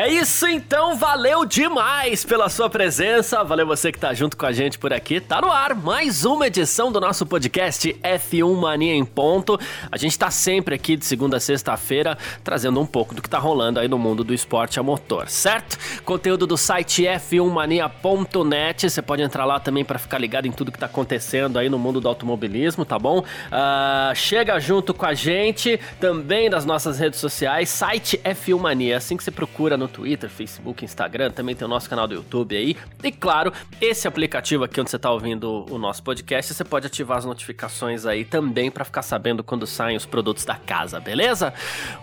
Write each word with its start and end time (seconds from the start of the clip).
É 0.00 0.08
isso 0.08 0.46
então, 0.46 0.96
valeu 0.96 1.44
demais 1.44 2.24
pela 2.24 2.48
sua 2.48 2.70
presença, 2.70 3.44
valeu 3.44 3.66
você 3.66 3.92
que 3.92 3.98
tá 3.98 4.14
junto 4.14 4.34
com 4.34 4.46
a 4.46 4.50
gente 4.50 4.78
por 4.78 4.94
aqui. 4.94 5.20
Tá 5.20 5.42
no 5.42 5.50
ar 5.50 5.74
mais 5.74 6.24
uma 6.24 6.46
edição 6.46 6.90
do 6.90 6.98
nosso 6.98 7.26
podcast 7.26 7.94
F1 8.02 8.56
Mania 8.58 8.94
em 8.94 9.04
ponto. 9.04 9.60
A 9.92 9.98
gente 9.98 10.18
tá 10.18 10.30
sempre 10.30 10.74
aqui 10.74 10.96
de 10.96 11.04
segunda 11.04 11.36
a 11.36 11.40
sexta-feira 11.40 12.16
trazendo 12.42 12.80
um 12.80 12.86
pouco 12.86 13.14
do 13.14 13.20
que 13.20 13.28
tá 13.28 13.38
rolando 13.38 13.78
aí 13.78 13.88
no 13.88 13.98
mundo 13.98 14.24
do 14.24 14.32
esporte 14.32 14.80
a 14.80 14.82
motor, 14.82 15.28
certo? 15.28 15.76
Conteúdo 16.02 16.46
do 16.46 16.56
site 16.56 17.02
f1mania.net, 17.02 18.88
você 18.88 19.02
pode 19.02 19.20
entrar 19.20 19.44
lá 19.44 19.60
também 19.60 19.84
para 19.84 19.98
ficar 19.98 20.16
ligado 20.16 20.46
em 20.46 20.50
tudo 20.50 20.72
que 20.72 20.78
tá 20.78 20.86
acontecendo 20.86 21.58
aí 21.58 21.68
no 21.68 21.78
mundo 21.78 22.00
do 22.00 22.08
automobilismo, 22.08 22.86
tá 22.86 22.98
bom? 22.98 23.18
Uh, 23.18 24.14
chega 24.14 24.58
junto 24.58 24.94
com 24.94 25.04
a 25.04 25.12
gente 25.12 25.78
também 26.00 26.48
nas 26.48 26.64
nossas 26.64 26.98
redes 26.98 27.20
sociais, 27.20 27.68
site 27.68 28.18
F1 28.24 28.58
Mania, 28.58 28.96
assim 28.96 29.14
que 29.14 29.22
você 29.22 29.30
procura 29.30 29.76
no 29.76 29.89
Twitter, 29.90 30.30
Facebook, 30.30 30.84
Instagram, 30.84 31.30
também 31.30 31.54
tem 31.54 31.66
o 31.66 31.68
nosso 31.68 31.88
canal 31.88 32.06
do 32.06 32.14
YouTube 32.14 32.56
aí. 32.56 32.76
E 33.02 33.12
claro, 33.12 33.52
esse 33.80 34.06
aplicativo 34.08 34.64
aqui 34.64 34.80
onde 34.80 34.90
você 34.90 34.96
está 34.96 35.10
ouvindo 35.10 35.66
o 35.70 35.78
nosso 35.78 36.02
podcast, 36.02 36.54
você 36.54 36.64
pode 36.64 36.86
ativar 36.86 37.18
as 37.18 37.24
notificações 37.24 38.06
aí 38.06 38.24
também 38.24 38.70
para 38.70 38.84
ficar 38.84 39.02
sabendo 39.02 39.42
quando 39.42 39.66
saem 39.66 39.96
os 39.96 40.06
produtos 40.06 40.44
da 40.44 40.54
casa, 40.54 41.00
beleza? 41.00 41.52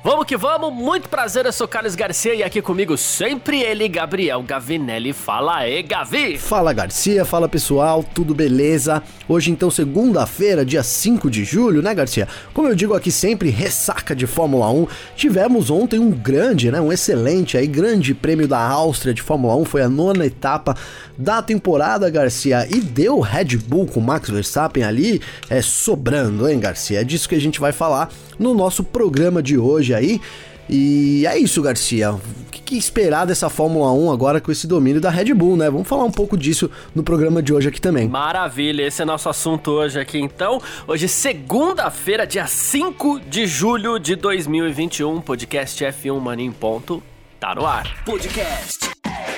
Vamos 0.03 0.26
que 0.26 0.38
vamos, 0.38 0.73
muito 0.73 1.09
prazer, 1.09 1.45
eu 1.45 1.53
sou 1.53 1.67
Carlos 1.67 1.95
Garcia 1.95 2.34
e 2.34 2.44
aqui 2.44 2.61
comigo 2.61 2.98
sempre 2.98 3.61
ele, 3.61 3.88
Gabriel 3.88 4.42
Gavinelli. 4.44 5.14
Fala 5.14 5.58
aí, 5.58 5.81
Gavi! 5.81 6.38
Fala 6.38 6.73
Garcia, 6.73 7.26
fala 7.26 7.48
pessoal, 7.48 8.04
tudo 8.04 8.36
beleza? 8.36 9.02
Hoje 9.28 9.52
então, 9.52 9.70
segunda-feira, 9.72 10.66
dia 10.66 10.83
5 10.83 11.30
de 11.30 11.44
julho, 11.44 11.81
né 11.81 11.94
Garcia? 11.94 12.28
Como 12.54 12.67
eu 12.67 12.76
digo 12.76 12.94
aqui 12.94 13.11
sempre, 13.11 13.50
ressaca 13.50 14.16
de 14.16 14.28
Fórmula 14.28 14.70
1. 14.70 14.88
Tivemos 15.16 15.70
ontem 15.70 16.00
um 16.00 16.11
grande, 16.11 16.72
né, 16.72 16.80
um 16.81 16.92
excelente 16.92 17.58
aí 17.58 17.67
Grande 17.78 18.16
Prêmio 18.16 18.47
da 18.47 18.58
Áustria 18.58 19.14
de 19.14 19.22
Fórmula 19.22 19.56
1 19.58 19.66
foi 19.66 19.83
a 19.83 19.88
nona 19.88 20.25
etapa 20.25 20.75
da 21.16 21.44
temporada, 21.44 22.09
Garcia, 22.09 22.67
e 22.67 22.81
deu 22.81 23.20
Red 23.20 23.56
Bull 23.56 23.86
com 23.86 24.02
Max 24.02 24.31
Verstappen 24.31 24.83
ali 24.83 25.22
é, 25.47 25.61
sobrando, 25.61 26.50
hein, 26.50 26.59
Garcia? 26.59 27.02
É 27.02 27.03
disso 27.03 27.30
que 27.30 27.36
a 27.36 27.39
gente 27.39 27.59
vai 27.59 27.72
falar 27.72 28.09
no 28.39 28.55
nosso 28.55 28.83
programa 28.83 29.44
de 29.44 29.59
hoje 29.59 29.94
aí. 29.94 30.20
E 30.67 31.23
é 31.28 31.38
isso, 31.38 31.61
Garcia. 31.61 32.14
O 32.14 32.20
que 32.50 32.75
esperar 32.75 33.28
dessa 33.28 33.48
Fórmula 33.48 33.92
1 33.92 34.11
agora 34.11 34.42
com 34.42 34.52
esse 34.52 34.66
domínio 34.66 35.00
da 35.00 35.11
Red 35.11 35.31
Bull, 35.36 35.55
né? 35.55 35.70
Vamos 35.70 35.88
falar 35.88 36.03
um 36.03 36.11
pouco 36.11 36.36
disso 36.36 36.72
no 36.95 37.03
programa 37.03 37.44
de 37.44 37.53
hoje 37.53 37.67
aqui 37.67 37.80
também. 37.80 38.08
Maravilha, 38.08 38.81
esse 38.81 39.03
é 39.03 39.05
nosso 39.05 39.30
assunto 39.30 39.70
hoje 39.70 40.00
aqui 40.00 40.17
então. 40.17 40.59
Hoje, 40.88 41.08
segunda-feira, 41.08 42.25
dia 42.25 42.48
5 42.48 43.20
de 43.20 43.45
julho 43.45 44.00
de 44.00 44.16
2021, 44.16 45.22
podcast 45.22 45.86
F1 45.86 46.20
Mania 46.20 46.48
em 46.48 46.52
ponto 46.52 47.03
Tá 47.39 47.53
no 47.53 47.67
ar. 47.67 48.03
Podcast 48.03 48.89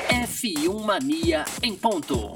F1 0.09 0.85
Mania 0.85 1.43
em 1.61 1.75
ponto. 1.75 2.33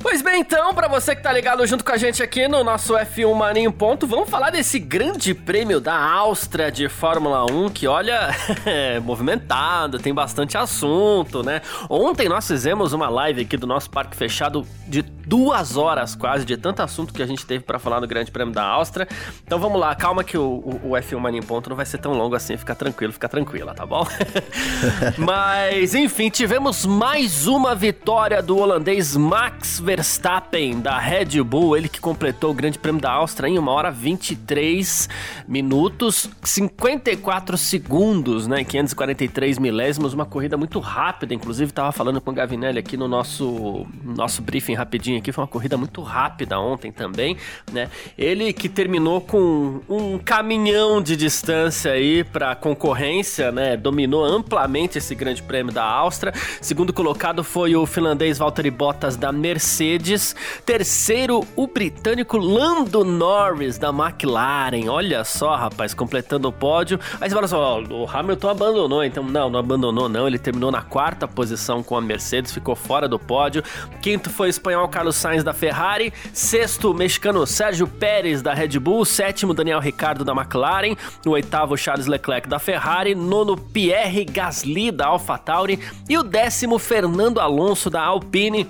Pois 0.00 0.22
bem, 0.22 0.40
então, 0.40 0.74
para 0.74 0.88
você 0.88 1.14
que 1.14 1.22
tá 1.22 1.32
ligado 1.32 1.64
junto 1.68 1.84
com 1.84 1.92
a 1.92 1.96
gente 1.96 2.20
aqui 2.20 2.48
no 2.48 2.64
nosso 2.64 2.94
F1 2.94 3.32
Mania 3.32 3.62
em 3.62 3.70
ponto, 3.70 4.08
vamos 4.08 4.28
falar 4.28 4.50
desse 4.50 4.80
grande 4.80 5.34
prêmio 5.34 5.78
da 5.78 5.94
Áustria 5.94 6.72
de 6.72 6.88
Fórmula 6.88 7.44
1, 7.44 7.68
que 7.68 7.86
olha, 7.86 8.30
é 8.66 8.98
movimentado, 8.98 10.00
tem 10.00 10.12
bastante 10.12 10.58
assunto, 10.58 11.44
né? 11.44 11.62
Ontem 11.88 12.28
nós 12.28 12.44
fizemos 12.44 12.92
uma 12.92 13.08
live 13.08 13.42
aqui 13.42 13.56
do 13.56 13.68
nosso 13.68 13.88
parque 13.88 14.16
fechado 14.16 14.66
de 14.88 15.04
duas 15.28 15.76
horas 15.76 16.14
quase 16.14 16.44
de 16.44 16.56
tanto 16.56 16.80
assunto 16.82 17.12
que 17.12 17.22
a 17.22 17.26
gente 17.26 17.44
teve 17.44 17.62
para 17.62 17.78
falar 17.78 18.00
no 18.00 18.06
Grande 18.06 18.30
Prêmio 18.30 18.54
da 18.54 18.64
Áustria. 18.64 19.06
Então 19.44 19.58
vamos 19.58 19.78
lá, 19.78 19.94
calma 19.94 20.24
que 20.24 20.38
o, 20.38 20.42
o, 20.42 20.80
o 20.84 20.90
F1 20.92 21.18
Mania 21.18 21.40
em 21.40 21.42
Ponto 21.42 21.68
não 21.68 21.76
vai 21.76 21.84
ser 21.84 21.98
tão 21.98 22.12
longo 22.14 22.34
assim, 22.34 22.56
fica 22.56 22.74
tranquilo, 22.74 23.12
fica 23.12 23.28
tranquila, 23.28 23.74
tá 23.74 23.84
bom? 23.84 24.06
Mas 25.18 25.94
enfim, 25.94 26.30
tivemos 26.30 26.86
mais 26.86 27.46
uma 27.46 27.74
vitória 27.74 28.42
do 28.42 28.56
holandês 28.56 29.16
Max 29.16 29.78
Verstappen 29.80 30.80
da 30.80 30.98
Red 30.98 31.42
Bull, 31.42 31.76
ele 31.76 31.88
que 31.88 32.00
completou 32.00 32.50
o 32.50 32.54
Grande 32.54 32.78
Prêmio 32.78 33.00
da 33.00 33.10
Áustria 33.10 33.48
em 33.48 33.58
1 33.58 33.68
hora 33.68 33.90
23 33.90 35.08
minutos, 35.46 36.30
54 36.42 37.58
segundos, 37.58 38.46
né? 38.46 38.64
543 38.64 39.58
milésimos, 39.58 40.14
uma 40.14 40.24
corrida 40.24 40.56
muito 40.56 40.78
rápida, 40.78 41.34
inclusive 41.34 41.72
tava 41.72 41.92
falando 41.92 42.20
com 42.20 42.30
o 42.30 42.34
Gavinelli 42.34 42.78
aqui 42.78 42.96
no 42.96 43.08
nosso 43.08 43.86
nosso 44.04 44.40
briefing 44.42 44.74
rapidinho 44.74 45.17
aqui, 45.18 45.32
foi 45.32 45.42
uma 45.42 45.48
corrida 45.48 45.76
muito 45.76 46.02
rápida 46.02 46.58
ontem 46.58 46.90
também, 46.90 47.36
né? 47.72 47.90
Ele 48.16 48.52
que 48.52 48.68
terminou 48.68 49.20
com 49.20 49.80
um 49.88 50.18
caminhão 50.18 51.00
de 51.02 51.16
distância 51.16 51.92
aí 51.92 52.24
para 52.24 52.54
concorrência, 52.54 53.50
né? 53.52 53.76
Dominou 53.76 54.24
amplamente 54.24 54.98
esse 54.98 55.14
Grande 55.14 55.42
Prêmio 55.42 55.72
da 55.72 55.84
Áustria. 55.84 56.32
Segundo 56.60 56.92
colocado 56.92 57.42
foi 57.44 57.74
o 57.74 57.86
finlandês 57.86 58.38
Valtteri 58.38 58.70
Bottas 58.70 59.16
da 59.16 59.32
Mercedes. 59.32 60.34
Terceiro, 60.64 61.46
o 61.56 61.66
britânico 61.66 62.36
Lando 62.36 63.04
Norris 63.04 63.78
da 63.78 63.90
McLaren. 63.90 64.88
Olha 64.88 65.24
só, 65.24 65.56
rapaz, 65.56 65.94
completando 65.94 66.48
o 66.48 66.52
pódio. 66.52 66.98
Aí 67.20 67.28
você 67.28 67.34
fala 67.34 67.46
assim: 67.46 67.54
ó, 67.56 67.80
o 67.94 68.08
Hamilton 68.08 68.48
abandonou, 68.48 69.04
então 69.04 69.24
não, 69.24 69.50
não 69.50 69.60
abandonou 69.60 70.08
não. 70.08 70.26
Ele 70.26 70.38
terminou 70.38 70.70
na 70.70 70.82
quarta 70.82 71.26
posição 71.26 71.82
com 71.82 71.96
a 71.96 72.00
Mercedes, 72.00 72.52
ficou 72.52 72.76
fora 72.76 73.08
do 73.08 73.18
pódio. 73.18 73.62
Quinto 74.00 74.30
foi 74.30 74.48
o 74.48 74.50
espanhol 74.50 74.88
Carlos 74.88 75.07
Carlos 75.08 75.16
Sainz 75.16 75.42
da 75.42 75.52
Ferrari, 75.52 76.12
sexto, 76.32 76.92
mexicano 76.92 77.46
Sérgio 77.46 77.86
Pérez 77.86 78.42
da 78.42 78.52
Red 78.52 78.78
Bull, 78.78 79.04
sétimo, 79.04 79.54
Daniel 79.54 79.80
Ricardo 79.80 80.24
da 80.24 80.32
McLaren, 80.32 80.96
o 81.26 81.30
oitavo, 81.30 81.76
Charles 81.76 82.06
Leclerc 82.06 82.46
da 82.46 82.58
Ferrari, 82.58 83.14
nono, 83.14 83.56
Pierre 83.56 84.24
Gasly 84.24 84.90
da 84.90 85.06
AlphaTauri 85.06 85.78
e 86.08 86.18
o 86.18 86.22
décimo, 86.22 86.78
Fernando 86.78 87.40
Alonso 87.40 87.88
da 87.88 88.02
Alpine. 88.02 88.66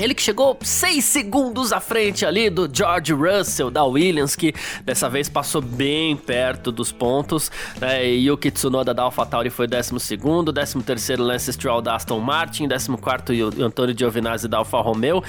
Ele 0.00 0.14
que 0.14 0.22
chegou 0.22 0.56
6 0.62 1.04
segundos 1.04 1.74
à 1.74 1.78
frente 1.78 2.24
ali 2.24 2.48
do 2.48 2.68
George 2.72 3.12
Russell 3.12 3.70
da 3.70 3.84
Williams, 3.84 4.34
que 4.34 4.54
dessa 4.82 5.10
vez 5.10 5.28
passou 5.28 5.60
bem 5.60 6.16
perto 6.16 6.72
dos 6.72 6.90
pontos. 6.90 7.52
Né? 7.78 8.06
Yuki 8.06 8.50
Tsunoda 8.50 8.94
da 8.94 9.02
AlphaTauri 9.02 9.50
foi 9.50 9.66
12 9.66 9.92
º, 9.92 10.52
13 10.52 10.82
terceiro 10.82 11.22
Lance 11.22 11.52
Stroll 11.52 11.82
da 11.82 11.96
Aston 11.96 12.18
Martin, 12.18 12.66
14 12.66 12.96
quarto 12.96 13.32
Antônio 13.62 13.94
Giovinazzi 13.96 14.48
da 14.48 14.56
Alfa 14.56 14.80
Romeo. 14.80 15.22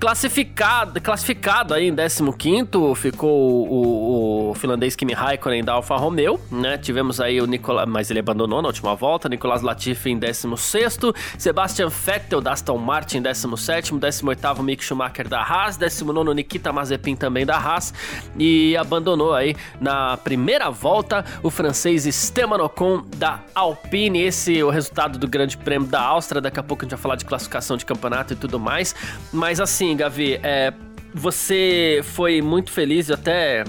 Classificado, 0.00 0.98
classificado 0.98 1.74
aí 1.74 1.86
em 1.86 1.94
15 1.94 2.70
ficou 2.96 3.68
o, 3.68 4.48
o, 4.48 4.54
finlandês 4.54 4.96
Kimi 4.96 5.12
Raikkonen 5.12 5.62
da 5.62 5.74
Alfa 5.74 5.94
Romeo, 5.94 6.40
né? 6.50 6.78
Tivemos 6.78 7.20
aí 7.20 7.38
o 7.38 7.46
Nicolas, 7.46 7.86
mas 7.86 8.10
ele 8.10 8.20
abandonou 8.20 8.62
na 8.62 8.68
última 8.68 8.94
volta, 8.94 9.28
Nicolas 9.28 9.60
Latifi 9.60 10.08
em 10.08 10.18
16 10.18 11.00
Sebastian 11.36 11.90
Vettel 11.90 12.40
da 12.40 12.52
Aston 12.52 12.78
Martin 12.78 13.18
em 13.18 13.22
17 13.22 13.92
18 13.94 14.62
Mick 14.62 14.82
Schumacher 14.82 15.28
da 15.28 15.42
Haas, 15.42 15.76
19 15.76 16.32
Nikita 16.32 16.72
Mazepin 16.72 17.14
também 17.14 17.44
da 17.44 17.58
Haas 17.58 17.92
e 18.38 18.74
abandonou 18.78 19.34
aí 19.34 19.54
na 19.78 20.16
primeira 20.16 20.70
volta 20.70 21.26
o 21.42 21.50
francês 21.50 22.06
Esteban 22.06 22.64
Ocon 22.64 23.02
da 23.16 23.40
Alpine. 23.54 24.22
Esse 24.22 24.60
é 24.60 24.64
o 24.64 24.70
resultado 24.70 25.18
do 25.18 25.28
Grande 25.28 25.58
Prêmio 25.58 25.86
da 25.86 26.00
Áustria, 26.00 26.40
daqui 26.40 26.58
a 26.58 26.62
pouco 26.62 26.84
a 26.84 26.84
gente 26.86 26.92
vai 26.92 27.00
falar 27.02 27.16
de 27.16 27.26
classificação 27.26 27.76
de 27.76 27.84
campeonato 27.84 28.32
e 28.32 28.36
tudo 28.36 28.58
mais, 28.58 28.94
mas 29.30 29.60
assim 29.60 29.89
assim, 29.90 29.96
Gavi, 29.96 30.40
é, 30.42 30.72
você 31.12 32.00
foi 32.02 32.40
muito 32.40 32.70
feliz, 32.70 33.08
eu 33.08 33.14
até 33.14 33.64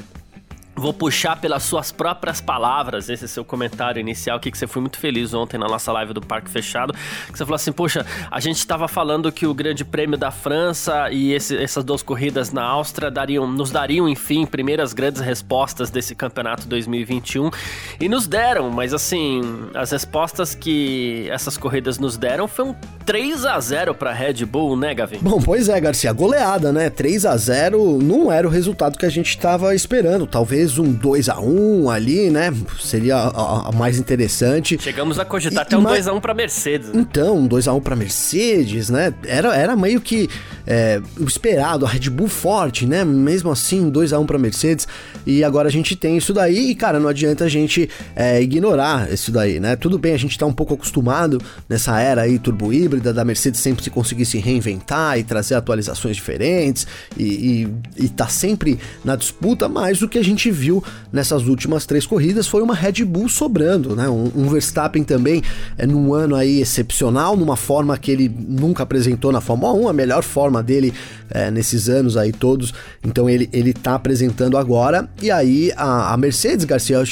Vou 0.82 0.92
puxar 0.92 1.40
pelas 1.40 1.62
suas 1.62 1.92
próprias 1.92 2.42
palavras 2.42 3.08
esse 3.08 3.28
seu 3.28 3.46
comentário 3.46 4.00
inicial 4.00 4.40
que, 4.40 4.50
que 4.50 4.58
você 4.58 4.66
foi 4.66 4.82
muito 4.82 4.98
feliz 4.98 5.32
ontem 5.32 5.56
na 5.56 5.68
nossa 5.68 5.92
live 5.92 6.12
do 6.12 6.22
Parque 6.22 6.50
Fechado. 6.50 6.92
Que 6.92 7.38
você 7.38 7.46
falou 7.46 7.56
assim: 7.56 7.72
Poxa, 7.72 8.04
a 8.32 8.40
gente 8.40 8.58
estava 8.58 8.88
falando 8.88 9.32
que 9.32 9.46
o 9.46 9.54
Grande 9.54 9.86
Prêmio 9.86 10.18
da 10.18 10.32
França 10.32 11.12
e 11.12 11.34
esse, 11.34 11.56
essas 11.56 11.84
duas 11.84 12.02
corridas 12.02 12.52
na 12.52 12.64
Áustria 12.64 13.12
dariam, 13.12 13.46
nos 13.46 13.70
dariam, 13.70 14.10
enfim, 14.10 14.44
primeiras 14.44 14.92
grandes 14.92 15.22
respostas 15.22 15.92
desse 15.92 16.16
campeonato 16.16 16.68
2021. 16.68 17.52
E 18.00 18.10
nos 18.10 18.26
deram, 18.26 18.72
mas 18.72 18.92
assim, 18.92 19.42
as 19.76 19.92
respostas 19.92 20.56
que 20.56 21.28
essas 21.30 21.58
corridas 21.58 22.00
nos 22.00 22.18
deram 22.18 22.48
foi 22.48 22.66
um 22.66 22.76
3 23.06 23.46
a 23.46 23.60
0 23.60 23.94
para 23.94 24.12
Red 24.12 24.46
Bull, 24.46 24.76
né, 24.76 24.96
Gavin? 24.96 25.20
Bom, 25.22 25.40
pois 25.40 25.70
é, 25.70 25.80
Garcia, 25.80 26.12
goleada, 26.12 26.72
né? 26.72 26.90
3 26.90 27.28
a 27.28 27.38
0 27.38 28.00
não 28.02 28.32
era 28.32 28.48
o 28.48 28.50
resultado 28.50 28.98
que 28.98 29.06
a 29.06 29.10
gente 29.10 29.30
estava 29.30 29.76
esperando. 29.76 30.26
Talvez 30.26 30.71
talvez 30.72 30.80
um 30.80 30.92
2 30.92 31.30
a 31.30 31.40
1 31.40 31.90
ali, 31.90 32.30
né? 32.30 32.54
Seria 32.80 33.18
a, 33.18 33.70
a 33.70 33.72
mais 33.72 34.00
interessante. 34.00 34.78
Chegamos 34.80 35.20
a 35.20 35.26
cogitar 35.26 35.64
e, 35.64 35.68
até 35.68 35.78
um 35.78 35.84
2 35.84 36.08
a 36.08 36.14
1 36.14 36.22
para 36.22 36.34
Mercedes. 36.34 36.90
Né? 36.90 37.02
Então, 37.02 37.40
um 37.40 37.48
2 37.48 37.68
a 37.68 37.74
1 37.74 37.82
para 37.82 37.96
Mercedes, 37.96 38.90
né? 38.90 39.14
Era, 39.26 39.56
era 39.56 39.76
meio 39.76 40.00
que 40.00 40.30
é, 40.66 41.02
o 41.20 41.26
esperado, 41.26 41.86
a 41.86 41.90
Red 41.90 42.10
Bull 42.10 42.28
forte, 42.28 42.86
né? 42.86 43.04
Mesmo 43.04 43.52
assim, 43.52 43.90
2 43.90 44.14
a 44.14 44.20
1 44.20 44.26
para 44.26 44.38
Mercedes. 44.38 44.88
E 45.26 45.44
agora 45.44 45.68
a 45.68 45.72
gente 45.72 45.96
tem 45.96 46.18
isso 46.18 46.34
daí 46.34 46.72
e, 46.72 46.76
cara, 46.76 47.00
não 47.00 47.10
adianta 47.10 47.46
a 47.46 47.50
gente 47.50 47.90
é, 48.16 48.42
ignorar 48.42 49.12
isso 49.12 49.32
daí, 49.32 49.60
né? 49.60 49.76
Tudo 49.76 49.98
bem, 49.98 50.14
a 50.14 50.18
gente 50.18 50.38
tá 50.38 50.46
um 50.46 50.54
pouco 50.54 50.74
acostumado 50.74 51.42
nessa 51.68 52.00
era 52.00 52.22
aí 52.22 52.40
turbo 52.40 52.72
híbrida 52.74 53.14
da 53.14 53.26
Mercedes 53.26 53.60
sempre 53.60 53.84
se 53.84 53.90
conseguir 53.90 54.26
se 54.26 54.38
reinventar 54.38 55.18
e 55.20 55.24
trazer 55.24 55.56
atualizações 55.56 56.16
diferentes 56.16 56.88
e, 57.18 57.68
e, 57.98 58.04
e 58.06 58.10
tá 58.10 58.28
sempre 58.28 58.80
na 59.04 59.16
disputa, 59.16 59.68
mas 59.68 60.02
o 60.02 60.08
que 60.08 60.18
a 60.18 60.24
gente 60.24 60.50
viu 60.62 60.84
nessas 61.12 61.48
últimas 61.48 61.88
três 61.88 62.06
corridas 62.06 62.48
foi 62.48 62.62
uma 62.62 62.76
Red 62.76 63.04
Bull 63.04 63.28
sobrando, 63.28 63.96
né? 63.96 64.08
Um, 64.08 64.32
um 64.36 64.50
Verstappen 64.50 65.04
também 65.04 65.42
é 65.78 65.88
num 65.88 66.14
ano 66.14 66.36
aí 66.36 66.62
excepcional, 66.62 67.36
numa 67.36 67.56
forma 67.56 67.98
que 67.98 68.12
ele 68.12 68.30
nunca 68.30 68.84
apresentou 68.84 69.32
na 69.32 69.42
Fórmula 69.42 69.74
1, 69.74 69.90
a 69.90 69.94
melhor 69.94 70.22
forma 70.22 70.62
dele 70.62 70.94
é, 71.32 71.50
nesses 71.50 71.90
anos 71.90 72.16
aí 72.16 72.32
todos. 72.32 72.74
Então 73.04 73.28
ele, 73.28 73.50
ele 73.52 73.74
tá 73.74 73.96
apresentando 73.96 74.58
agora. 74.58 75.10
E 75.22 75.32
aí 75.32 75.72
a, 75.76 76.14
a 76.14 76.18
Mercedes 76.18 76.66
Garcia 76.66 77.04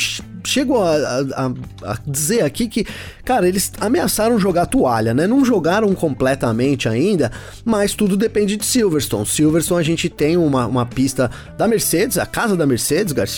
chego 0.44 0.78
a, 0.82 0.96
a, 0.96 1.52
a, 1.84 1.98
dizer 2.06 2.44
aqui 2.44 2.68
que, 2.68 2.86
cara, 3.24 3.48
eles 3.48 3.72
ameaçaram 3.80 4.40
jogar 4.40 4.66
toalha, 4.66 5.14
né? 5.14 5.28
Não 5.28 5.44
jogaram 5.44 5.94
completamente 5.94 6.88
ainda, 6.88 7.32
mas 7.64 7.94
tudo 7.94 8.16
depende 8.18 8.58
de 8.58 8.66
Silverstone. 8.66 9.26
Silverstone 9.26 9.80
a 9.80 9.84
gente 9.84 10.10
tem 10.10 10.38
uma, 10.38 10.66
uma 10.66 10.86
pista 10.86 11.30
da 11.58 11.68
Mercedes, 11.68 12.18
a 12.18 12.26
casa 12.26 12.56
da 12.56 12.66
Mercedes, 12.66 13.14
Garcia. 13.14 13.29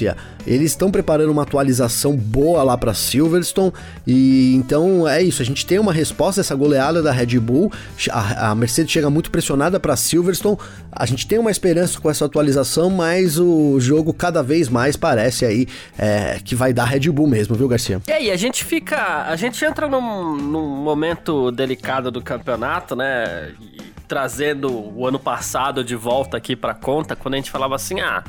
Eles 0.45 0.71
estão 0.71 0.89
preparando 0.89 1.31
uma 1.31 1.43
atualização 1.43 2.15
boa 2.15 2.63
lá 2.63 2.77
para 2.77 2.93
Silverstone 2.93 3.71
e 4.07 4.55
então 4.55 5.07
é 5.07 5.21
isso. 5.21 5.41
A 5.41 5.45
gente 5.45 5.65
tem 5.65 5.79
uma 5.79 5.93
resposta 5.93 6.41
essa 6.41 6.55
goleada 6.55 7.01
da 7.01 7.11
Red 7.11 7.39
Bull. 7.39 7.71
A, 8.09 8.51
a 8.51 8.55
Mercedes 8.55 8.91
chega 8.91 9.09
muito 9.09 9.29
pressionada 9.29 9.79
para 9.79 9.95
Silverstone. 9.95 10.57
A 10.91 11.05
gente 11.05 11.27
tem 11.27 11.37
uma 11.37 11.51
esperança 11.51 11.99
com 11.99 12.09
essa 12.09 12.25
atualização, 12.25 12.89
mas 12.89 13.37
o 13.37 13.79
jogo 13.79 14.13
cada 14.13 14.41
vez 14.41 14.67
mais 14.69 14.95
parece 14.95 15.45
aí 15.45 15.67
é, 15.97 16.39
que 16.43 16.55
vai 16.55 16.73
dar 16.73 16.85
Red 16.85 17.11
Bull 17.11 17.27
mesmo, 17.27 17.55
viu, 17.55 17.67
Garcia? 17.67 18.01
E 18.07 18.11
aí, 18.11 18.31
a 18.31 18.37
gente 18.37 18.63
fica. 18.63 19.25
A 19.27 19.35
gente 19.35 19.63
entra 19.63 19.87
num, 19.87 20.35
num 20.35 20.67
momento 20.83 21.51
delicado 21.51 22.11
do 22.11 22.21
campeonato, 22.21 22.95
né? 22.95 23.51
E 23.61 23.91
trazendo 24.07 24.69
o 24.69 25.07
ano 25.07 25.17
passado 25.17 25.85
de 25.85 25.95
volta 25.95 26.35
aqui 26.35 26.53
pra 26.53 26.73
conta, 26.73 27.15
quando 27.15 27.35
a 27.35 27.37
gente 27.37 27.49
falava 27.49 27.75
assim, 27.75 28.01
ah 28.01 28.21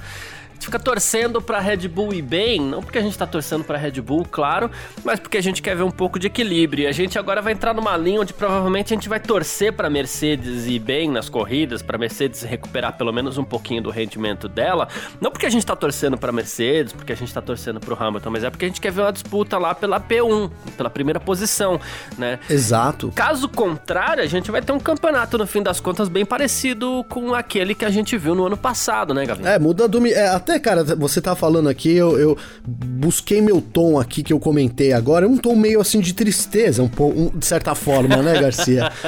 fica 0.64 0.78
torcendo 0.78 1.40
pra 1.40 1.60
Red 1.60 1.88
Bull 1.88 2.12
ir 2.12 2.22
bem, 2.22 2.60
não 2.60 2.82
porque 2.82 2.98
a 2.98 3.02
gente 3.02 3.16
tá 3.16 3.26
torcendo 3.26 3.64
pra 3.64 3.78
Red 3.78 4.00
Bull, 4.00 4.26
claro, 4.30 4.70
mas 5.04 5.20
porque 5.20 5.36
a 5.36 5.42
gente 5.42 5.62
quer 5.62 5.76
ver 5.76 5.82
um 5.82 5.90
pouco 5.90 6.18
de 6.18 6.26
equilíbrio. 6.26 6.84
E 6.84 6.86
a 6.86 6.92
gente 6.92 7.18
agora 7.18 7.40
vai 7.40 7.52
entrar 7.52 7.74
numa 7.74 7.96
linha 7.96 8.20
onde 8.20 8.32
provavelmente 8.32 8.92
a 8.92 8.96
gente 8.96 9.08
vai 9.08 9.20
torcer 9.20 9.72
pra 9.72 9.88
Mercedes 9.88 10.66
ir 10.66 10.78
bem 10.78 11.10
nas 11.10 11.28
corridas, 11.28 11.82
pra 11.82 11.98
Mercedes 11.98 12.42
recuperar 12.42 12.96
pelo 12.96 13.12
menos 13.12 13.38
um 13.38 13.44
pouquinho 13.44 13.82
do 13.82 13.90
rendimento 13.90 14.48
dela. 14.48 14.88
Não 15.20 15.30
porque 15.30 15.46
a 15.46 15.50
gente 15.50 15.64
tá 15.64 15.76
torcendo 15.76 16.16
pra 16.16 16.32
Mercedes, 16.32 16.92
porque 16.92 17.12
a 17.12 17.16
gente 17.16 17.32
tá 17.32 17.40
torcendo 17.40 17.80
pro 17.80 17.96
Hamilton, 18.00 18.30
mas 18.30 18.44
é 18.44 18.50
porque 18.50 18.64
a 18.64 18.68
gente 18.68 18.80
quer 18.80 18.92
ver 18.92 19.02
uma 19.02 19.12
disputa 19.12 19.58
lá 19.58 19.74
pela 19.74 20.00
P1, 20.00 20.50
pela 20.76 20.90
primeira 20.90 21.20
posição, 21.20 21.80
né? 22.16 22.38
Exato. 22.48 23.12
Caso 23.14 23.48
contrário, 23.48 24.22
a 24.22 24.26
gente 24.26 24.50
vai 24.50 24.60
ter 24.60 24.72
um 24.72 24.80
campeonato, 24.80 25.38
no 25.38 25.46
fim 25.46 25.62
das 25.62 25.80
contas, 25.80 26.08
bem 26.08 26.24
parecido 26.24 27.04
com 27.08 27.34
aquele 27.34 27.74
que 27.74 27.84
a 27.84 27.90
gente 27.90 28.16
viu 28.16 28.34
no 28.34 28.46
ano 28.46 28.56
passado, 28.56 29.14
né, 29.14 29.24
Gavinho? 29.26 29.48
É, 29.48 29.58
muda 29.58 29.88
do. 29.88 30.06
É, 30.06 30.28
até 30.28 30.51
até, 30.52 30.58
cara, 30.58 30.84
você 30.84 31.20
tá 31.20 31.34
falando 31.34 31.68
aqui, 31.68 31.94
eu, 31.94 32.18
eu, 32.18 32.38
busquei 32.66 33.40
meu 33.40 33.60
tom 33.60 33.98
aqui 33.98 34.22
que 34.22 34.32
eu 34.32 34.38
comentei 34.38 34.92
agora, 34.92 35.26
um 35.26 35.36
tom 35.36 35.56
meio 35.56 35.80
assim 35.80 36.00
de 36.00 36.12
tristeza, 36.12 36.82
um, 36.82 36.90
um 37.04 37.38
de 37.38 37.46
certa 37.46 37.74
forma, 37.74 38.16
né, 38.16 38.40
Garcia? 38.40 38.90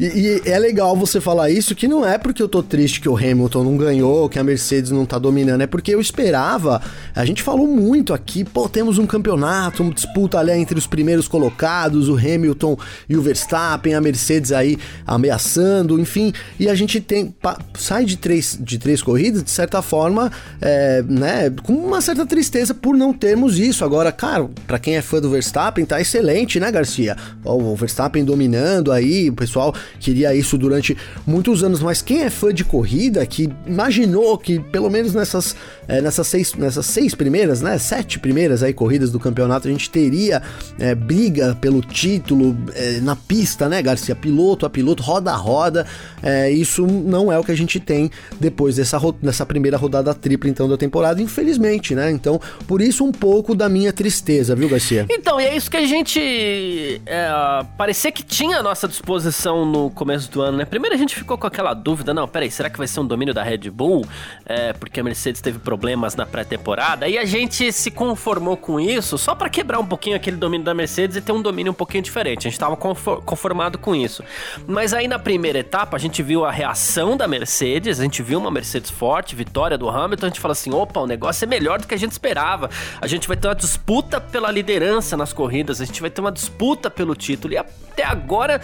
E, 0.00 0.04
e, 0.44 0.48
é 0.48 0.56
legal 0.58 0.94
você 0.94 1.20
falar 1.20 1.50
isso, 1.50 1.74
que 1.74 1.88
não 1.88 2.06
é 2.06 2.18
porque 2.18 2.40
eu 2.40 2.48
tô 2.48 2.62
triste 2.62 3.00
que 3.00 3.08
o 3.08 3.16
Hamilton 3.16 3.64
não 3.64 3.76
ganhou, 3.76 4.28
que 4.28 4.38
a 4.38 4.44
Mercedes 4.44 4.92
não 4.92 5.04
tá 5.04 5.18
dominando, 5.18 5.60
é 5.60 5.66
porque 5.66 5.92
eu 5.92 6.00
esperava, 6.00 6.80
a 7.14 7.24
gente 7.24 7.42
falou 7.42 7.66
muito 7.66 8.14
aqui, 8.14 8.44
pô, 8.44 8.68
temos 8.68 8.96
um 8.96 9.06
campeonato, 9.06 9.82
uma 9.82 9.92
disputa 9.92 10.38
ali 10.38 10.52
entre 10.52 10.78
os 10.78 10.86
primeiros 10.86 11.26
colocados, 11.26 12.08
o 12.08 12.14
Hamilton 12.14 12.76
e 13.08 13.16
o 13.16 13.22
Verstappen, 13.22 13.94
a 13.94 14.00
Mercedes 14.00 14.52
aí 14.52 14.78
ameaçando, 15.04 15.98
enfim, 15.98 16.32
e 16.60 16.68
a 16.68 16.74
gente 16.76 17.00
tem, 17.00 17.34
sai 17.74 18.04
de 18.04 18.16
três, 18.16 18.56
de 18.60 18.78
três 18.78 19.02
corridas, 19.02 19.42
de 19.42 19.50
certa 19.50 19.82
forma, 19.82 20.30
é, 20.60 20.87
né, 21.08 21.50
com 21.62 21.72
uma 21.72 22.00
certa 22.00 22.26
tristeza 22.26 22.74
por 22.74 22.96
não 22.96 23.12
termos 23.12 23.58
isso. 23.58 23.84
Agora, 23.84 24.12
cara, 24.12 24.48
para 24.66 24.78
quem 24.78 24.96
é 24.96 25.02
fã 25.02 25.20
do 25.20 25.30
Verstappen, 25.30 25.84
tá 25.84 26.00
excelente, 26.00 26.60
né, 26.60 26.70
Garcia? 26.70 27.16
O 27.44 27.74
Verstappen 27.74 28.24
dominando 28.24 28.92
aí, 28.92 29.30
o 29.30 29.34
pessoal 29.34 29.74
queria 29.98 30.34
isso 30.34 30.58
durante 30.58 30.96
muitos 31.26 31.62
anos, 31.62 31.80
mas 31.80 32.02
quem 32.02 32.22
é 32.22 32.30
fã 32.30 32.52
de 32.52 32.64
corrida, 32.64 33.24
que 33.26 33.48
imaginou 33.66 34.36
que 34.38 34.58
pelo 34.58 34.90
menos 34.90 35.14
nessas, 35.14 35.56
é, 35.86 36.00
nessas, 36.00 36.26
seis, 36.26 36.54
nessas 36.54 36.86
seis 36.86 37.14
primeiras, 37.14 37.60
né, 37.60 37.78
sete 37.78 38.18
primeiras 38.18 38.62
aí 38.62 38.72
corridas 38.72 39.10
do 39.10 39.18
campeonato, 39.18 39.68
a 39.68 39.70
gente 39.70 39.90
teria 39.90 40.42
é, 40.78 40.94
briga 40.94 41.56
pelo 41.60 41.80
título 41.80 42.56
é, 42.74 43.00
na 43.00 43.16
pista, 43.16 43.68
né, 43.68 43.82
Garcia? 43.82 44.14
Piloto 44.14 44.66
a 44.66 44.70
piloto, 44.70 45.02
roda 45.02 45.32
a 45.32 45.36
roda, 45.36 45.86
é, 46.22 46.50
isso 46.50 46.86
não 46.86 47.32
é 47.32 47.38
o 47.38 47.44
que 47.44 47.52
a 47.52 47.56
gente 47.56 47.80
tem 47.80 48.10
depois 48.38 48.76
dessa, 48.76 48.98
dessa 49.22 49.46
primeira 49.46 49.76
rodada 49.76 50.14
tripla, 50.14 50.48
então, 50.50 50.67
da 50.68 50.76
temporada, 50.76 51.20
infelizmente, 51.22 51.94
né? 51.94 52.10
Então, 52.10 52.40
por 52.66 52.80
isso 52.80 53.04
um 53.04 53.12
pouco 53.12 53.54
da 53.54 53.68
minha 53.68 53.92
tristeza, 53.92 54.54
viu, 54.54 54.68
Garcia? 54.68 55.06
Então, 55.10 55.40
e 55.40 55.44
é 55.44 55.56
isso 55.56 55.70
que 55.70 55.76
a 55.76 55.86
gente 55.86 57.00
é, 57.06 57.28
parecia 57.76 58.12
que 58.12 58.22
tinha 58.22 58.58
à 58.58 58.62
nossa 58.62 58.86
disposição 58.86 59.64
no 59.64 59.90
começo 59.90 60.30
do 60.30 60.40
ano, 60.40 60.58
né? 60.58 60.64
Primeiro 60.64 60.94
a 60.94 60.98
gente 60.98 61.14
ficou 61.14 61.38
com 61.38 61.46
aquela 61.46 61.74
dúvida, 61.74 62.12
não, 62.12 62.26
peraí, 62.28 62.50
será 62.50 62.68
que 62.70 62.78
vai 62.78 62.86
ser 62.86 63.00
um 63.00 63.06
domínio 63.06 63.34
da 63.34 63.42
Red 63.42 63.70
Bull? 63.70 64.06
É, 64.44 64.72
porque 64.72 65.00
a 65.00 65.04
Mercedes 65.04 65.40
teve 65.40 65.58
problemas 65.58 66.14
na 66.16 66.26
pré-temporada, 66.26 67.08
e 67.08 67.18
a 67.18 67.24
gente 67.24 67.72
se 67.72 67.90
conformou 67.90 68.56
com 68.56 68.78
isso 68.80 69.18
só 69.18 69.34
para 69.34 69.48
quebrar 69.48 69.78
um 69.78 69.86
pouquinho 69.86 70.16
aquele 70.16 70.36
domínio 70.36 70.64
da 70.64 70.74
Mercedes 70.74 71.16
e 71.16 71.20
ter 71.20 71.32
um 71.32 71.42
domínio 71.42 71.72
um 71.72 71.74
pouquinho 71.74 72.02
diferente. 72.02 72.46
A 72.46 72.50
gente 72.50 72.58
tava 72.58 72.76
conformado 72.76 73.78
com 73.78 73.94
isso. 73.94 74.22
Mas 74.66 74.92
aí 74.92 75.08
na 75.08 75.18
primeira 75.18 75.58
etapa 75.58 75.96
a 75.96 76.00
gente 76.00 76.22
viu 76.22 76.44
a 76.44 76.50
reação 76.50 77.16
da 77.16 77.26
Mercedes, 77.26 78.00
a 78.00 78.02
gente 78.02 78.22
viu 78.22 78.38
uma 78.38 78.50
Mercedes 78.50 78.90
forte, 78.90 79.34
vitória 79.34 79.76
do 79.78 79.88
Hamilton, 79.88 80.26
a 80.26 80.28
gente 80.28 80.40
falou 80.40 80.52
assim, 80.58 80.72
opa, 80.72 81.00
o 81.00 81.06
negócio 81.06 81.44
é 81.44 81.46
melhor 81.46 81.80
do 81.80 81.86
que 81.86 81.94
a 81.94 81.98
gente 81.98 82.12
esperava. 82.12 82.70
A 83.00 83.06
gente 83.06 83.28
vai 83.28 83.36
ter 83.36 83.48
uma 83.48 83.54
disputa 83.54 84.20
pela 84.20 84.50
liderança 84.50 85.16
nas 85.16 85.32
corridas, 85.32 85.80
a 85.80 85.84
gente 85.84 86.00
vai 86.00 86.10
ter 86.10 86.20
uma 86.20 86.32
disputa 86.32 86.90
pelo 86.90 87.14
título. 87.14 87.54
E 87.54 87.56
até 87.56 88.04
agora 88.04 88.60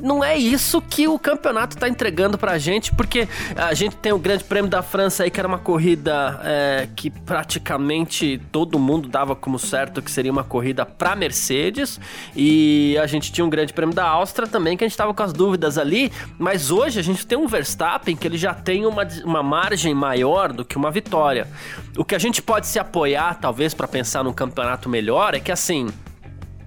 não 0.00 0.22
é 0.22 0.36
isso 0.36 0.80
que 0.80 1.08
o 1.08 1.18
campeonato 1.18 1.76
tá 1.76 1.88
entregando 1.88 2.38
pra 2.38 2.58
gente, 2.58 2.92
porque 2.94 3.28
a 3.56 3.74
gente 3.74 3.96
tem 3.96 4.12
o 4.12 4.18
Grande 4.18 4.44
Prêmio 4.44 4.70
da 4.70 4.82
França 4.82 5.24
aí, 5.24 5.30
que 5.30 5.40
era 5.40 5.48
uma 5.48 5.58
corrida 5.58 6.40
é, 6.44 6.88
que 6.94 7.10
praticamente 7.10 8.40
todo 8.52 8.78
mundo 8.78 9.08
dava 9.08 9.34
como 9.34 9.58
certo 9.58 10.02
que 10.02 10.10
seria 10.10 10.30
uma 10.30 10.44
corrida 10.44 10.84
pra 10.84 11.16
Mercedes, 11.16 12.00
e 12.34 12.96
a 12.98 13.06
gente 13.06 13.32
tinha 13.32 13.44
um 13.44 13.50
Grande 13.50 13.72
Prêmio 13.72 13.94
da 13.94 14.04
Áustria 14.04 14.46
também, 14.46 14.76
que 14.76 14.84
a 14.84 14.88
gente 14.88 14.96
tava 14.96 15.12
com 15.14 15.22
as 15.22 15.32
dúvidas 15.32 15.78
ali, 15.78 16.12
mas 16.38 16.70
hoje 16.70 17.00
a 17.00 17.02
gente 17.02 17.26
tem 17.26 17.36
um 17.36 17.46
Verstappen 17.46 18.14
que 18.16 18.26
ele 18.26 18.38
já 18.38 18.54
tem 18.54 18.86
uma, 18.86 19.06
uma 19.24 19.42
margem 19.42 19.94
maior 19.94 20.52
do 20.52 20.64
que 20.64 20.76
uma 20.76 20.90
vitória. 20.90 21.35
O 21.96 22.04
que 22.04 22.14
a 22.14 22.18
gente 22.18 22.40
pode 22.40 22.66
se 22.66 22.78
apoiar, 22.78 23.38
talvez, 23.40 23.74
para 23.74 23.88
pensar 23.88 24.22
num 24.22 24.32
campeonato 24.32 24.88
melhor, 24.88 25.34
é 25.34 25.40
que 25.40 25.50
assim 25.50 25.88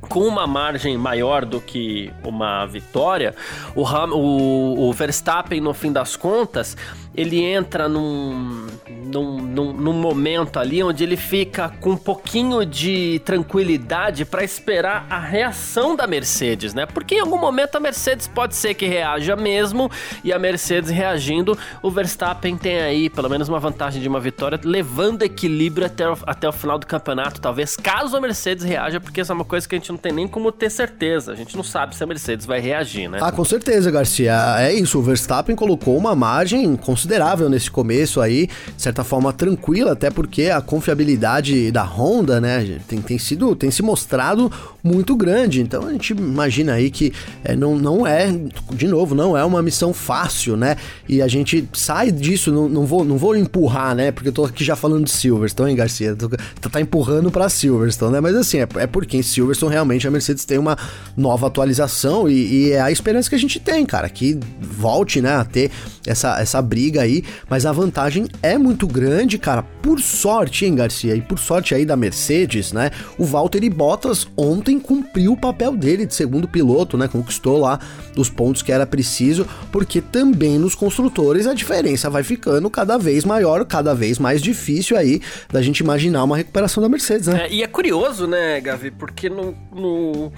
com 0.01 0.21
uma 0.21 0.47
margem 0.47 0.97
maior 0.97 1.45
do 1.45 1.61
que 1.61 2.11
uma 2.23 2.65
vitória, 2.65 3.35
o, 3.75 3.83
o, 3.83 4.89
o 4.89 4.93
Verstappen, 4.93 5.61
no 5.61 5.73
fim 5.73 5.91
das 5.91 6.15
contas, 6.15 6.75
ele 7.15 7.43
entra 7.43 7.89
num, 7.89 8.67
num, 8.87 9.41
num, 9.41 9.73
num, 9.73 9.93
momento 9.93 10.59
ali 10.59 10.81
onde 10.83 11.03
ele 11.03 11.17
fica 11.17 11.69
com 11.79 11.91
um 11.91 11.97
pouquinho 11.97 12.65
de 12.65 13.19
tranquilidade 13.25 14.23
para 14.25 14.43
esperar 14.43 15.05
a 15.09 15.19
reação 15.19 15.95
da 15.95 16.05
Mercedes, 16.05 16.73
né? 16.73 16.85
Porque 16.85 17.15
em 17.15 17.19
algum 17.19 17.37
momento 17.37 17.75
a 17.75 17.79
Mercedes 17.79 18.27
pode 18.27 18.55
ser 18.55 18.73
que 18.73 18.85
reaja 18.85 19.35
mesmo 19.35 19.89
e 20.23 20.31
a 20.31 20.39
Mercedes 20.39 20.89
reagindo, 20.89 21.57
o 21.81 21.89
Verstappen 21.89 22.55
tem 22.55 22.79
aí 22.79 23.09
pelo 23.09 23.29
menos 23.29 23.49
uma 23.49 23.59
vantagem 23.59 24.01
de 24.01 24.07
uma 24.07 24.19
vitória, 24.19 24.59
levando 24.63 25.23
equilíbrio 25.23 25.87
até 25.87 26.09
o, 26.09 26.17
até 26.25 26.47
o 26.47 26.53
final 26.53 26.77
do 26.77 26.85
campeonato, 26.85 27.41
talvez 27.41 27.75
caso 27.75 28.15
a 28.15 28.21
Mercedes 28.21 28.63
reaja, 28.63 28.99
porque 28.99 29.21
essa 29.21 29.33
é 29.33 29.35
uma 29.35 29.45
coisa 29.45 29.67
que 29.67 29.75
a 29.75 29.77
gente 29.77 29.91
não 29.91 29.97
tem 29.97 30.11
nem 30.11 30.27
como 30.27 30.51
ter 30.51 30.69
certeza, 30.69 31.31
a 31.31 31.35
gente 31.35 31.55
não 31.55 31.63
sabe 31.63 31.95
se 31.95 32.03
a 32.03 32.07
Mercedes 32.07 32.45
vai 32.45 32.59
reagir, 32.59 33.09
né? 33.09 33.19
Ah, 33.21 33.31
com 33.31 33.43
certeza, 33.43 33.89
Garcia. 33.89 34.55
É 34.59 34.73
isso, 34.73 34.99
o 34.99 35.01
Verstappen 35.01 35.55
colocou 35.55 35.97
uma 35.97 36.15
margem 36.15 36.75
considerável 37.09 37.49
nesse 37.49 37.71
começo 37.71 38.21
aí, 38.21 38.47
de 38.75 38.81
certa 38.81 39.03
forma 39.03 39.33
tranquila, 39.33 39.93
até 39.93 40.11
porque 40.11 40.43
a 40.43 40.61
confiabilidade 40.61 41.71
da 41.71 41.83
Honda, 41.83 42.39
né, 42.39 42.79
tem, 42.87 43.01
tem 43.01 43.17
sido, 43.17 43.55
tem 43.55 43.71
se 43.71 43.81
mostrado 43.81 44.51
muito 44.83 45.15
grande. 45.15 45.61
Então 45.61 45.87
a 45.87 45.91
gente 45.91 46.11
imagina 46.13 46.73
aí 46.73 46.89
que 46.89 47.13
é, 47.43 47.55
não, 47.55 47.77
não 47.77 48.05
é, 48.05 48.27
de 48.73 48.87
novo, 48.87 49.13
não 49.15 49.37
é 49.37 49.43
uma 49.43 49.61
missão 49.61 49.93
fácil, 49.93 50.55
né? 50.55 50.77
E 51.07 51.21
a 51.21 51.27
gente 51.27 51.67
sai 51.73 52.11
disso, 52.11 52.51
não, 52.51 52.69
não, 52.69 52.85
vou, 52.85 53.03
não 53.03 53.17
vou 53.17 53.35
empurrar, 53.35 53.95
né? 53.95 54.11
Porque 54.11 54.29
eu 54.29 54.33
tô 54.33 54.45
aqui 54.45 54.63
já 54.63 54.75
falando 54.75 55.05
de 55.05 55.11
Silverstone, 55.11 55.71
hein, 55.71 55.77
Garcia? 55.77 56.15
Tô, 56.15 56.29
tá 56.69 56.81
empurrando 56.81 57.31
pra 57.31 57.49
Silverstone, 57.49 58.13
né? 58.13 58.19
Mas 58.19 58.35
assim, 58.35 58.59
é, 58.59 58.67
é 58.75 58.87
porque 58.87 59.17
em 59.17 59.21
Silverstone 59.21 59.73
realmente 59.73 60.07
a 60.07 60.11
Mercedes 60.11 60.45
tem 60.45 60.57
uma 60.57 60.77
nova 61.15 61.47
atualização 61.47 62.29
e, 62.29 62.33
e, 62.33 62.71
é 62.71 62.81
a 62.81 62.91
esperança 62.91 63.29
que 63.29 63.35
a 63.35 63.39
gente 63.39 63.59
tem, 63.59 63.85
cara, 63.85 64.09
que 64.09 64.39
volte, 64.61 65.21
né, 65.21 65.35
a 65.35 65.43
ter 65.43 65.71
essa, 66.05 66.39
essa 66.39 66.61
briga 66.61 67.01
aí. 67.01 67.23
Mas 67.49 67.65
a 67.65 67.71
vantagem 67.71 68.27
é 68.41 68.57
muito 68.57 68.87
grande, 68.87 69.37
cara. 69.37 69.63
Por 69.81 69.99
sorte, 69.99 70.65
hein, 70.65 70.75
Garcia? 70.75 71.15
E 71.15 71.21
por 71.21 71.39
sorte 71.39 71.73
aí 71.73 71.85
da 71.85 71.95
Mercedes, 71.95 72.71
né? 72.71 72.91
O 73.17 73.25
Valtteri 73.25 73.69
Bottas 73.69 74.27
ontem 74.37 74.68
cumpriu 74.77 75.31
o 75.31 75.37
papel 75.37 75.73
dele 75.77 76.05
de 76.05 76.13
segundo 76.13 76.49
piloto, 76.49 76.97
né? 76.97 77.07
Conquistou 77.07 77.57
lá 77.57 77.79
os 78.17 78.29
pontos 78.29 78.61
que 78.61 78.73
era 78.73 78.85
preciso, 78.85 79.47
porque 79.71 80.01
também 80.01 80.59
nos 80.59 80.75
construtores 80.75 81.47
a 81.47 81.53
diferença 81.53 82.09
vai 82.09 82.23
ficando 82.23 82.69
cada 82.69 82.97
vez 82.97 83.23
maior, 83.23 83.63
cada 83.63 83.95
vez 83.95 84.19
mais 84.19 84.41
difícil 84.41 84.97
aí 84.97 85.21
da 85.49 85.61
gente 85.61 85.79
imaginar 85.79 86.25
uma 86.25 86.35
recuperação 86.35 86.83
da 86.83 86.89
Mercedes, 86.89 87.27
né? 87.27 87.45
É, 87.45 87.53
e 87.53 87.63
é 87.63 87.67
curioso, 87.67 88.27
né, 88.27 88.59
Gavi, 88.59 88.91
porque 88.91 89.29
no, 89.29 89.55
no 89.71 90.33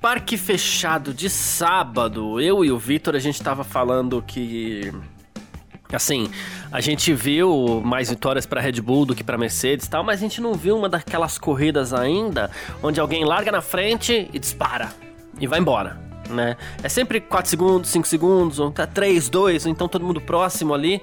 parque 0.00 0.36
fechado 0.36 1.14
de 1.14 1.30
sábado, 1.30 2.40
eu 2.40 2.64
e 2.64 2.70
o 2.70 2.78
Vitor, 2.78 3.14
a 3.14 3.18
gente 3.18 3.42
tava 3.42 3.64
falando 3.64 4.22
que 4.22 4.92
Assim, 5.92 6.30
a 6.72 6.80
gente 6.80 7.12
viu 7.12 7.80
mais 7.84 8.10
vitórias 8.10 8.44
para 8.44 8.60
Red 8.60 8.80
Bull 8.80 9.06
do 9.06 9.14
que 9.14 9.22
para 9.22 9.38
Mercedes, 9.38 9.86
tal, 9.86 10.02
mas 10.02 10.18
a 10.18 10.22
gente 10.22 10.40
não 10.40 10.54
viu 10.54 10.76
uma 10.76 10.88
daquelas 10.88 11.38
corridas 11.38 11.92
ainda 11.92 12.50
onde 12.82 13.00
alguém 13.00 13.24
larga 13.24 13.52
na 13.52 13.60
frente 13.60 14.28
e 14.32 14.38
dispara 14.38 14.90
e 15.38 15.46
vai 15.46 15.58
embora, 15.58 16.00
né? 16.28 16.56
É 16.82 16.88
sempre 16.88 17.20
4 17.20 17.48
segundos, 17.48 17.90
5 17.90 18.06
segundos, 18.06 18.58
ou 18.58 18.70
tá 18.70 18.86
3, 18.86 19.28
2, 19.28 19.66
ou 19.66 19.72
então 19.72 19.88
todo 19.88 20.04
mundo 20.04 20.20
próximo 20.20 20.74
ali. 20.74 21.00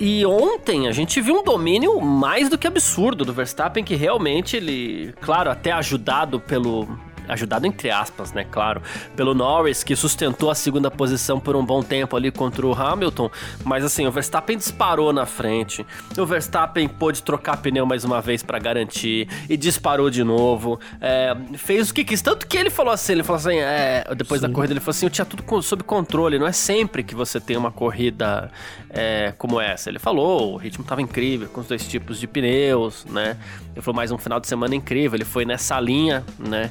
E 0.00 0.24
ontem 0.24 0.86
a 0.86 0.92
gente 0.92 1.20
viu 1.20 1.40
um 1.40 1.42
domínio 1.42 2.00
mais 2.00 2.48
do 2.48 2.56
que 2.56 2.66
absurdo 2.66 3.24
do 3.24 3.32
Verstappen, 3.32 3.82
que 3.82 3.96
realmente 3.96 4.56
ele, 4.56 5.12
claro, 5.20 5.50
até 5.50 5.72
ajudado 5.72 6.38
pelo 6.38 6.88
ajudado 7.28 7.66
entre 7.66 7.90
aspas, 7.90 8.32
né, 8.32 8.44
claro, 8.50 8.82
pelo 9.16 9.34
Norris, 9.34 9.82
que 9.82 9.94
sustentou 9.94 10.50
a 10.50 10.54
segunda 10.54 10.90
posição 10.90 11.38
por 11.38 11.54
um 11.56 11.64
bom 11.64 11.82
tempo 11.82 12.16
ali 12.16 12.30
contra 12.30 12.66
o 12.66 12.72
Hamilton, 12.72 13.30
mas 13.64 13.84
assim, 13.84 14.06
o 14.06 14.10
Verstappen 14.10 14.56
disparou 14.56 15.12
na 15.12 15.26
frente, 15.26 15.86
o 16.16 16.26
Verstappen 16.26 16.88
pôde 16.88 17.22
trocar 17.22 17.56
pneu 17.58 17.86
mais 17.86 18.04
uma 18.04 18.20
vez 18.20 18.42
para 18.42 18.58
garantir 18.58 19.28
e 19.48 19.56
disparou 19.56 20.10
de 20.10 20.24
novo, 20.24 20.80
é, 21.00 21.36
fez 21.54 21.90
o 21.90 21.94
que 21.94 22.04
quis, 22.04 22.22
tanto 22.22 22.46
que 22.46 22.56
ele 22.56 22.70
falou 22.70 22.92
assim, 22.92 23.12
ele 23.12 23.22
falou 23.22 23.38
assim, 23.38 23.56
é, 23.56 24.04
depois 24.16 24.40
Sim. 24.40 24.48
da 24.48 24.52
corrida 24.52 24.72
ele 24.72 24.80
falou 24.80 24.90
assim, 24.90 25.06
eu 25.06 25.10
tinha 25.10 25.24
tudo 25.24 25.62
sob 25.62 25.82
controle, 25.82 26.38
não 26.38 26.46
é 26.46 26.52
sempre 26.52 27.02
que 27.02 27.14
você 27.14 27.40
tem 27.40 27.56
uma 27.56 27.70
corrida 27.70 28.50
é, 28.90 29.32
como 29.36 29.60
essa, 29.60 29.88
ele 29.88 29.98
falou, 29.98 30.54
o 30.54 30.56
ritmo 30.56 30.84
tava 30.84 31.02
incrível 31.02 31.48
com 31.48 31.60
os 31.60 31.66
dois 31.66 31.86
tipos 31.86 32.18
de 32.18 32.26
pneus, 32.26 33.04
né, 33.06 33.36
ele 33.72 33.82
falou 33.82 33.96
mais 33.96 34.10
um 34.10 34.18
final 34.18 34.40
de 34.40 34.46
semana 34.46 34.74
incrível, 34.74 35.16
ele 35.16 35.24
foi 35.24 35.44
nessa 35.44 35.78
linha, 35.78 36.24
né, 36.38 36.70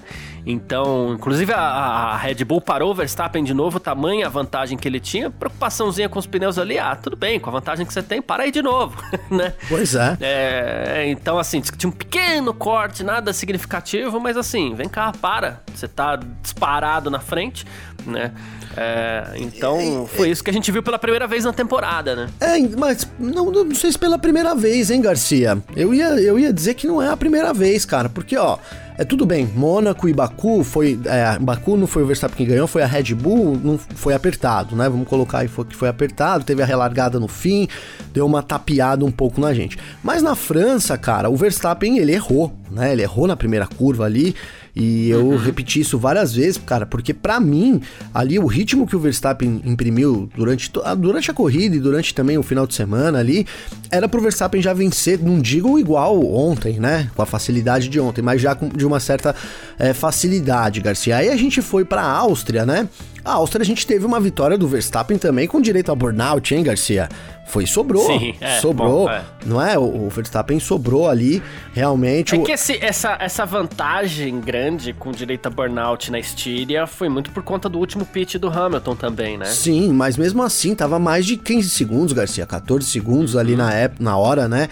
então, 0.50 1.14
inclusive 1.14 1.52
a, 1.52 1.60
a, 1.60 2.18
Red 2.18 2.46
Bull 2.46 2.62
parou 2.62 2.92
o 2.92 2.96
Verstappen 2.96 3.44
de 3.44 3.54
novo, 3.54 3.82
tamanha 3.82 4.28
a 4.28 4.30
vantagem 4.30 4.78
que 4.78 4.88
ele 4.88 5.02
tinha. 5.02 5.30
Preocupaçãozinha 5.30 6.08
com 6.08 6.18
os 6.18 6.26
pneus 6.26 6.58
ali, 6.58 6.80
ah, 6.80 6.96
tudo 6.96 7.18
bem, 7.18 7.38
com 7.38 7.50
a 7.50 7.54
vantagem 7.54 7.86
que 7.86 7.92
você 7.92 8.02
tem, 8.02 8.22
para 8.22 8.44
aí 8.44 8.52
de 8.52 8.62
novo, 8.62 8.96
né? 9.30 9.54
Pois 9.68 9.94
é. 9.94 10.18
é. 10.22 11.04
Então, 11.10 11.38
assim, 11.38 11.60
tinha 11.60 11.90
um 11.90 11.94
pequeno 11.94 12.54
corte, 12.54 13.04
nada 13.04 13.34
significativo, 13.34 14.22
mas 14.22 14.38
assim, 14.38 14.74
vem 14.74 14.88
cá, 14.88 15.12
para. 15.12 15.62
Você 15.76 15.86
tá 15.86 16.16
disparado 16.42 17.10
na 17.10 17.20
frente, 17.20 17.66
né? 18.06 18.32
É, 18.78 19.32
então, 19.38 20.08
foi 20.08 20.30
isso 20.30 20.44
que 20.44 20.52
a 20.52 20.54
gente 20.54 20.72
viu 20.72 20.84
pela 20.84 21.00
primeira 21.00 21.26
vez 21.26 21.44
na 21.44 21.52
temporada, 21.52 22.16
né? 22.16 22.30
É, 22.40 22.60
mas 22.78 23.10
não, 23.20 23.52
não 23.52 23.74
sei 23.74 23.92
se 23.92 23.98
pela 23.98 24.20
primeira 24.20 24.54
vez, 24.54 24.92
hein, 24.92 25.02
Garcia? 25.02 25.58
Eu 25.76 25.96
ia, 25.96 26.10
eu 26.22 26.38
ia 26.38 26.54
dizer 26.54 26.76
que 26.76 26.86
não 26.86 27.02
é 27.02 27.10
a 27.10 27.18
primeira 27.18 27.52
vez, 27.54 27.86
cara, 27.86 28.08
porque, 28.08 28.38
ó, 28.38 28.60
é 28.98 29.04
tudo 29.04 29.26
bem, 29.26 29.48
Mônaco 29.56 30.10
e 30.10 30.14
Baku 30.14 30.64
foi. 30.64 31.00
É, 31.06 31.38
Baku 31.40 31.78
não 31.78 31.86
foi 31.86 32.02
o 32.02 32.06
Verstappen 32.06 32.38
que 32.38 32.46
ganhou, 32.46 32.68
foi 32.68 32.82
a 32.82 32.88
Red 32.88 33.14
Bull, 33.14 33.60
não 33.64 33.78
foi 33.78 34.16
apertado, 34.16 34.76
né? 34.76 34.90
Vamos 34.90 35.08
colocar 35.08 35.40
aí 35.40 35.50
que 35.70 35.76
foi 35.76 35.88
apertado, 35.88 36.44
teve 36.44 36.64
a 36.64 36.66
relargada 36.66 37.20
no 37.20 37.28
fim, 37.28 37.68
deu 38.12 38.26
uma 38.26 38.42
tapeada 38.42 39.06
um 39.06 39.12
pouco 39.12 39.40
na 39.40 39.54
gente. 39.54 39.78
Mas 40.04 40.24
na 40.24 40.36
França, 40.36 40.98
cara, 40.98 41.30
o 41.30 41.36
Verstappen 41.36 42.00
ele 42.00 42.12
errou, 42.12 42.52
né? 42.72 42.92
Ele 42.92 43.04
errou 43.04 43.28
na 43.28 43.36
primeira 43.36 43.68
curva 43.68 44.06
ali. 44.06 44.36
E 44.80 45.10
eu 45.10 45.26
uhum. 45.26 45.38
repeti 45.38 45.80
isso 45.80 45.98
várias 45.98 46.36
vezes, 46.36 46.62
cara, 46.64 46.86
porque 46.86 47.12
para 47.12 47.40
mim, 47.40 47.82
ali 48.14 48.38
o 48.38 48.46
ritmo 48.46 48.86
que 48.86 48.96
o 48.96 49.00
Verstappen 49.00 49.60
imprimiu 49.66 50.30
durante, 50.36 50.72
durante 51.00 51.32
a 51.32 51.34
corrida 51.34 51.76
e 51.76 51.80
durante 51.80 52.14
também 52.14 52.38
o 52.38 52.44
final 52.44 52.68
de 52.68 52.76
semana 52.76 53.18
ali, 53.18 53.48
era 53.90 54.08
pro 54.08 54.22
Verstappen 54.22 54.62
já 54.62 54.74
vencer, 54.74 55.20
não 55.20 55.40
digo 55.40 55.80
igual 55.80 56.24
ontem, 56.32 56.80
né? 56.80 57.10
Com 57.16 57.24
a 57.24 57.26
facilidade 57.26 57.90
de 57.90 58.00
ontem, 58.00 58.22
mas 58.22 58.40
já 58.40 58.54
com, 58.54 58.70
de 58.70 58.86
uma 58.86 59.00
certa 59.00 59.34
é, 59.80 59.94
facilidade, 59.94 60.80
Garcia. 60.80 61.18
Aí 61.18 61.30
a 61.30 61.36
gente 61.36 61.60
foi 61.60 61.84
pra 61.84 62.04
Áustria, 62.04 62.64
né? 62.64 62.88
A 63.28 63.34
Áustria 63.34 63.62
a 63.62 63.66
gente 63.66 63.86
teve 63.86 64.06
uma 64.06 64.22
vitória 64.22 64.58
do 64.58 64.70
Verstappen 64.70 65.18
também 65.18 65.50
com 65.50 65.60
direito 65.60 65.92
a 65.92 65.96
burnout, 65.96 66.56
hein, 66.56 66.64
Garcia? 66.64 67.10
Foi 67.48 67.66
sobrou. 67.66 68.06
Sim, 68.06 68.36
é, 68.42 68.60
sobrou. 68.60 69.06
Bom, 69.06 69.10
é. 69.10 69.22
Não 69.46 69.62
é? 69.62 69.80
O, 69.80 70.10
Verstappen 70.10 70.60
sobrou 70.60 71.10
ali, 71.10 71.42
realmente. 71.74 72.36
É 72.36 72.38
o... 72.38 72.44
que 72.44 72.52
esse, 72.52 72.78
essa, 72.84 73.18
essa 73.22 73.46
vantagem 73.46 74.42
grande 74.42 74.92
com 74.92 75.12
direito 75.12 75.48
a 75.48 75.50
burnout 75.50 76.12
na 76.12 76.20
Estíria 76.20 76.86
foi 76.86 77.08
muito 77.08 77.32
por 77.32 77.42
conta 77.42 77.70
do 77.70 77.80
último 77.80 78.06
pit 78.06 78.38
do 78.38 78.50
Hamilton 78.50 78.96
também, 78.98 79.38
né? 79.38 79.46
Sim, 79.46 79.94
mas 79.94 80.18
mesmo 80.18 80.44
assim 80.44 80.76
tava 80.76 81.00
mais 81.00 81.26
de 81.26 81.38
15 81.38 81.70
segundos, 81.70 82.12
Garcia, 82.12 82.46
14 82.46 82.86
segundos 82.86 83.38
ali 83.38 83.54
hum. 83.54 83.58
na, 83.58 83.74
época, 83.74 84.04
na 84.04 84.18
hora, 84.18 84.50
né? 84.50 84.68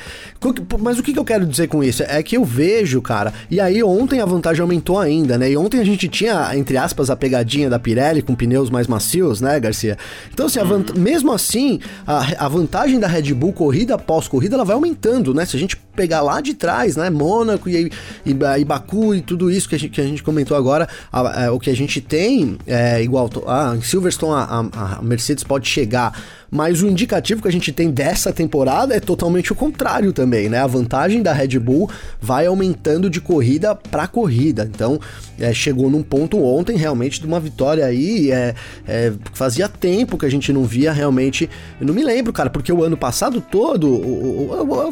Mas 0.79 0.99
o 0.99 1.03
que, 1.03 1.13
que 1.13 1.19
eu 1.19 1.25
quero 1.25 1.45
dizer 1.45 1.67
com 1.67 1.81
isso? 1.81 2.03
É 2.03 2.21
que 2.21 2.35
eu 2.35 2.43
vejo, 2.43 3.01
cara, 3.01 3.33
e 3.49 3.61
aí 3.61 3.81
ontem 3.81 4.19
a 4.19 4.25
vantagem 4.25 4.61
aumentou 4.61 4.99
ainda, 4.99 5.37
né? 5.37 5.49
E 5.49 5.55
ontem 5.55 5.79
a 5.79 5.85
gente 5.85 6.09
tinha, 6.09 6.51
entre 6.57 6.75
aspas, 6.75 7.09
a 7.09 7.15
pegadinha 7.15 7.69
da 7.69 7.79
Pirelli 7.79 8.21
com 8.21 8.35
pneus 8.45 8.69
mais 8.69 8.87
macios, 8.87 9.41
né, 9.41 9.59
Garcia? 9.59 9.97
Então, 10.33 10.45
assim, 10.45 10.59
hum. 10.59 10.83
mesmo 10.95 11.31
assim, 11.31 11.79
a, 12.05 12.45
a 12.45 12.47
vantagem 12.47 12.75
vantagem 12.75 12.99
da 12.99 13.07
Red 13.07 13.33
Bull 13.33 13.53
corrida 13.53 13.95
após 13.95 14.27
corrida, 14.27 14.55
ela 14.55 14.65
vai 14.65 14.75
aumentando, 14.75 15.33
né? 15.33 15.45
Se 15.45 15.55
a 15.55 15.59
gente 15.59 15.77
pegar 15.95 16.21
lá 16.21 16.41
de 16.41 16.53
trás, 16.53 16.95
né? 16.95 17.09
Mônaco 17.09 17.69
e, 17.69 17.91
e, 18.25 18.31
e 18.31 18.65
Baku 18.65 19.15
e 19.15 19.21
tudo 19.21 19.49
isso 19.49 19.69
que 19.69 19.75
a 19.75 19.79
gente, 19.79 19.91
que 19.91 20.01
a 20.01 20.03
gente 20.03 20.21
comentou 20.21 20.57
agora, 20.57 20.87
a, 21.11 21.21
a, 21.21 21.43
é, 21.45 21.51
o 21.51 21.59
que 21.59 21.69
a 21.69 21.75
gente 21.75 22.01
tem 22.01 22.57
é 22.67 23.01
igual. 23.01 23.29
Ah, 23.47 23.73
em 23.75 23.81
Silverstone 23.81 24.33
a, 24.33 24.97
a 24.97 25.01
Mercedes 25.01 25.43
pode 25.43 25.67
chegar 25.67 26.13
mas 26.55 26.81
o 26.81 26.87
indicativo 26.87 27.41
que 27.41 27.47
a 27.47 27.51
gente 27.51 27.71
tem 27.71 27.91
dessa 27.91 28.31
temporada 28.31 28.95
é 28.95 28.99
totalmente 28.99 29.51
o 29.51 29.55
contrário 29.55 30.13
também, 30.13 30.47
né? 30.47 30.59
A 30.59 30.67
vantagem 30.67 31.21
da 31.21 31.33
Red 31.33 31.59
Bull 31.59 31.89
vai 32.21 32.45
aumentando 32.45 33.09
de 33.09 33.19
corrida 33.19 33.75
para 33.75 34.07
corrida. 34.07 34.69
Então, 34.73 34.99
é, 35.37 35.53
chegou 35.53 35.89
num 35.89 36.01
ponto 36.01 36.41
ontem 36.41 36.77
realmente 36.77 37.19
de 37.19 37.27
uma 37.27 37.39
vitória 37.39 37.85
aí. 37.85 38.31
É, 38.31 38.55
é, 38.87 39.13
fazia 39.33 39.67
tempo 39.67 40.17
que 40.17 40.25
a 40.25 40.29
gente 40.29 40.53
não 40.53 40.63
via 40.63 40.93
realmente. 40.93 41.49
Eu 41.79 41.85
não 41.87 41.93
me 41.93 42.03
lembro, 42.03 42.31
cara, 42.31 42.49
porque 42.49 42.71
o 42.71 42.83
ano 42.83 42.95
passado 42.95 43.41
todo 43.41 44.01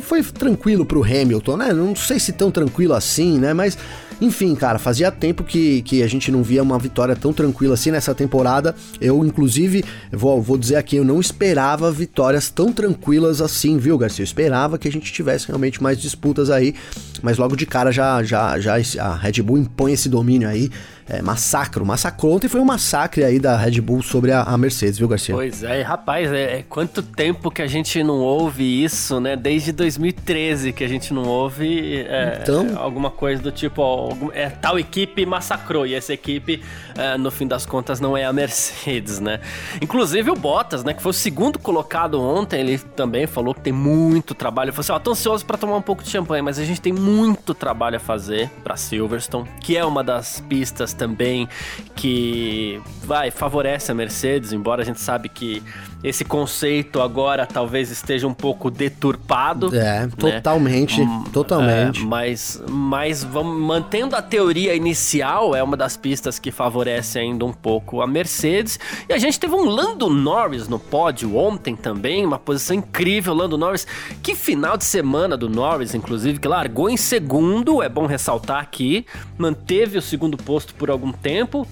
foi 0.02 0.22
tranquilo 0.22 0.86
pro 0.86 1.04
Hamilton, 1.04 1.58
né? 1.58 1.74
Não 1.74 1.96
sei 1.96 2.20
se 2.20 2.34
tão 2.34 2.52
tranquilo 2.52 2.94
assim, 2.94 3.40
né? 3.40 3.54
Mas 3.54 3.78
enfim, 4.24 4.56
cara, 4.56 4.80
fazia 4.80 5.12
tempo 5.12 5.44
que, 5.44 5.82
que 5.82 6.02
a 6.02 6.08
gente 6.08 6.32
não 6.32 6.44
via 6.44 6.64
uma 6.64 6.80
vitória 6.80 7.16
tão 7.16 7.34
tranquila 7.34 7.74
assim 7.74 7.92
nessa 7.92 8.16
temporada. 8.16 8.74
Eu, 9.02 9.26
inclusive, 9.26 9.84
vou, 10.12 10.42
vou 10.42 10.58
dizer 10.58 10.78
aqui, 10.78 10.96
eu 10.96 11.04
não 11.04 11.20
esperava 11.20 11.53
vitórias 11.92 12.50
tão 12.50 12.72
tranquilas 12.72 13.42
assim, 13.42 13.78
viu, 13.78 13.98
Garcia? 13.98 14.24
Eu 14.24 14.26
esperava 14.26 14.78
que 14.78 14.88
a 14.88 14.92
gente 14.92 15.12
tivesse 15.12 15.48
realmente 15.48 15.82
mais 15.82 16.00
disputas 16.00 16.50
aí, 16.50 16.74
mas 17.22 17.38
logo 17.38 17.56
de 17.56 17.66
cara 17.66 17.92
já, 17.92 18.24
já, 18.24 18.58
já 18.60 18.76
a 19.00 19.16
Red 19.16 19.42
Bull 19.42 19.58
impõe 19.58 19.94
esse 19.94 20.10
domínio 20.10 20.48
aí 20.48 20.70
é, 21.08 21.22
massacro. 21.22 21.86
Massacrou 21.86 22.34
ontem 22.34 22.48
foi 22.48 22.60
um 22.60 22.66
massacre 22.66 23.24
aí 23.24 23.40
da 23.40 23.58
Red 23.58 23.82
Bull 23.82 24.02
sobre 24.02 24.32
a, 24.32 24.44
a 24.44 24.58
Mercedes, 24.58 24.98
viu, 24.98 25.08
Garcia? 25.08 25.36
Pois 25.36 25.64
é, 25.64 25.82
rapaz, 25.82 26.32
é, 26.32 26.60
é, 26.60 26.64
quanto 26.68 27.02
tempo 27.02 27.52
que 27.52 27.62
a 27.62 27.68
gente 27.68 28.04
não 28.04 28.20
ouve 28.20 28.84
isso, 28.84 29.20
né? 29.20 29.36
Desde 29.36 29.72
2013 29.72 30.72
que 30.74 30.84
a 30.84 30.88
gente 30.88 31.14
não 31.14 31.24
ouve 31.24 32.06
é, 32.08 32.40
então... 32.42 32.78
alguma 32.78 33.12
coisa 33.12 33.42
do 33.42 33.52
tipo, 33.52 33.82
ó, 33.82 34.10
é, 34.34 34.50
tal 34.50 34.80
equipe 34.80 35.26
massacrou 35.26 35.86
e 35.86 35.94
essa 35.94 36.14
equipe, 36.14 36.62
é, 36.96 37.18
no 37.18 37.32
fim 37.32 37.48
das 37.48 37.66
contas, 37.66 38.00
não 38.00 38.16
é 38.16 38.26
a 38.26 38.34
Mercedes, 38.34 39.20
né? 39.20 39.40
Inclusive 39.82 40.32
o 40.32 40.36
Bottas, 40.36 40.84
né, 40.84 40.94
que 40.94 41.02
foi 41.02 41.12
o 41.12 41.14
segundo 41.14 41.60
colocado 41.60 42.22
ontem, 42.22 42.60
ele 42.60 42.78
também 42.78 43.28
falou 43.28 43.54
que 43.54 43.62
tem 43.62 43.74
muito 43.74 44.34
trabalho. 44.34 44.70
Ele 44.70 44.72
falou 44.72 44.82
assim, 44.82 44.92
ó, 44.94 45.00
tô 45.00 45.12
ansioso 45.12 45.46
pra 45.46 45.58
tomar 45.58 45.76
um 45.76 45.82
pouco 45.82 46.04
de 46.04 46.10
champanhe, 46.10 46.42
mas 46.42 46.60
a 46.60 46.64
gente 46.64 46.82
tem 46.82 46.94
muito 46.94 47.54
trabalho 47.54 47.98
a 47.98 48.00
fazer 48.00 48.50
pra 48.64 48.76
Silverstone, 48.78 49.50
que 49.60 49.78
é 49.78 49.84
uma 49.84 50.04
das 50.04 50.40
pistas 50.42 50.93
também 50.94 51.48
que 51.96 52.82
vai 53.04 53.32
favorece 53.32 53.92
a 53.92 53.96
Mercedes, 53.96 54.54
embora 54.54 54.82
a 54.82 54.86
gente 54.86 55.00
sabe 55.00 55.30
que 55.30 55.62
esse 56.04 56.26
conceito 56.26 57.02
agora 57.02 57.46
talvez 57.46 57.90
esteja 57.90 58.28
um 58.28 58.34
pouco 58.34 58.70
deturpado. 58.70 59.74
É, 59.74 60.06
né? 60.06 60.10
totalmente, 60.18 61.04
né? 61.04 61.24
totalmente. 61.32 62.02
É, 62.02 62.06
mas, 62.06 62.62
mas 62.70 63.24
vamos, 63.24 63.58
mantendo 63.58 64.16
a 64.16 64.22
teoria 64.22 64.76
inicial, 64.76 65.56
é 65.56 65.64
uma 65.64 65.78
das 65.78 65.96
pistas 65.96 66.38
que 66.38 66.52
favorece 66.52 67.20
ainda 67.20 67.46
um 67.46 67.54
pouco 67.54 68.02
a 68.02 68.08
Mercedes. 68.08 68.78
E 69.08 69.14
a 69.14 69.18
gente 69.18 69.40
teve 69.40 69.56
um 69.56 69.66
Lando 69.66 70.10
Norris 70.10 70.68
no 70.68 70.78
pódio 70.78 71.38
ontem 71.38 71.76
também, 71.76 72.26
uma 72.26 72.38
posição 72.38 72.76
incrível, 72.76 73.34
Lando 73.34 73.58
Norris. 73.58 73.88
Que 74.22 74.36
final 74.36 74.76
de 74.76 74.84
semana 74.84 75.38
do 75.38 75.48
Norris, 75.48 75.96
inclusive, 75.96 76.38
que 76.38 76.48
largou 76.48 76.90
em 76.90 76.98
segundo, 76.98 77.82
é 77.82 77.88
bom 77.88 78.06
ressaltar 78.06 78.62
aqui, 78.62 79.06
manteve 79.38 79.98
o 79.98 80.02
segundo 80.02 80.36
posto 80.36 80.76
por 80.76 80.90
algum 80.90 81.14
tempo, 81.14 81.66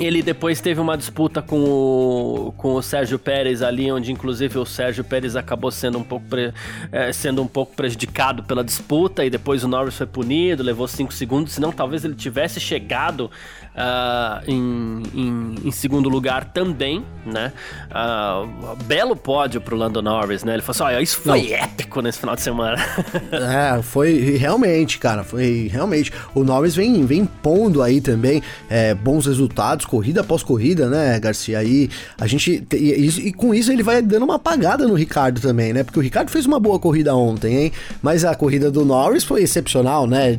ele 0.00 0.22
depois 0.22 0.60
teve 0.60 0.80
uma 0.80 0.96
disputa 0.96 1.40
com 1.40 1.62
o, 1.62 2.52
com 2.56 2.74
o 2.74 2.82
Sérgio 2.82 3.18
Pérez 3.18 3.62
ali, 3.62 3.90
onde 3.92 4.10
inclusive 4.10 4.58
o 4.58 4.64
Sérgio 4.64 5.04
Pérez 5.04 5.36
acabou 5.36 5.70
sendo 5.70 5.98
um 5.98 6.02
pouco, 6.02 6.26
pre, 6.26 6.52
é, 6.90 7.12
sendo 7.12 7.42
um 7.42 7.46
pouco 7.46 7.74
prejudicado 7.76 8.42
pela 8.42 8.64
disputa, 8.64 9.24
e 9.24 9.30
depois 9.30 9.62
o 9.62 9.68
Norris 9.68 9.96
foi 9.96 10.06
punido, 10.06 10.62
levou 10.62 10.88
5 10.88 11.12
segundos, 11.12 11.52
senão 11.52 11.70
talvez 11.70 12.04
ele 12.04 12.14
tivesse 12.14 12.58
chegado 12.58 13.30
uh, 13.74 14.42
em, 14.46 15.02
em, 15.14 15.54
em, 15.64 15.70
segundo 15.70 16.08
lugar 16.08 16.44
também, 16.44 17.04
né? 17.26 17.52
Uh, 17.90 18.76
belo 18.84 19.16
pódio 19.16 19.60
pro 19.60 19.76
Lando 19.76 20.00
Norris, 20.00 20.44
né? 20.44 20.54
Ele 20.54 20.62
falou 20.62 20.70
assim: 20.72 20.94
olha, 20.94 21.02
isso 21.02 21.16
foi 21.18 21.42
Não. 21.42 21.56
épico 21.56 22.00
nesse 22.00 22.18
final 22.18 22.34
de 22.34 22.42
semana. 22.42 22.76
é, 23.32 23.82
foi 23.82 24.36
realmente, 24.36 24.98
cara, 24.98 25.24
foi 25.24 25.68
realmente. 25.70 26.12
O 26.34 26.44
Norris 26.44 26.76
vem, 26.76 27.04
vem 27.04 27.24
pondo 27.24 27.82
aí 27.82 28.00
também 28.00 28.42
é, 28.68 28.94
bons 28.94 29.26
resultados, 29.26 29.84
corrida 29.84 30.20
após 30.20 30.42
corrida, 30.42 30.88
né, 30.88 31.18
Garcia? 31.18 31.58
Aí 31.58 31.90
a 32.18 32.26
gente. 32.26 32.66
E, 32.72 33.28
e, 33.28 33.32
com 33.32 33.54
isso 33.54 33.72
ele 33.72 33.82
vai 33.82 34.00
dando 34.00 34.24
uma 34.24 34.36
apagada 34.36 34.86
no 34.86 34.94
Ricardo 34.94 35.40
também, 35.40 35.72
né? 35.72 35.82
Porque 35.82 35.98
o 35.98 36.02
Ricardo 36.02 36.30
fez 36.30 36.46
uma 36.46 36.60
boa 36.60 36.78
corrida 36.78 37.14
ontem, 37.14 37.56
hein? 37.56 37.72
Mas 38.02 38.24
a 38.24 38.34
corrida 38.34 38.70
do 38.70 38.84
Norris 38.84 39.24
foi 39.24 39.42
excepcional, 39.42 40.06
né? 40.06 40.38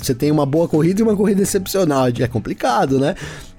Você 0.00 0.14
tem 0.14 0.30
uma 0.30 0.46
boa 0.46 0.66
corrida 0.66 1.00
e 1.00 1.02
uma 1.02 1.16
corrida 1.16 1.42
excepcional, 1.42 2.06
é 2.08 2.26
complicado 2.26 2.71
né? 2.98 3.14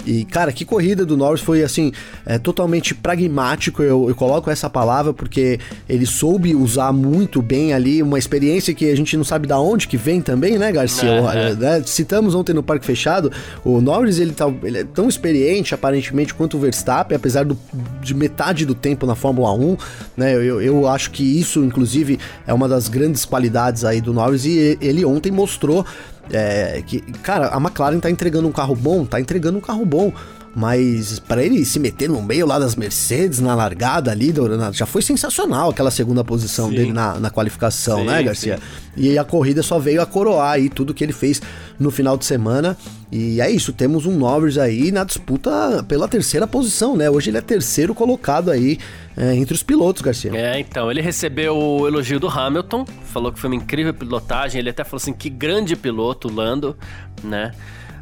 E, 0.05 0.25
cara, 0.25 0.51
que 0.51 0.65
corrida 0.65 1.05
do 1.05 1.15
Norris 1.15 1.41
foi, 1.41 1.63
assim, 1.63 1.91
é, 2.25 2.37
totalmente 2.37 2.93
pragmático, 2.93 3.81
eu, 3.81 4.09
eu, 4.09 4.15
coloco 4.15 4.49
essa 4.49 4.69
palavra 4.69 5.13
porque 5.13 5.59
ele 5.87 6.05
soube 6.05 6.53
usar 6.55 6.91
muito 6.91 7.41
bem 7.41 7.73
ali 7.73 8.03
uma 8.03 8.19
experiência 8.19 8.73
que 8.73 8.89
a 8.89 8.95
gente 8.95 9.15
não 9.15 9.23
sabe 9.23 9.47
da 9.47 9.59
onde 9.59 9.87
que 9.87 9.95
vem 9.95 10.21
também, 10.21 10.57
né, 10.57 10.71
Garcia? 10.71 11.09
É. 11.09 11.55
Né? 11.55 11.83
Citamos 11.85 12.35
ontem 12.35 12.53
no 12.53 12.61
Parque 12.61 12.85
Fechado, 12.85 13.31
o 13.63 13.79
Norris, 13.79 14.19
ele, 14.19 14.33
tá, 14.33 14.51
ele 14.63 14.79
é 14.79 14.83
tão 14.83 15.07
experiente, 15.07 15.73
aparentemente, 15.73 16.33
quanto 16.33 16.57
o 16.57 16.59
Verstappen, 16.59 17.15
apesar 17.15 17.45
do, 17.45 17.57
de 18.01 18.13
metade 18.13 18.65
do 18.65 18.75
tempo 18.75 19.05
na 19.05 19.15
Fórmula 19.15 19.53
1, 19.53 19.77
né, 20.17 20.33
eu, 20.33 20.61
eu 20.61 20.87
acho 20.87 21.11
que 21.11 21.23
isso, 21.23 21.63
inclusive, 21.63 22.19
é 22.45 22.53
uma 22.53 22.67
das 22.67 22.89
grandes 22.89 23.23
qualidades 23.23 23.85
aí 23.85 24.01
do 24.01 24.13
Norris 24.13 24.45
e 24.45 24.77
ele 24.81 25.05
ontem 25.05 25.31
mostrou 25.31 25.85
é, 26.31 26.81
que, 26.85 27.01
cara, 27.21 27.47
a 27.47 27.57
McLaren 27.57 27.99
tá 27.99 28.09
entregando 28.09 28.47
um 28.47 28.51
carro 28.51 28.75
bom, 28.75 29.05
tá 29.05 29.19
entregando 29.19 29.57
um 29.57 29.61
carro 29.61 29.85
bom. 29.85 30.11
Mas 30.55 31.17
para 31.17 31.43
ele 31.43 31.65
se 31.65 31.79
meter 31.79 32.07
no 32.07 32.21
meio 32.21 32.45
lá 32.45 32.59
das 32.59 32.75
Mercedes, 32.75 33.39
na 33.39 33.55
largada 33.55 34.11
ali, 34.11 34.31
já 34.71 34.85
foi 34.85 35.01
sensacional 35.01 35.71
aquela 35.71 35.89
segunda 35.89 36.23
posição 36.23 36.69
sim. 36.69 36.75
dele 36.75 36.93
na, 36.93 37.19
na 37.19 37.31
qualificação, 37.31 38.01
sim, 38.01 38.05
né, 38.05 38.21
Garcia? 38.21 38.57
Sim. 38.57 38.63
E 38.95 39.17
a 39.17 39.23
corrida 39.23 39.63
só 39.63 39.79
veio 39.79 39.99
a 39.99 40.05
coroar 40.05 40.51
aí 40.51 40.69
tudo 40.69 40.93
que 40.93 41.03
ele 41.03 41.13
fez 41.13 41.41
no 41.79 41.89
final 41.89 42.15
de 42.15 42.25
semana. 42.25 42.77
E 43.15 43.39
é 43.39 43.47
isso, 43.47 43.71
temos 43.71 44.07
um 44.07 44.17
Norris 44.17 44.57
aí 44.57 44.91
na 44.91 45.03
disputa 45.03 45.85
pela 45.87 46.07
terceira 46.07 46.47
posição, 46.47 46.97
né? 46.97 47.11
Hoje 47.11 47.29
ele 47.29 47.37
é 47.37 47.41
terceiro 47.41 47.93
colocado 47.93 48.49
aí 48.49 48.79
é, 49.15 49.35
entre 49.35 49.53
os 49.53 49.61
pilotos, 49.61 50.01
Garcia. 50.01 50.31
É, 50.33 50.59
então, 50.59 50.89
ele 50.89 50.99
recebeu 50.99 51.55
o 51.55 51.87
elogio 51.87 52.19
do 52.19 52.27
Hamilton, 52.27 52.87
falou 53.03 53.31
que 53.31 53.39
foi 53.39 53.51
uma 53.51 53.55
incrível 53.55 53.93
pilotagem, 53.93 54.57
ele 54.57 54.71
até 54.71 54.83
falou 54.83 54.97
assim, 54.97 55.13
que 55.13 55.29
grande 55.29 55.75
piloto, 55.75 56.27
Lando, 56.27 56.75
né? 57.23 57.51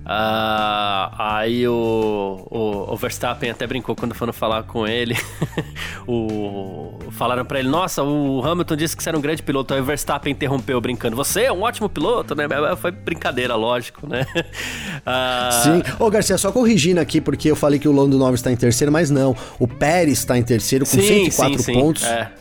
Uh, 0.02 1.14
aí 1.18 1.68
o, 1.68 2.48
o, 2.50 2.94
o, 2.94 2.98
Verstappen 2.98 3.52
até 3.52 3.68
brincou 3.68 3.96
quando 3.96 4.16
foram 4.16 4.34
falar 4.34 4.64
com 4.64 4.88
ele. 4.88 5.16
o, 6.08 6.98
falaram 7.12 7.46
para 7.46 7.60
ele: 7.60 7.70
Nossa, 7.70 8.02
o 8.02 8.44
Hamilton 8.44 8.76
disse 8.76 8.98
que 8.98 9.04
você 9.04 9.10
era 9.10 9.18
um 9.18 9.22
grande 9.22 9.44
piloto. 9.44 9.76
Aí 9.76 9.80
o 9.80 9.84
Verstappen 9.84 10.32
interrompeu 10.34 10.82
brincando: 10.82 11.16
Você 11.16 11.44
é 11.44 11.52
um 11.52 11.62
ótimo 11.62 11.88
piloto, 11.88 12.34
né? 12.34 12.46
Foi 12.78 12.90
brincadeira, 12.92 13.56
lógico, 13.56 14.08
né? 14.08 14.26
Uh... 14.36 15.52
Sim. 15.64 15.84
Ô, 16.00 16.10
Garcia, 16.10 16.38
só 16.38 16.52
corrigindo 16.52 17.00
aqui, 17.00 17.22
porque 17.22 17.52
eu 17.52 17.56
falei 17.56 17.80
que 17.80 17.88
o 17.88 17.92
Lando 17.92 18.18
Norris 18.18 18.40
está 18.40 18.52
em 18.52 18.58
terceiro, 18.58 18.92
mas 18.92 19.12
não. 19.12 19.36
O 19.60 19.68
Pérez 19.68 20.18
está 20.18 20.36
em 20.36 20.44
terceiro 20.44 20.84
com 20.84 20.92
sim, 20.92 21.30
104 21.30 21.62
sim, 21.62 21.74
pontos. 21.74 22.02
Sim, 22.02 22.10
é. 22.10 22.32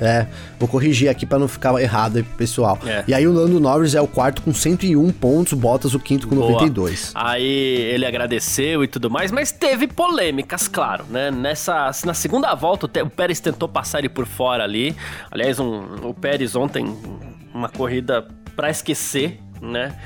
É, 0.00 0.26
vou 0.58 0.68
corrigir 0.68 1.08
aqui 1.08 1.26
para 1.26 1.38
não 1.38 1.48
ficar 1.48 1.78
errado 1.80 2.16
aí 2.16 2.22
pro 2.22 2.36
pessoal. 2.36 2.78
É. 2.86 3.04
E 3.06 3.14
aí 3.14 3.26
o 3.26 3.32
Lando 3.32 3.60
Norris 3.60 3.94
é 3.94 4.00
o 4.00 4.06
quarto 4.06 4.42
com 4.42 4.52
101 4.52 5.10
pontos, 5.12 5.52
Bottas 5.52 5.94
o 5.94 6.00
quinto 6.00 6.28
com 6.28 6.36
Boa. 6.36 6.52
92. 6.52 7.12
Aí 7.14 7.44
ele 7.44 8.06
agradeceu 8.06 8.84
e 8.84 8.88
tudo 8.88 9.10
mais, 9.10 9.30
mas 9.30 9.52
teve 9.52 9.86
polêmicas, 9.86 10.68
claro, 10.68 11.04
né? 11.10 11.30
Nessa, 11.30 11.90
na 12.04 12.14
segunda 12.14 12.54
volta 12.54 12.86
o 12.86 13.10
Pérez 13.10 13.40
tentou 13.40 13.68
passar 13.68 13.98
ele 13.98 14.08
por 14.08 14.26
fora 14.26 14.64
ali. 14.64 14.94
Aliás, 15.30 15.58
um, 15.58 16.08
o 16.08 16.14
Pérez 16.14 16.54
ontem 16.56 16.96
uma 17.52 17.68
corrida 17.68 18.26
para 18.54 18.70
esquecer, 18.70 19.40
né? 19.60 19.96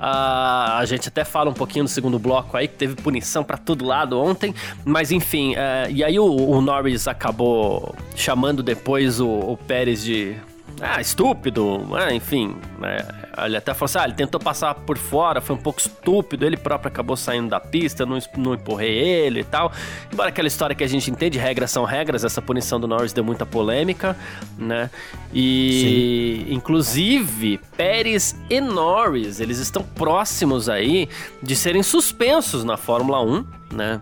Uh, 0.00 0.80
a 0.80 0.84
gente 0.86 1.08
até 1.08 1.26
fala 1.26 1.50
um 1.50 1.54
pouquinho 1.54 1.82
no 1.82 1.88
segundo 1.88 2.18
bloco 2.18 2.56
aí, 2.56 2.66
que 2.66 2.74
teve 2.74 2.94
punição 2.94 3.44
para 3.44 3.58
todo 3.58 3.84
lado 3.84 4.18
ontem. 4.18 4.54
Mas 4.82 5.12
enfim, 5.12 5.52
uh, 5.52 5.90
e 5.90 6.02
aí 6.02 6.18
o, 6.18 6.24
o, 6.24 6.60
Norris 6.62 7.06
acabou 7.06 7.94
chamando 8.16 8.62
depois 8.62 9.20
o, 9.20 9.28
o 9.28 9.58
Pérez 9.58 10.02
de 10.02 10.34
ah, 10.80 11.00
estúpido, 11.00 11.86
ah, 11.94 12.12
enfim. 12.12 12.56
Né? 12.78 13.06
Ele 13.44 13.56
até 13.56 13.74
falou 13.74 13.84
assim: 13.84 13.98
ah, 13.98 14.04
ele 14.04 14.14
tentou 14.14 14.40
passar 14.40 14.74
por 14.74 14.96
fora, 14.96 15.40
foi 15.40 15.54
um 15.54 15.58
pouco 15.58 15.78
estúpido, 15.78 16.46
ele 16.46 16.56
próprio 16.56 16.88
acabou 16.88 17.16
saindo 17.16 17.48
da 17.48 17.60
pista, 17.60 18.06
não, 18.06 18.18
não 18.36 18.54
empurrei 18.54 18.90
ele 18.90 19.40
e 19.40 19.44
tal. 19.44 19.72
Embora 20.12 20.30
aquela 20.30 20.48
história 20.48 20.74
que 20.74 20.82
a 20.82 20.86
gente 20.86 21.10
entende, 21.10 21.38
regras 21.38 21.70
são 21.70 21.84
regras, 21.84 22.24
essa 22.24 22.40
punição 22.40 22.80
do 22.80 22.88
Norris 22.88 23.12
deu 23.12 23.22
muita 23.22 23.44
polêmica, 23.44 24.16
né? 24.58 24.90
E 25.32 26.44
Sim. 26.46 26.54
inclusive 26.54 27.60
Pérez 27.76 28.34
e 28.48 28.60
Norris, 28.60 29.40
eles 29.40 29.58
estão 29.58 29.82
próximos 29.82 30.68
aí 30.68 31.08
de 31.42 31.54
serem 31.54 31.82
suspensos 31.82 32.64
na 32.64 32.76
Fórmula 32.76 33.22
1, 33.22 33.46
né? 33.72 34.00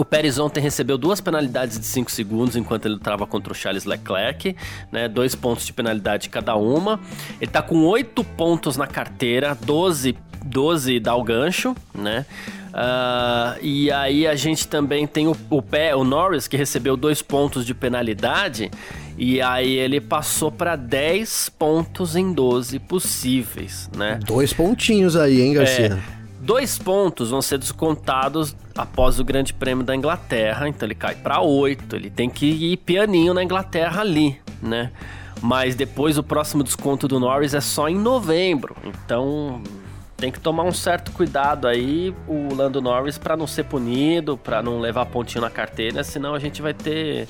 O 0.00 0.04
Pérez 0.04 0.38
ontem 0.38 0.60
recebeu 0.60 0.96
duas 0.96 1.20
penalidades 1.20 1.78
de 1.78 1.84
5 1.84 2.10
segundos 2.10 2.56
enquanto 2.56 2.86
ele 2.86 2.98
trava 2.98 3.26
contra 3.26 3.52
o 3.52 3.54
Charles 3.54 3.84
Leclerc, 3.84 4.56
né? 4.90 5.06
Dois 5.06 5.34
pontos 5.34 5.66
de 5.66 5.74
penalidade 5.74 6.30
cada 6.30 6.56
uma. 6.56 6.98
Ele 7.38 7.50
tá 7.50 7.60
com 7.60 7.84
8 7.84 8.24
pontos 8.24 8.78
na 8.78 8.86
carteira, 8.86 9.54
12, 9.54 10.16
12 10.42 11.00
dá 11.00 11.14
o 11.14 11.22
gancho, 11.22 11.76
né? 11.94 12.24
Uh, 12.68 13.58
e 13.60 13.92
aí 13.92 14.26
a 14.26 14.34
gente 14.34 14.66
também 14.68 15.06
tem 15.06 15.28
o, 15.28 15.36
o, 15.50 15.60
pé, 15.60 15.94
o 15.94 16.02
Norris, 16.02 16.48
que 16.48 16.56
recebeu 16.56 16.96
dois 16.96 17.20
pontos 17.20 17.66
de 17.66 17.74
penalidade. 17.74 18.70
E 19.18 19.42
aí 19.42 19.74
ele 19.74 20.00
passou 20.00 20.50
para 20.50 20.76
10 20.76 21.50
pontos 21.58 22.16
em 22.16 22.32
12 22.32 22.78
possíveis, 22.78 23.90
né? 23.94 24.18
Dois 24.24 24.50
pontinhos 24.54 25.14
aí, 25.14 25.42
hein, 25.42 25.52
Garcia? 25.52 26.00
É, 26.16 26.20
Dois 26.40 26.78
pontos 26.78 27.28
vão 27.30 27.42
ser 27.42 27.58
descontados 27.58 28.56
após 28.80 29.20
o 29.20 29.24
Grande 29.24 29.52
Prêmio 29.52 29.84
da 29.84 29.94
Inglaterra, 29.94 30.68
então 30.68 30.86
ele 30.86 30.94
cai 30.94 31.14
para 31.14 31.40
oito. 31.40 31.96
Ele 31.96 32.10
tem 32.10 32.28
que 32.28 32.46
ir 32.46 32.76
pianinho 32.78 33.34
na 33.34 33.42
Inglaterra 33.42 34.00
ali, 34.00 34.40
né? 34.62 34.90
Mas 35.42 35.74
depois 35.74 36.18
o 36.18 36.22
próximo 36.22 36.62
desconto 36.62 37.08
do 37.08 37.18
Norris 37.18 37.54
é 37.54 37.60
só 37.60 37.88
em 37.88 37.96
novembro. 37.96 38.76
Então 38.84 39.62
tem 40.20 40.30
que 40.30 40.38
tomar 40.38 40.64
um 40.64 40.72
certo 40.72 41.10
cuidado 41.12 41.66
aí, 41.66 42.14
o 42.28 42.54
Lando 42.54 42.82
Norris, 42.82 43.16
para 43.16 43.36
não 43.36 43.46
ser 43.46 43.64
punido, 43.64 44.36
para 44.36 44.62
não 44.62 44.78
levar 44.78 45.06
pontinho 45.06 45.40
na 45.40 45.48
carteira, 45.48 46.04
senão 46.04 46.34
a 46.34 46.38
gente 46.38 46.60
vai 46.60 46.74
ter 46.74 47.26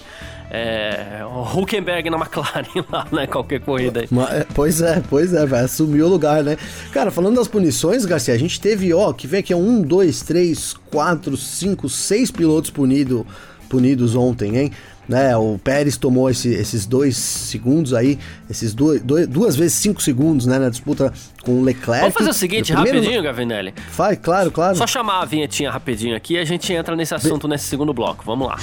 é, 0.51 1.21
o 1.25 1.43
Huckenberg 1.43 2.11
na 2.11 2.19
McLaren 2.19 2.85
lá, 2.91 3.07
né? 3.13 3.27
Qualquer 3.29 3.61
corrida 3.61 4.01
aí. 4.01 4.09
É, 4.31 4.45
pois 4.53 4.83
é, 4.83 5.01
pois 5.09 5.33
é, 5.33 5.47
vai 5.47 5.61
assumir 5.61 6.03
o 6.03 6.09
lugar, 6.09 6.43
né? 6.43 6.57
Cara, 6.93 7.13
falando 7.13 7.37
das 7.37 7.47
punições, 7.47 8.05
Garcia, 8.05 8.35
a 8.35 8.39
gente 8.39 8.61
teve, 8.61 8.93
ó, 8.93 9.13
que 9.13 9.29
vem 9.29 9.39
aqui, 9.39 9.55
um, 9.55 9.81
dois, 9.81 10.23
três, 10.23 10.75
quatro, 10.91 11.37
cinco, 11.37 11.89
seis 11.89 12.33
pilotos 12.33 12.71
punido, 12.71 13.25
punidos 13.71 14.17
ontem, 14.17 14.57
hein? 14.57 14.73
né? 15.11 15.37
O 15.37 15.59
Pérez 15.59 15.97
tomou 15.97 16.31
esse, 16.31 16.49
esses 16.55 16.87
dois 16.87 17.17
segundos 17.17 17.93
aí, 17.93 18.17
esses 18.49 18.73
dois, 18.73 19.03
dois, 19.03 19.27
duas 19.27 19.57
vezes 19.57 19.75
cinco 19.75 20.01
segundos, 20.01 20.47
né? 20.47 20.57
Na 20.59 20.69
disputa 20.69 21.13
com 21.43 21.61
o 21.61 21.65
Leclerc. 21.65 22.03
Vamos 22.03 22.15
fazer 22.15 22.31
o 22.31 22.35
seguinte, 22.35 22.73
primeiro... 22.73 22.99
rapidinho, 22.99 23.23
Gavinelli. 23.23 23.75
Vai, 23.93 24.17
claro, 24.17 24.53
claro. 24.53 24.77
Só 24.77 24.87
chamar 24.87 25.23
a 25.23 25.25
vinhetinha 25.25 25.69
rapidinho 25.69 26.15
aqui 26.15 26.35
e 26.35 26.39
a 26.39 26.45
gente 26.45 26.73
entra 26.73 26.95
nesse 26.95 27.13
assunto 27.13 27.49
Be... 27.49 27.55
nesse 27.55 27.65
segundo 27.65 27.93
bloco. 27.93 28.25
Vamos 28.25 28.47
lá. 28.47 28.57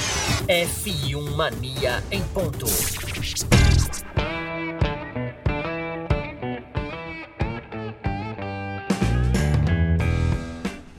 F1 0.48 1.36
Mania 1.36 2.02
em 2.10 2.22
ponto. 2.22 2.66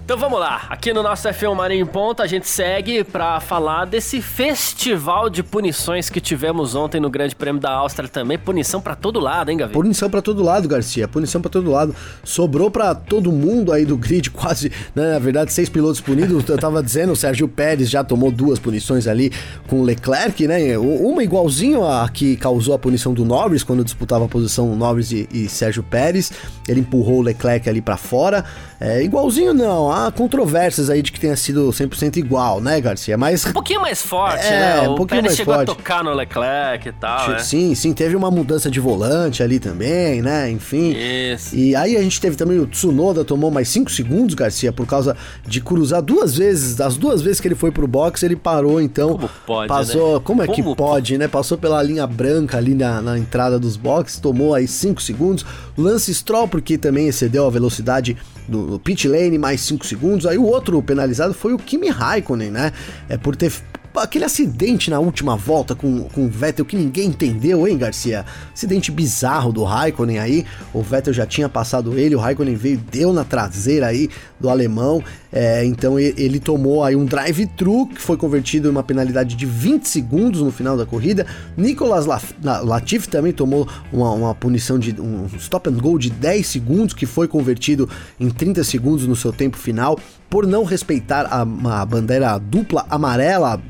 Então 0.09 0.17
vamos 0.17 0.41
lá, 0.41 0.65
aqui 0.71 0.91
no 0.91 1.03
nosso 1.03 1.29
F1 1.29 1.55
Marinho 1.55 1.83
em 1.83 1.87
Ponto 1.87 2.23
a 2.23 2.27
gente 2.27 2.49
segue 2.49 3.05
para 3.05 3.41
falar 3.41 3.85
desse 3.85 4.23
festival 4.23 5.29
de 5.29 5.43
punições 5.43 6.09
que 6.09 6.19
tivemos 6.19 6.75
ontem 6.75 6.99
no 6.99 7.11
Grande 7.11 7.37
Prêmio 7.37 7.61
da 7.61 7.71
Áustria 7.73 8.09
também. 8.09 8.39
Punição 8.39 8.81
para 8.81 8.97
todo 8.97 9.21
lado, 9.21 9.51
hein, 9.51 9.59
Gavi? 9.59 9.75
Punição 9.75 10.09
para 10.09 10.23
todo 10.23 10.43
lado, 10.43 10.67
Garcia. 10.67 11.07
Punição 11.07 11.43
para 11.43 11.51
todo 11.51 11.71
lado. 11.71 11.95
Sobrou 12.25 12.71
para 12.71 12.95
todo 12.95 13.31
mundo 13.31 13.71
aí 13.71 13.85
do 13.85 13.99
grid, 13.99 14.31
quase, 14.33 14.73
né, 14.95 15.13
na 15.13 15.19
verdade, 15.19 15.53
seis 15.53 15.69
pilotos 15.69 16.01
punidos. 16.01 16.49
Eu 16.49 16.57
tava 16.57 16.83
dizendo, 16.83 17.13
o 17.13 17.17
Sérgio 17.17 17.47
Pérez 17.47 17.91
já 17.91 18.03
tomou 18.03 18.33
duas 18.33 18.59
punições 18.59 19.07
ali 19.07 19.31
com 19.67 19.81
o 19.81 19.85
Leclerc, 19.85 20.49
né? 20.49 20.79
Uma 20.79 21.23
igualzinho 21.23 21.87
a 21.87 22.09
que 22.09 22.35
causou 22.39 22.75
a 22.75 22.79
punição 22.79 23.13
do 23.13 23.27
Norris 23.27 23.63
quando 23.63 23.85
disputava 23.85 24.25
a 24.25 24.29
posição 24.29 24.75
Norris 24.75 25.13
e, 25.13 25.29
e 25.31 25.51
Sérgio 25.51 25.83
Pérez. 25.83 26.33
Ele 26.67 26.81
empurrou 26.81 27.19
o 27.19 27.23
Leclerc 27.23 27.69
ali 27.69 27.83
para 27.83 27.99
fora. 27.99 28.43
É, 28.81 29.03
igualzinho 29.03 29.53
não, 29.53 29.91
há 30.07 30.13
controvérsias 30.13 30.91
aí 30.91 31.03
de 31.03 31.13
que 31.13 31.19
tenha 31.19 31.37
sido 31.37 31.69
100% 31.71 32.17
igual, 32.17 32.61
né, 32.61 32.81
Garcia? 32.81 33.17
Mas. 33.17 33.47
Um 33.47 33.53
pouquinho 33.53 33.81
mais 33.81 34.03
forte, 34.03 34.47
é, 34.47 34.51
né? 34.51 34.89
O 34.89 34.93
um 34.93 34.95
pouquinho 34.97 35.23
Pérez 35.23 35.25
mais 35.25 35.37
chegou 35.37 35.55
forte. 35.55 35.71
a 35.71 35.75
tocar 35.75 36.05
no 36.05 36.15
Leclerc 36.15 36.89
e 36.89 36.93
tal. 36.93 37.31
Né? 37.31 37.39
Sim, 37.39 37.75
sim, 37.75 37.93
teve 37.93 38.17
uma 38.17 38.31
mudança 38.31 38.71
de 38.71 38.81
volante 38.81 39.43
ali 39.43 39.59
também, 39.59 40.23
né? 40.23 40.51
Enfim. 40.51 40.95
Isso. 40.97 41.55
E 41.55 41.75
aí 41.75 41.97
a 41.97 42.03
gente 42.03 42.21
teve 42.21 42.37
também 42.37 42.59
o 42.59 42.67
Tsunoda 42.67 43.25
tomou 43.25 43.51
mais 43.51 43.69
5 43.69 43.91
segundos, 43.91 44.35
Garcia, 44.35 44.73
por 44.73 44.87
causa 44.87 45.17
de 45.47 45.61
cruzar 45.61 46.03
duas 46.03 46.37
vezes. 46.37 46.77
Das 46.77 46.97
duas 46.97 47.21
vezes 47.21 47.41
que 47.41 47.49
ele 47.49 47.55
foi 47.55 47.71
pro 47.71 47.87
box, 47.87 48.23
ele 48.23 48.37
parou, 48.37 48.81
então. 48.81 49.11
Como 49.11 49.31
pode? 49.47 49.69
Passou. 49.69 50.15
Né? 50.15 50.21
Como 50.25 50.43
é 50.43 50.47
Como 50.47 50.57
que 50.57 50.77
pode, 50.77 51.19
né? 51.19 51.29
Passou 51.29 51.59
pela 51.59 51.83
linha 51.83 52.07
branca 52.07 52.57
ali 52.59 52.75
na, 52.75 53.01
na 53.01 53.19
entrada 53.19 53.59
dos 53.59 53.77
boxes, 53.77 54.19
tomou 54.19 54.55
aí 54.55 54.69
5 54.69 55.03
segundos. 55.03 55.45
Lance 55.77 56.13
Stroll, 56.13 56.49
porque 56.49 56.77
também 56.77 57.09
excedeu 57.09 57.47
a 57.47 57.51
velocidade 57.51 58.17
do 58.49 58.79
pit 58.79 59.07
lane, 59.07 59.39
mais 59.39 59.61
5 59.61 59.87
segundos. 59.89 60.27
Aí 60.27 60.39
o 60.39 60.45
outro 60.45 60.83
penalizado 60.83 61.35
foi 61.35 61.53
o 61.53 61.59
Kimi 61.59 61.89
Raikkonen, 61.89 62.51
né? 62.51 62.73
É 63.09 63.17
por 63.17 63.35
ter 63.35 63.53
aquele 63.97 64.25
acidente 64.25 64.91
na 64.91 64.99
última 64.99 65.37
volta 65.37 65.75
com, 65.75 66.05
com 66.05 66.27
o 66.27 66.29
Vettel 66.29 66.65
que 66.65 66.77
ninguém 66.77 67.09
entendeu, 67.09 67.67
hein, 67.67 67.77
Garcia? 67.77 68.25
Acidente 68.55 68.91
bizarro 68.91 69.53
do 69.53 69.65
Raikkonen 69.65 70.19
aí. 70.19 70.47
O 70.73 70.83
Vettel 70.83 71.13
já 71.13 71.27
tinha 71.27 71.49
passado 71.49 71.99
ele, 71.99 72.15
o 72.15 72.19
Raikkonen 72.19 72.55
veio, 72.55 72.79
deu 72.79 73.13
na 73.13 73.25
traseira 73.25 73.87
aí 73.87 74.09
do 74.39 74.49
alemão. 74.49 75.03
É, 75.33 75.65
então 75.65 75.99
ele 75.99 76.41
tomou 76.41 76.83
aí 76.83 76.97
um 76.97 77.05
drive-thru 77.05 77.87
que 77.87 78.01
foi 78.01 78.17
convertido 78.17 78.69
em 78.69 78.71
uma 78.71 78.83
penalidade 78.83 79.35
de 79.35 79.45
20 79.45 79.87
segundos 79.87 80.41
no 80.41 80.51
final 80.51 80.77
da 80.77 80.87
corrida. 80.87 81.27
Nicolas 81.57 82.07
Latifi 82.43 83.09
também 83.09 83.33
tomou 83.33 83.69
uma, 83.93 84.11
uma 84.13 84.35
punição 84.35 84.79
de 84.79 84.99
um 85.01 85.27
stop 85.37 85.69
and 85.69 85.75
go 85.75 85.99
de 85.99 86.11
10 86.11 86.47
segundos 86.47 86.95
que 86.95 87.07
foi 87.07 87.29
convertido 87.29 87.89
em 88.19 88.31
30 88.31 88.65
segundos 88.65 89.07
no 89.07 89.15
seu 89.15 89.33
tempo 89.33 89.57
final 89.57 89.99
por 90.31 90.47
não 90.47 90.65
respeitar 90.65 91.27
a, 91.27 91.43
a 91.81 91.87
bandeira 91.87 92.39
dupla 92.39 92.87
amarela 92.89 93.61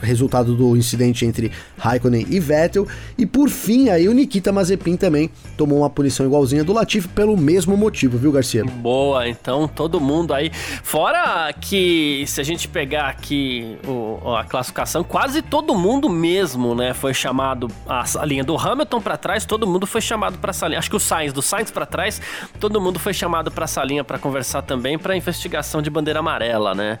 resultado 0.00 0.54
do 0.54 0.76
incidente 0.76 1.24
entre 1.26 1.52
Raikkonen 1.76 2.26
e 2.28 2.40
Vettel. 2.40 2.86
E 3.16 3.26
por 3.26 3.48
fim, 3.48 3.88
aí 3.88 4.08
o 4.08 4.12
Nikita 4.12 4.52
Mazepin 4.52 4.96
também 4.96 5.30
tomou 5.56 5.78
uma 5.78 5.90
punição 5.90 6.24
igualzinha 6.26 6.64
do 6.64 6.72
Latifi 6.72 7.08
pelo 7.08 7.36
mesmo 7.36 7.76
motivo, 7.76 8.18
viu, 8.18 8.32
Garcia? 8.32 8.64
Boa, 8.64 9.28
então 9.28 9.68
todo 9.68 10.00
mundo 10.00 10.32
aí. 10.32 10.50
Fora 10.82 11.52
que 11.52 12.24
se 12.26 12.40
a 12.40 12.44
gente 12.44 12.68
pegar 12.68 13.08
aqui 13.08 13.78
o, 13.86 14.34
a 14.34 14.44
classificação, 14.44 15.02
quase 15.02 15.42
todo 15.42 15.74
mundo 15.74 16.08
mesmo, 16.08 16.74
né, 16.74 16.94
foi 16.94 17.14
chamado 17.14 17.68
a, 17.86 18.04
a 18.18 18.24
linha 18.24 18.44
do 18.44 18.56
Hamilton 18.56 19.00
para 19.00 19.16
trás, 19.16 19.44
todo 19.44 19.66
mundo 19.66 19.86
foi 19.86 20.00
chamado 20.00 20.38
para 20.38 20.50
essa 20.50 20.66
linha. 20.66 20.78
Acho 20.78 20.90
que 20.90 20.96
o 20.96 21.00
Sainz 21.00 21.32
do 21.32 21.42
Sainz 21.42 21.70
para 21.70 21.86
trás, 21.86 22.20
todo 22.60 22.80
mundo 22.80 22.98
foi 22.98 23.12
chamado 23.12 23.50
para 23.50 23.64
essa 23.64 23.82
linha 23.82 24.04
para 24.04 24.18
conversar 24.18 24.62
também 24.62 24.98
para 24.98 25.16
investigação 25.16 25.82
de 25.82 25.90
bandeira 25.90 26.20
amarela, 26.20 26.74
né? 26.74 26.98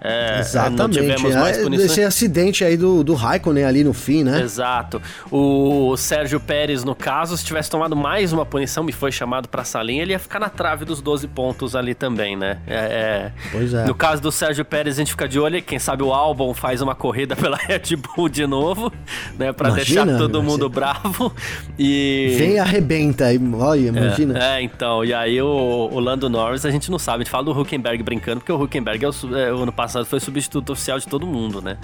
É, 0.00 0.40
Exatamente. 0.40 0.78
Não 0.78 0.88
tivemos 0.88 1.34
mais 1.34 1.58
é, 1.58 1.62
punições. 1.62 1.90
Esse 1.90 2.02
acidente 2.02 2.64
aí 2.64 2.76
do, 2.76 3.04
do 3.04 3.14
Raikkonen 3.14 3.64
ali 3.64 3.84
no 3.84 3.92
fim, 3.92 4.24
né? 4.24 4.40
Exato. 4.40 5.00
O 5.30 5.94
Sérgio 5.96 6.40
Pérez, 6.40 6.84
no 6.84 6.94
caso, 6.94 7.36
se 7.36 7.44
tivesse 7.44 7.68
tomado 7.68 7.94
mais 7.94 8.32
uma 8.32 8.46
punição 8.46 8.88
e 8.88 8.92
foi 8.92 9.12
chamado 9.12 9.48
pra 9.48 9.62
salinha, 9.62 10.02
ele 10.02 10.12
ia 10.12 10.18
ficar 10.18 10.40
na 10.40 10.48
trave 10.48 10.84
dos 10.84 11.02
12 11.02 11.28
pontos 11.28 11.76
ali 11.76 11.94
também, 11.94 12.34
né? 12.36 12.58
É, 12.66 12.76
é... 12.76 13.32
Pois 13.52 13.74
é. 13.74 13.84
No 13.84 13.94
caso 13.94 14.22
do 14.22 14.32
Sérgio 14.32 14.64
Pérez, 14.64 14.96
a 14.96 14.98
gente 14.98 15.10
fica 15.10 15.28
de 15.28 15.38
olho. 15.38 15.60
Quem 15.62 15.78
sabe 15.78 16.02
o 16.02 16.12
Albon 16.12 16.54
faz 16.54 16.80
uma 16.80 16.94
corrida 16.94 17.36
pela 17.36 17.56
Red 17.60 17.96
Bull 17.96 18.28
de 18.28 18.46
novo, 18.46 18.90
né? 19.38 19.52
Pra 19.52 19.68
imagina, 19.68 20.06
deixar 20.06 20.18
todo 20.18 20.42
mundo 20.42 20.68
bravo. 20.68 21.32
E. 21.78 22.34
Vem 22.38 22.52
e 22.52 22.58
arrebenta 22.58 23.26
aí, 23.26 23.40
olha, 23.54 23.88
imagina. 23.88 24.38
É, 24.38 24.58
é, 24.58 24.62
então. 24.62 25.04
E 25.04 25.12
aí 25.12 25.40
o, 25.42 25.88
o 25.92 26.00
Lando 26.00 26.28
Norris, 26.30 26.64
a 26.64 26.70
gente 26.70 26.90
não 26.90 26.98
sabe. 26.98 27.16
A 27.16 27.24
gente 27.24 27.30
fala 27.30 27.44
do 27.44 27.58
Huckenberg 27.58 28.02
brincando, 28.02 28.40
porque 28.40 28.52
o 28.52 28.62
Huckenberg 28.62 29.04
é 29.04 29.08
o, 29.08 29.36
é, 29.36 29.52
o 29.52 29.62
ano 29.62 29.72
passado 29.90 30.06
foi 30.06 30.20
substituto 30.20 30.72
oficial 30.72 30.98
de 30.98 31.06
todo 31.06 31.26
mundo, 31.26 31.60
né? 31.60 31.76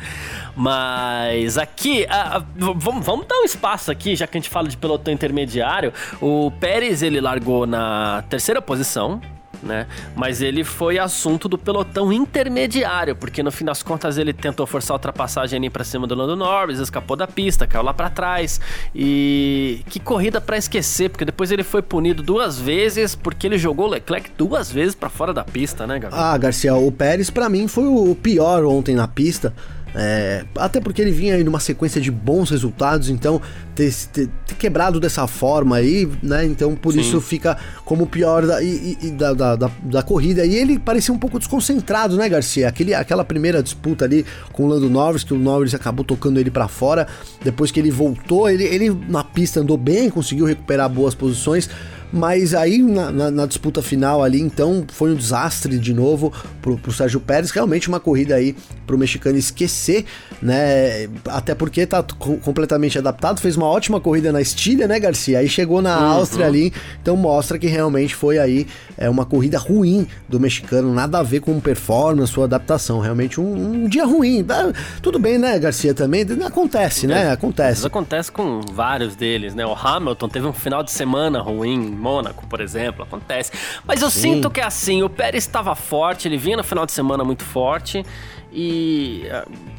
Mas 0.55 1.59
aqui, 1.59 2.07
a, 2.09 2.37
a, 2.37 2.45
vamos, 2.55 3.05
vamos 3.05 3.27
dar 3.27 3.37
um 3.40 3.45
espaço 3.45 3.90
aqui, 3.90 4.14
já 4.14 4.27
que 4.27 4.38
a 4.38 4.40
gente 4.40 4.49
fala 4.49 4.69
de 4.69 4.77
pelotão 4.77 5.12
intermediário. 5.12 5.92
O 6.21 6.51
Pérez 6.53 7.03
ele 7.03 7.21
largou 7.21 7.66
na 7.66 8.23
terceira 8.29 8.62
posição, 8.62 9.21
né? 9.62 9.87
Mas 10.14 10.40
ele 10.40 10.64
foi 10.64 10.99
assunto 10.99 11.49
do 11.49 11.59
pelotão 11.59 12.12
intermediário, 12.12 13.16
porque 13.16 13.42
no 13.42 13.51
fim 13.51 13.64
das 13.64 13.83
contas 13.83 14.19
ele 14.19 14.33
tentou 14.33 14.66
forçar 14.66 14.92
a 14.92 14.97
ultrapassagem 14.97 15.59
ali 15.59 15.71
para 15.71 15.85
cima 15.85 16.07
do 16.07 16.14
Lando 16.14 16.37
Norris, 16.37 16.79
escapou 16.79 17.16
da 17.16 17.27
pista, 17.27 17.66
caiu 17.66 17.85
lá 17.85 17.95
para 17.95 18.11
trás. 18.11 18.61
E 18.95 19.83
que 19.88 20.01
corrida 20.01 20.40
para 20.40 20.57
esquecer, 20.57 21.11
porque 21.11 21.25
depois 21.25 21.51
ele 21.51 21.62
foi 21.62 21.83
punido 21.83 22.23
duas 22.23 22.59
vezes 22.59 23.14
porque 23.14 23.47
ele 23.47 23.59
jogou 23.59 23.87
o 23.87 23.90
Leclerc 23.90 24.31
duas 24.37 24.71
vezes 24.71 24.95
para 24.95 25.09
fora 25.09 25.33
da 25.33 25.45
pista, 25.45 25.87
né, 25.87 25.99
Gabriel? 25.99 26.25
Ah, 26.25 26.37
Garcia, 26.38 26.75
o 26.75 26.90
Pérez 26.90 27.31
para 27.31 27.49
mim 27.49 27.69
foi 27.69 27.85
o 27.85 28.14
pior 28.14 28.64
ontem 28.64 28.95
na 28.95 29.09
pista. 29.09 29.53
É, 29.99 30.45
até 30.57 30.79
porque 30.79 31.01
ele 31.01 31.11
vinha 31.11 31.37
aí 31.37 31.43
numa 31.43 31.59
sequência 31.59 31.99
de 31.99 32.11
bons 32.11 32.51
resultados, 32.51 33.09
então 33.09 33.41
ter, 33.75 33.91
ter, 34.13 34.29
ter 34.47 34.55
quebrado 34.57 35.01
dessa 35.01 35.27
forma 35.27 35.77
aí, 35.77 36.07
né? 36.23 36.45
Então 36.45 36.77
por 36.77 36.93
Sim. 36.93 37.01
isso 37.01 37.19
fica 37.19 37.57
como 37.83 38.05
o 38.05 38.07
pior 38.07 38.47
da, 38.47 38.63
e, 38.63 38.99
e, 39.01 39.11
da, 39.11 39.33
da, 39.33 39.57
da, 39.57 39.71
da, 39.83 40.03
corrida. 40.03 40.45
E 40.45 40.55
ele 40.55 40.79
parecia 40.79 41.15
um 41.15 41.19
pouco 41.19 41.39
desconcentrado, 41.39 42.15
né, 42.15 42.29
Garcia? 42.29 42.69
Aquele, 42.69 42.93
aquela 42.93 43.25
primeira 43.25 43.63
disputa 43.63 44.05
ali 44.05 44.27
com 44.53 44.65
o 44.65 44.67
Lando 44.67 44.91
Norris, 44.91 45.25
que 45.25 45.33
o 45.33 45.39
Norris 45.39 45.75
acabou 45.75 46.05
tocando 46.05 46.39
ele 46.39 46.51
para 46.51 46.69
fora. 46.69 47.07
Depois 47.43 47.71
que 47.71 47.81
ele 47.81 47.91
voltou, 47.91 48.51
ele, 48.51 48.65
ele 48.65 48.91
na 49.09 49.25
pista 49.25 49.61
andou 49.61 49.79
bem, 49.79 50.11
conseguiu 50.11 50.45
recuperar 50.45 50.91
boas 50.91 51.15
posições 51.15 51.71
mas 52.12 52.55
aí 52.55 52.79
na, 52.79 53.11
na, 53.11 53.31
na, 53.31 53.47
disputa 53.47 53.83
final 53.83 54.23
ali, 54.23 54.40
então, 54.40 54.85
foi 54.88 55.12
um 55.12 55.14
desastre 55.14 55.79
de 55.79 55.92
novo 55.92 56.33
pro, 56.62 56.79
pro 56.79 56.92
Sérgio 56.92 57.21
Pérez. 57.21 57.51
Realmente 57.51 57.88
uma 57.88 58.01
corrida 58.01 58.35
aí 58.35 58.55
pro 58.87 58.97
mexicano 58.97 59.37
esquecer, 59.37 60.05
né? 60.40 61.09
Até 61.27 61.55
porque 61.55 61.87
tá 61.87 62.03
completamente 62.45 62.99
adaptado, 62.99 63.40
fez 63.40 63.57
uma 63.57 63.66
ótima 63.66 64.01
corrida 64.01 64.33
na 64.33 64.40
Estília, 64.40 64.87
né, 64.87 65.01
Garcia? 65.01 65.40
Aí 65.40 65.49
chegou 65.49 65.83
na 65.83 65.99
uhum. 65.99 66.05
Áustria 66.05 66.47
ali, 66.47 66.73
então 67.03 67.16
mostra 67.16 67.59
que 67.59 67.66
realmente 67.66 68.14
foi 68.14 68.38
aí 68.38 68.66
é, 68.97 69.11
uma 69.11 69.25
corrida 69.25 69.59
ruim 69.59 70.07
do 70.29 70.38
mexicano, 70.38 70.95
nada 70.95 71.19
a 71.19 71.23
ver 71.23 71.40
com 71.40 71.59
performance, 71.61 72.33
sua 72.33 72.45
adaptação. 72.45 73.01
Realmente 73.01 73.40
um, 73.40 73.85
um 73.85 73.88
dia 73.88 74.05
ruim. 74.05 74.45
Ah, 74.49 74.73
tudo 75.03 75.19
bem, 75.19 75.38
né, 75.38 75.59
Garcia? 75.59 75.92
Também 75.92 76.25
acontece, 76.45 77.07
né? 77.07 77.31
Acontece. 77.31 77.79
Isso 77.79 77.87
acontece 77.87 78.31
com 78.31 78.61
vários 78.73 79.16
deles, 79.16 79.55
né? 79.55 79.66
O 79.66 79.75
Hamilton 79.75 80.29
teve 80.29 80.47
um 80.47 80.53
final 80.53 80.83
de 80.83 80.90
semana 80.90 81.40
ruim 81.40 81.96
Mônaco, 81.97 82.47
por 82.47 82.61
exemplo, 82.61 83.03
acontece. 83.03 83.53
Mas 83.85 84.03
eu 84.03 84.11
Sim. 84.11 84.35
sinto 84.35 84.51
que 84.51 84.61
é 84.61 84.65
assim, 84.65 85.03
o 85.03 85.09
Pérez 85.09 85.45
estava 85.45 85.75
forte, 85.75 86.29
ele 86.29 86.37
vinha 86.37 86.57
no 86.57 86.65
final 86.65 86.87
de 86.87 86.93
semana 86.93 87.25
muito 87.25 87.45
forte 87.45 88.05
e 88.59 89.25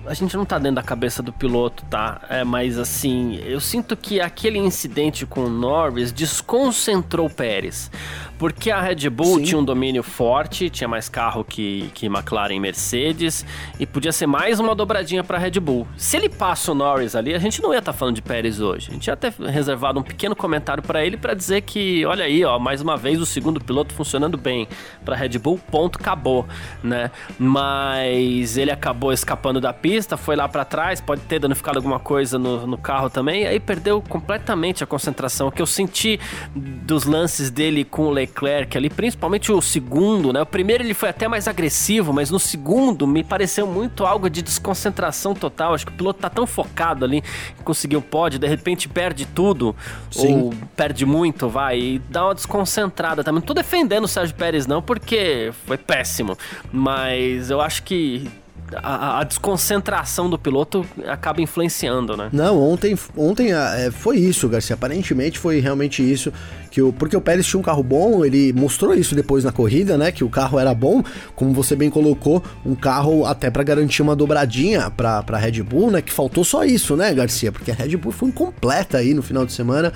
a 0.06 0.14
gente 0.14 0.38
não 0.38 0.46
tá 0.46 0.60
dentro 0.60 0.76
da 0.76 0.84
cabeça 0.84 1.24
do 1.24 1.34
piloto, 1.34 1.84
tá? 1.86 2.22
É, 2.30 2.44
mas 2.44 2.78
assim, 2.78 3.40
eu 3.44 3.60
sinto 3.60 3.98
que 3.98 4.22
aquele 4.22 4.60
incidente 4.60 5.26
com 5.26 5.46
o 5.46 5.50
Norris 5.50 6.12
desconcentrou 6.12 7.26
o 7.26 7.30
Pérez. 7.30 7.90
Porque 8.38 8.70
a 8.70 8.80
Red 8.80 9.10
Bull 9.10 9.38
Sim. 9.38 9.44
tinha 9.44 9.60
um 9.60 9.64
domínio 9.64 10.04
forte, 10.04 10.70
tinha 10.70 10.88
mais 10.88 11.10
carro 11.10 11.44
que, 11.44 11.90
que 11.94 12.06
McLaren 12.06 12.54
e 12.54 12.60
Mercedes, 12.60 13.46
e 13.80 13.86
podia 13.86 14.12
ser 14.12 14.28
mais 14.28 14.60
uma 14.60 14.76
dobradinha 14.76 15.24
para 15.24 15.38
a 15.38 15.40
Red 15.40 15.60
Bull. 15.60 15.88
Se 15.98 16.18
ele 16.18 16.30
passa 16.30 16.72
o 16.72 16.76
Norris 16.76 17.16
ali, 17.16 17.34
a 17.34 17.40
gente 17.40 17.62
não 17.62 17.74
ia 17.74 17.80
estar 17.80 17.92
tá 17.92 17.98
falando 17.98 18.16
de 18.16 18.22
Pérez 18.22 18.60
hoje. 18.60 18.90
A 18.92 18.94
gente 18.94 19.08
ia 19.08 19.14
até 19.14 19.34
reservado 19.50 20.00
um 20.00 20.04
pequeno 20.04 20.36
comentário 20.36 20.84
para 20.84 21.04
ele 21.04 21.18
para 21.18 21.34
dizer 21.34 21.62
que, 21.62 22.06
olha 22.06 22.26
aí, 22.26 22.46
ó, 22.46 22.60
mais 22.60 22.82
uma 22.82 22.96
vez 22.96 23.20
o 23.20 23.26
segundo 23.26 23.60
piloto 23.60 23.94
funcionando 23.94 24.38
bem 24.38 24.68
para 25.04 25.16
a 25.16 25.18
Red 25.18 25.40
Bull, 25.40 25.60
ponto, 25.72 25.98
acabou, 26.00 26.46
né? 26.84 27.10
Mas 27.40 28.56
ele 28.56 28.70
acabou 28.70 29.12
escapando 29.12 29.60
da 29.60 29.74
pista, 29.74 30.16
foi 30.16 30.36
lá 30.36 30.48
para 30.48 30.64
trás, 30.64 31.02
pode 31.02 31.22
ter 31.22 31.40
danificado 31.40 31.80
alguma 31.80 32.00
coisa 32.00 32.38
no, 32.38 32.68
no 32.68 32.78
carro 32.78 33.10
também, 33.10 33.48
aí 33.48 33.60
perdeu 33.60 34.02
completamente 34.02 34.84
a 34.84 34.88
concentração. 34.88 35.48
O 35.48 35.52
que 35.52 35.62
eu 35.62 35.66
senti 35.66 36.20
dos 36.56 37.06
lances 37.06 37.50
dele 37.50 37.84
com 37.84 38.04
o 38.04 38.12
Leclerc 38.12 38.27
ali, 38.76 38.90
principalmente 38.90 39.52
o 39.52 39.62
segundo, 39.62 40.32
né? 40.32 40.42
O 40.42 40.46
primeiro 40.46 40.84
ele 40.84 40.94
foi 40.94 41.10
até 41.10 41.28
mais 41.28 41.48
agressivo, 41.48 42.14
mas 42.14 42.30
no 42.30 42.40
segundo 42.40 43.08
me 43.08 43.24
pareceu 43.24 43.66
muito 43.66 44.06
algo 44.06 44.30
de 44.30 44.42
desconcentração 44.42 45.34
total. 45.34 45.74
Acho 45.74 45.86
que 45.86 45.92
o 45.92 45.96
piloto 45.96 46.20
tá 46.20 46.30
tão 46.30 46.46
focado 46.46 47.06
ali 47.06 47.24
em 47.60 47.64
conseguir 47.64 47.98
o 47.98 48.02
pódio, 48.02 48.40
de 48.40 48.48
repente 48.48 48.88
perde 48.88 49.26
tudo, 49.26 49.76
Sim. 50.12 50.42
ou 50.42 50.54
perde 50.76 51.06
muito, 51.06 51.50
vai, 51.50 51.80
e 51.80 52.00
dá 52.10 52.26
uma 52.26 52.36
desconcentrada 52.36 53.24
também. 53.24 53.40
Não 53.40 53.46
tô 53.46 53.54
defendendo 53.54 54.06
o 54.06 54.08
Sérgio 54.08 54.36
Pérez, 54.36 54.68
não, 54.68 54.82
porque 54.82 55.52
foi 55.66 55.78
péssimo. 55.78 56.38
Mas 56.72 57.50
eu 57.50 57.62
acho 57.62 57.84
que 57.84 58.30
a, 58.76 59.20
a, 59.20 59.24
desconcentração 59.24 60.30
do 60.30 60.38
piloto 60.38 60.86
acaba 61.06 61.42
influenciando, 61.42 62.18
né? 62.18 62.30
Não, 62.34 62.62
ontem, 62.62 62.98
ontem 63.16 63.54
é, 63.54 63.90
foi 63.92 64.18
isso, 64.18 64.48
Garcia. 64.50 64.74
Aparentemente 64.74 65.40
foi 65.40 65.60
realmente 65.60 66.02
isso. 66.04 66.32
Que 66.70 66.82
o, 66.82 66.92
porque 66.92 67.16
o 67.16 67.22
Pérez 67.22 67.46
tinha 67.46 67.60
um 67.60 67.64
carro 67.64 67.82
bom, 67.82 68.26
ele 68.26 68.52
mostrou 68.54 68.94
isso 68.94 69.16
depois 69.16 69.44
na 69.44 69.52
corrida, 69.52 69.98
né? 69.98 70.12
Que 70.12 70.24
o 70.24 70.30
carro 70.30 70.60
era 70.60 70.74
bom, 70.74 71.02
como 71.36 71.54
você 71.54 71.76
bem 71.76 71.90
colocou, 71.90 72.44
um 72.66 72.76
carro 72.76 73.26
até 73.26 73.50
para 73.50 73.64
garantir 73.64 74.02
uma 74.02 74.16
dobradinha 74.16 74.92
pra 74.92 75.38
Red 75.38 75.64
Bull, 75.64 75.92
né? 75.92 76.02
Que 76.02 76.12
faltou 76.12 76.44
só 76.44 76.64
isso, 76.64 76.96
né, 76.96 77.14
Garcia? 77.14 77.52
Porque 77.52 77.72
a 77.72 77.76
Red 77.76 77.96
Bull 77.98 78.12
foi 78.12 78.30
incompleta 78.30 78.98
aí 78.98 79.14
no 79.14 79.22
final 79.22 79.46
de 79.46 79.54
semana 79.54 79.94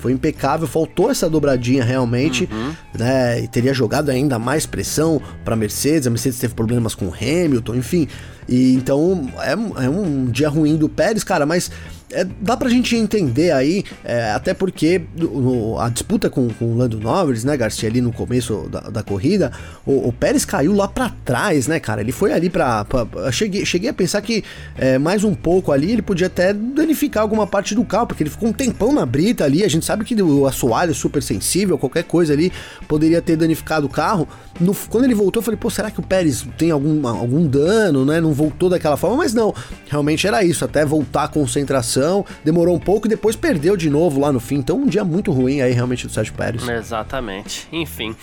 foi 0.00 0.12
impecável, 0.12 0.66
faltou 0.66 1.10
essa 1.10 1.28
dobradinha 1.28 1.84
realmente, 1.84 2.48
uhum. 2.50 2.74
né? 2.98 3.42
E 3.42 3.48
teria 3.48 3.74
jogado 3.74 4.10
ainda 4.10 4.38
mais 4.38 4.66
pressão 4.66 5.20
para 5.44 5.54
Mercedes. 5.54 6.06
A 6.06 6.10
Mercedes 6.10 6.38
teve 6.38 6.54
problemas 6.54 6.94
com 6.94 7.06
o 7.06 7.14
Hamilton, 7.14 7.74
enfim. 7.74 8.08
E 8.48 8.74
então 8.74 9.30
é, 9.38 9.52
é 9.84 9.88
um 9.88 10.26
dia 10.26 10.48
ruim 10.48 10.76
do 10.76 10.88
Pérez, 10.88 11.22
cara, 11.22 11.44
mas 11.44 11.70
é, 12.12 12.26
dá 12.40 12.56
pra 12.56 12.68
gente 12.68 12.96
entender 12.96 13.52
aí, 13.52 13.84
é, 14.04 14.32
até 14.32 14.52
porque 14.52 15.00
no, 15.16 15.78
a 15.78 15.88
disputa 15.88 16.28
com, 16.28 16.48
com 16.48 16.66
o 16.66 16.76
Lando 16.76 16.98
Norris, 16.98 17.44
né, 17.44 17.56
Garcia, 17.56 17.88
ali 17.88 18.00
no 18.00 18.12
começo 18.12 18.68
da, 18.70 18.80
da 18.80 19.02
corrida, 19.02 19.52
o, 19.86 20.08
o, 20.08 20.12
Pérez 20.12 20.44
caiu 20.44 20.74
lá 20.74 20.88
para 20.88 21.10
trás, 21.24 21.66
né, 21.66 21.78
cara? 21.78 22.00
Ele 22.00 22.12
foi 22.12 22.32
ali 22.32 22.50
pra. 22.50 22.84
pra, 22.84 23.06
pra 23.06 23.32
cheguei, 23.32 23.64
cheguei 23.64 23.90
a 23.90 23.94
pensar 23.94 24.20
que 24.22 24.44
é, 24.76 24.98
mais 24.98 25.24
um 25.24 25.34
pouco 25.34 25.72
ali 25.72 25.92
ele 25.92 26.02
podia 26.02 26.26
até 26.26 26.52
danificar 26.52 27.22
alguma 27.22 27.46
parte 27.46 27.74
do 27.74 27.84
carro, 27.84 28.06
porque 28.06 28.22
ele 28.22 28.30
ficou 28.30 28.48
um 28.48 28.52
tempão 28.52 28.92
na 28.92 29.06
brita 29.06 29.44
ali. 29.44 29.64
A 29.64 29.68
gente 29.68 29.86
sabe 29.86 30.04
que 30.04 30.20
o 30.20 30.46
assoalho 30.46 30.90
é 30.90 30.94
super 30.94 31.22
sensível, 31.22 31.78
qualquer 31.78 32.04
coisa 32.04 32.32
ali 32.32 32.52
poderia 32.88 33.22
ter 33.22 33.36
danificado 33.36 33.86
o 33.86 33.90
carro. 33.90 34.28
No, 34.60 34.74
quando 34.74 35.04
ele 35.04 35.14
voltou, 35.14 35.40
eu 35.40 35.44
falei, 35.44 35.58
pô, 35.58 35.70
será 35.70 35.90
que 35.90 36.00
o 36.00 36.02
Pérez 36.02 36.46
tem 36.58 36.70
algum, 36.70 37.06
algum 37.06 37.46
dano, 37.46 38.04
né? 38.04 38.20
Não 38.20 38.32
voltou 38.32 38.68
daquela 38.68 38.96
forma, 38.96 39.16
mas 39.16 39.32
não, 39.32 39.54
realmente 39.88 40.26
era 40.26 40.44
isso, 40.44 40.64
até 40.64 40.84
voltar 40.84 41.24
a 41.24 41.28
concentração, 41.28 41.99
demorou 42.44 42.74
um 42.74 42.78
pouco 42.78 43.06
e 43.06 43.10
depois 43.10 43.36
perdeu 43.36 43.76
de 43.76 43.90
novo 43.90 44.20
lá 44.20 44.32
no 44.32 44.40
fim. 44.40 44.56
Então, 44.56 44.78
um 44.78 44.86
dia 44.86 45.04
muito 45.04 45.32
ruim 45.32 45.60
aí 45.60 45.72
realmente 45.72 46.06
do 46.06 46.12
Sérgio 46.12 46.34
Pérez. 46.34 46.68
Exatamente. 46.68 47.66
Enfim. 47.72 48.14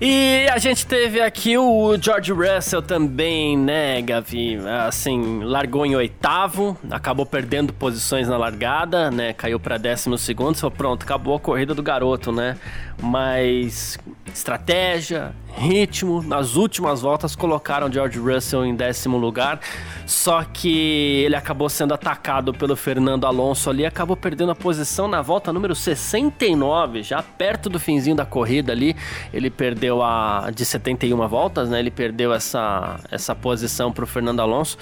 E 0.00 0.46
a 0.50 0.58
gente 0.58 0.86
teve 0.86 1.20
aqui 1.20 1.56
o 1.56 1.96
George 2.00 2.32
Russell 2.32 2.82
também, 2.82 3.56
né, 3.56 4.00
Gavi? 4.02 4.58
Assim, 4.86 5.40
largou 5.42 5.84
em 5.84 5.94
oitavo, 5.94 6.76
acabou 6.90 7.26
perdendo 7.26 7.72
posições 7.72 8.28
na 8.28 8.36
largada, 8.36 9.10
né? 9.10 9.32
Caiu 9.32 9.58
para 9.58 9.78
décimo 9.78 10.16
segundo, 10.18 10.56
falou, 10.56 10.76
pronto, 10.76 11.02
acabou 11.04 11.36
a 11.36 11.40
corrida 11.40 11.74
do 11.74 11.82
garoto, 11.82 12.32
né? 12.32 12.56
Mas 13.00 13.98
estratégia, 14.32 15.32
ritmo. 15.56 16.22
Nas 16.22 16.56
últimas 16.56 17.02
voltas 17.02 17.34
colocaram 17.34 17.90
George 17.90 18.18
Russell 18.18 18.64
em 18.64 18.74
décimo 18.74 19.16
lugar, 19.16 19.60
só 20.06 20.42
que 20.44 21.22
ele 21.24 21.36
acabou 21.36 21.68
sendo 21.68 21.94
atacado 21.94 22.52
pelo 22.52 22.76
Fernando 22.76 23.26
Alonso 23.26 23.70
ali, 23.70 23.86
acabou 23.86 24.16
perdendo 24.16 24.52
a 24.52 24.54
posição 24.54 25.08
na 25.08 25.22
volta 25.22 25.52
número 25.52 25.74
69, 25.74 27.02
já 27.02 27.22
perto 27.22 27.68
do 27.68 27.78
finzinho 27.78 28.16
da 28.16 28.26
corrida 28.26 28.72
ali. 28.72 28.96
Ele 29.32 29.50
perdeu 29.50 30.02
a 30.02 30.50
de 30.54 30.64
71 30.64 31.26
voltas, 31.28 31.68
né? 31.68 31.78
Ele 31.78 31.90
perdeu 31.90 32.32
essa 32.32 33.00
essa 33.10 33.34
posição 33.34 33.92
para 33.92 34.04
o 34.04 34.06
Fernando 34.06 34.40
Alonso. 34.40 34.76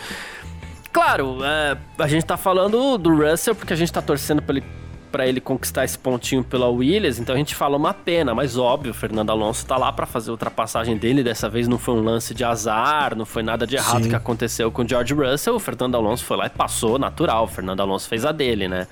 Claro, 0.93 1.39
é, 1.43 1.77
a 1.99 2.07
gente 2.07 2.25
tá 2.25 2.37
falando 2.37 2.99
do 2.99 3.17
Russell 3.17 3.55
porque 3.55 3.73
a 3.73 3.77
gente 3.77 3.91
tá 3.91 4.03
torcendo 4.03 4.43
para 4.43 4.59
ele 4.59 4.83
para 5.13 5.27
ele 5.27 5.41
conquistar 5.41 5.85
esse 5.85 5.99
pontinho 5.99 6.43
pela 6.43 6.69
Williams, 6.69 7.19
então 7.19 7.35
a 7.35 7.39
gente 7.39 7.55
fala 7.55 7.77
uma 7.77 7.93
pena, 7.93 8.35
mas 8.35 8.57
óbvio, 8.57 8.93
o 8.93 8.95
Fernando 8.95 9.29
Alonso 9.29 9.67
tá 9.67 9.77
lá 9.77 9.93
para 9.93 10.07
fazer 10.07 10.31
a 10.31 10.33
ultrapassagem 10.33 10.97
dele, 10.97 11.23
dessa 11.23 11.51
vez 11.51 11.69
não 11.69 11.79
foi 11.79 11.95
um 11.95 12.03
lance 12.03 12.33
de 12.33 12.43
azar, 12.43 13.15
não 13.15 13.27
foi 13.27 13.43
nada 13.43 13.67
de 13.67 13.77
errado 13.77 14.05
Sim. 14.05 14.09
que 14.09 14.15
aconteceu 14.17 14.73
com 14.73 14.83
o 14.83 14.89
George 14.89 15.13
Russell, 15.13 15.55
o 15.55 15.61
Fernando 15.61 15.95
Alonso 15.97 16.25
foi 16.25 16.39
lá 16.39 16.47
e 16.47 16.51
passou 16.51 16.99
natural, 16.99 17.45
o 17.45 17.47
Fernando 17.47 17.81
Alonso 17.81 18.09
fez 18.09 18.25
a 18.25 18.33
dele, 18.33 18.67
né? 18.69 18.87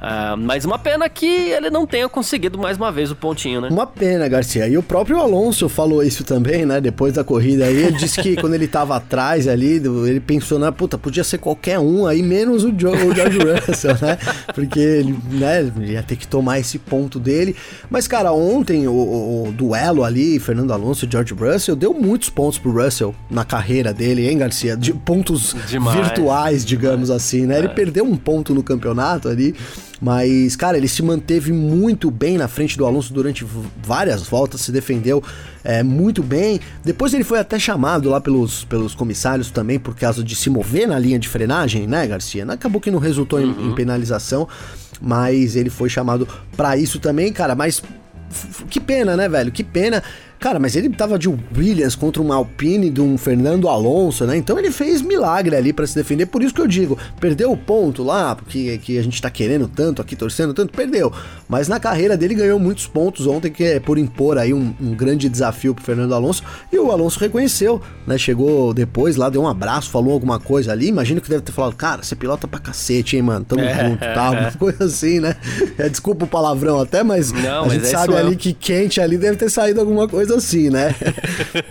Uh, 0.00 0.36
mas 0.38 0.64
uma 0.64 0.78
pena 0.78 1.08
que 1.08 1.26
ele 1.26 1.68
não 1.68 1.86
tenha 1.86 2.08
conseguido 2.08 2.58
mais 2.58 2.78
uma 2.78 2.90
vez 2.90 3.10
o 3.10 3.14
pontinho, 3.14 3.60
né? 3.60 3.68
Uma 3.70 3.86
pena, 3.86 4.26
Garcia, 4.28 4.66
e 4.66 4.78
o 4.78 4.82
próprio 4.82 5.18
Alonso 5.18 5.68
falou 5.68 6.02
isso 6.02 6.24
também, 6.24 6.64
né, 6.64 6.80
depois 6.80 7.12
da 7.12 7.22
corrida 7.22 7.66
aí, 7.66 7.84
ele 7.84 7.96
disse 7.96 8.22
que 8.22 8.36
quando 8.40 8.54
ele 8.54 8.66
tava 8.66 8.96
atrás 8.96 9.46
ali, 9.46 9.76
ele 10.08 10.20
pensou, 10.20 10.58
na 10.58 10.72
puta, 10.72 10.96
podia 10.96 11.22
ser 11.22 11.38
qualquer 11.38 11.78
um 11.78 12.06
aí, 12.06 12.22
menos 12.22 12.64
o, 12.64 12.72
George 12.76 13.38
Russell, 13.66 13.96
né? 14.00 14.18
Porque 14.54 14.78
ele, 14.78 15.16
né, 15.30 15.65
ia 15.78 16.02
ter 16.02 16.16
que 16.16 16.26
tomar 16.26 16.58
esse 16.58 16.78
ponto 16.78 17.18
dele. 17.18 17.56
Mas, 17.90 18.06
cara, 18.06 18.32
ontem 18.32 18.86
o, 18.86 18.92
o, 18.92 19.48
o 19.48 19.52
duelo 19.52 20.04
ali, 20.04 20.38
Fernando 20.38 20.72
Alonso 20.72 21.06
e 21.06 21.08
George 21.10 21.34
Russell, 21.34 21.76
deu 21.76 21.92
muitos 21.92 22.28
pontos 22.28 22.58
pro 22.58 22.72
Russell 22.72 23.14
na 23.30 23.44
carreira 23.44 23.92
dele, 23.92 24.28
hein, 24.28 24.38
Garcia? 24.38 24.76
De 24.76 24.92
pontos 24.92 25.54
Demais. 25.68 25.98
virtuais, 25.98 26.64
digamos 26.64 27.06
Demais. 27.06 27.22
assim, 27.22 27.46
né? 27.46 27.58
Ele 27.58 27.68
é. 27.68 27.70
perdeu 27.70 28.04
um 28.04 28.16
ponto 28.16 28.54
no 28.54 28.62
campeonato 28.62 29.28
ali. 29.28 29.54
Mas, 30.00 30.54
cara, 30.56 30.76
ele 30.76 30.88
se 30.88 31.02
manteve 31.02 31.52
muito 31.52 32.10
bem 32.10 32.36
na 32.36 32.48
frente 32.48 32.76
do 32.76 32.84
Alonso 32.84 33.12
durante 33.14 33.46
várias 33.82 34.22
voltas, 34.22 34.60
se 34.60 34.70
defendeu 34.70 35.22
é, 35.64 35.82
muito 35.82 36.22
bem. 36.22 36.60
Depois 36.84 37.14
ele 37.14 37.24
foi 37.24 37.38
até 37.38 37.58
chamado 37.58 38.10
lá 38.10 38.20
pelos, 38.20 38.64
pelos 38.64 38.94
comissários 38.94 39.50
também 39.50 39.78
por 39.78 39.96
causa 39.96 40.22
de 40.22 40.36
se 40.36 40.50
mover 40.50 40.86
na 40.86 40.98
linha 40.98 41.18
de 41.18 41.28
frenagem, 41.28 41.86
né, 41.86 42.06
Garcia? 42.06 42.44
Acabou 42.44 42.80
que 42.80 42.90
não 42.90 42.98
resultou 42.98 43.38
uhum. 43.38 43.54
em, 43.58 43.70
em 43.70 43.74
penalização, 43.74 44.46
mas 45.00 45.56
ele 45.56 45.70
foi 45.70 45.88
chamado 45.88 46.28
para 46.56 46.76
isso 46.76 46.98
também, 46.98 47.32
cara. 47.32 47.54
Mas 47.54 47.82
que 48.68 48.80
pena, 48.80 49.16
né, 49.16 49.28
velho? 49.28 49.52
Que 49.52 49.64
pena. 49.64 50.02
Cara, 50.38 50.58
mas 50.58 50.76
ele 50.76 50.90
tava 50.90 51.18
de 51.18 51.28
Williams 51.28 51.94
contra 51.94 52.22
um 52.22 52.32
Alpine 52.32 52.90
de 52.90 53.00
um 53.00 53.16
Fernando 53.16 53.68
Alonso, 53.68 54.26
né? 54.26 54.36
Então 54.36 54.58
ele 54.58 54.70
fez 54.70 55.00
milagre 55.00 55.56
ali 55.56 55.72
para 55.72 55.86
se 55.86 55.94
defender. 55.94 56.26
Por 56.26 56.42
isso 56.42 56.54
que 56.54 56.60
eu 56.60 56.66
digo, 56.66 56.98
perdeu 57.18 57.50
o 57.50 57.56
ponto 57.56 58.02
lá, 58.02 58.34
porque 58.36 58.78
que 58.78 58.98
a 58.98 59.02
gente 59.02 59.20
tá 59.20 59.30
querendo 59.30 59.66
tanto 59.66 60.02
aqui, 60.02 60.14
torcendo 60.14 60.52
tanto, 60.52 60.72
perdeu. 60.72 61.12
Mas 61.48 61.68
na 61.68 61.80
carreira 61.80 62.16
dele 62.16 62.34
ganhou 62.34 62.58
muitos 62.58 62.86
pontos 62.86 63.26
ontem, 63.26 63.50
que 63.50 63.64
é 63.64 63.80
por 63.80 63.98
impor 63.98 64.36
aí 64.36 64.52
um, 64.52 64.74
um 64.80 64.94
grande 64.94 65.28
desafio 65.28 65.74
pro 65.74 65.84
Fernando 65.84 66.14
Alonso. 66.14 66.42
E 66.70 66.78
o 66.78 66.90
Alonso 66.90 67.18
reconheceu, 67.18 67.80
né? 68.06 68.18
Chegou 68.18 68.74
depois 68.74 69.16
lá, 69.16 69.30
deu 69.30 69.42
um 69.42 69.48
abraço, 69.48 69.90
falou 69.90 70.12
alguma 70.12 70.38
coisa 70.38 70.72
ali. 70.72 70.88
Imagino 70.88 71.20
que 71.20 71.30
deve 71.30 71.42
ter 71.42 71.52
falado, 71.52 71.74
cara, 71.74 72.02
você 72.02 72.14
pilota 72.14 72.46
pra 72.46 72.60
cacete, 72.60 73.16
hein, 73.16 73.22
mano? 73.22 73.44
Tamo 73.44 73.62
é, 73.62 73.88
junto, 73.88 74.00
tal. 74.00 74.34
É. 74.34 74.50
Coisa 74.56 74.84
assim, 74.84 75.20
né? 75.20 75.36
É, 75.78 75.88
desculpa 75.88 76.24
o 76.24 76.28
palavrão 76.28 76.80
até, 76.80 77.02
mas 77.02 77.30
Não, 77.30 77.64
a 77.64 77.66
mas 77.66 77.72
gente 77.74 77.86
é 77.86 77.88
sabe 77.88 78.16
ali 78.16 78.36
que 78.36 78.52
quente 78.52 79.00
ali 79.00 79.16
deve 79.18 79.36
ter 79.36 79.50
saído 79.50 79.80
alguma 79.80 80.08
coisa 80.08 80.25
coisa 80.26 80.36
assim, 80.36 80.68
né? 80.68 80.94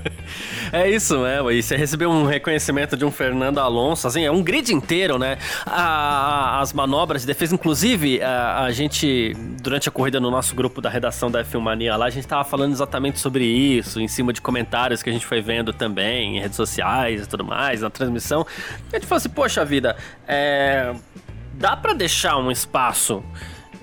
é 0.71 0.89
isso, 0.89 1.21
né? 1.21 1.39
E 1.53 1.61
você 1.61 1.75
recebeu 1.75 2.09
um 2.09 2.25
reconhecimento 2.25 2.95
de 2.95 3.03
um 3.03 3.11
Fernando 3.11 3.59
Alonso, 3.59 4.07
assim, 4.07 4.23
é 4.23 4.31
um 4.31 4.41
grid 4.41 4.73
inteiro, 4.73 5.19
né? 5.19 5.37
A, 5.65 6.61
as 6.61 6.71
manobras 6.71 7.21
de 7.21 7.27
defesa, 7.27 7.53
inclusive, 7.53 8.21
a, 8.21 8.63
a, 8.63 8.71
gente, 8.71 9.33
durante 9.61 9.89
a 9.89 9.91
corrida 9.91 10.19
no 10.19 10.31
nosso 10.31 10.55
grupo 10.55 10.81
da 10.81 10.89
redação 10.89 11.29
da 11.29 11.43
F1 11.43 11.59
Mania 11.59 11.95
lá, 11.97 12.05
a 12.05 12.09
gente 12.09 12.27
tava 12.27 12.43
falando 12.43 12.71
exatamente 12.71 13.19
sobre 13.19 13.45
isso, 13.45 13.99
em 13.99 14.07
cima 14.07 14.31
de 14.31 14.41
comentários 14.41 15.03
que 15.03 15.09
a 15.09 15.13
gente 15.13 15.25
foi 15.25 15.41
vendo 15.41 15.73
também, 15.73 16.37
em 16.37 16.41
redes 16.41 16.55
sociais 16.55 17.23
e 17.23 17.27
tudo 17.27 17.43
mais, 17.43 17.81
na 17.81 17.89
transmissão. 17.89 18.45
E 18.91 18.95
a 18.95 18.99
gente 18.99 19.07
falou 19.07 19.17
assim, 19.17 19.29
poxa 19.29 19.65
vida, 19.65 19.95
é... 20.27 20.93
dá 21.53 21.75
para 21.75 21.93
deixar 21.93 22.37
um 22.37 22.49
espaço 22.49 23.21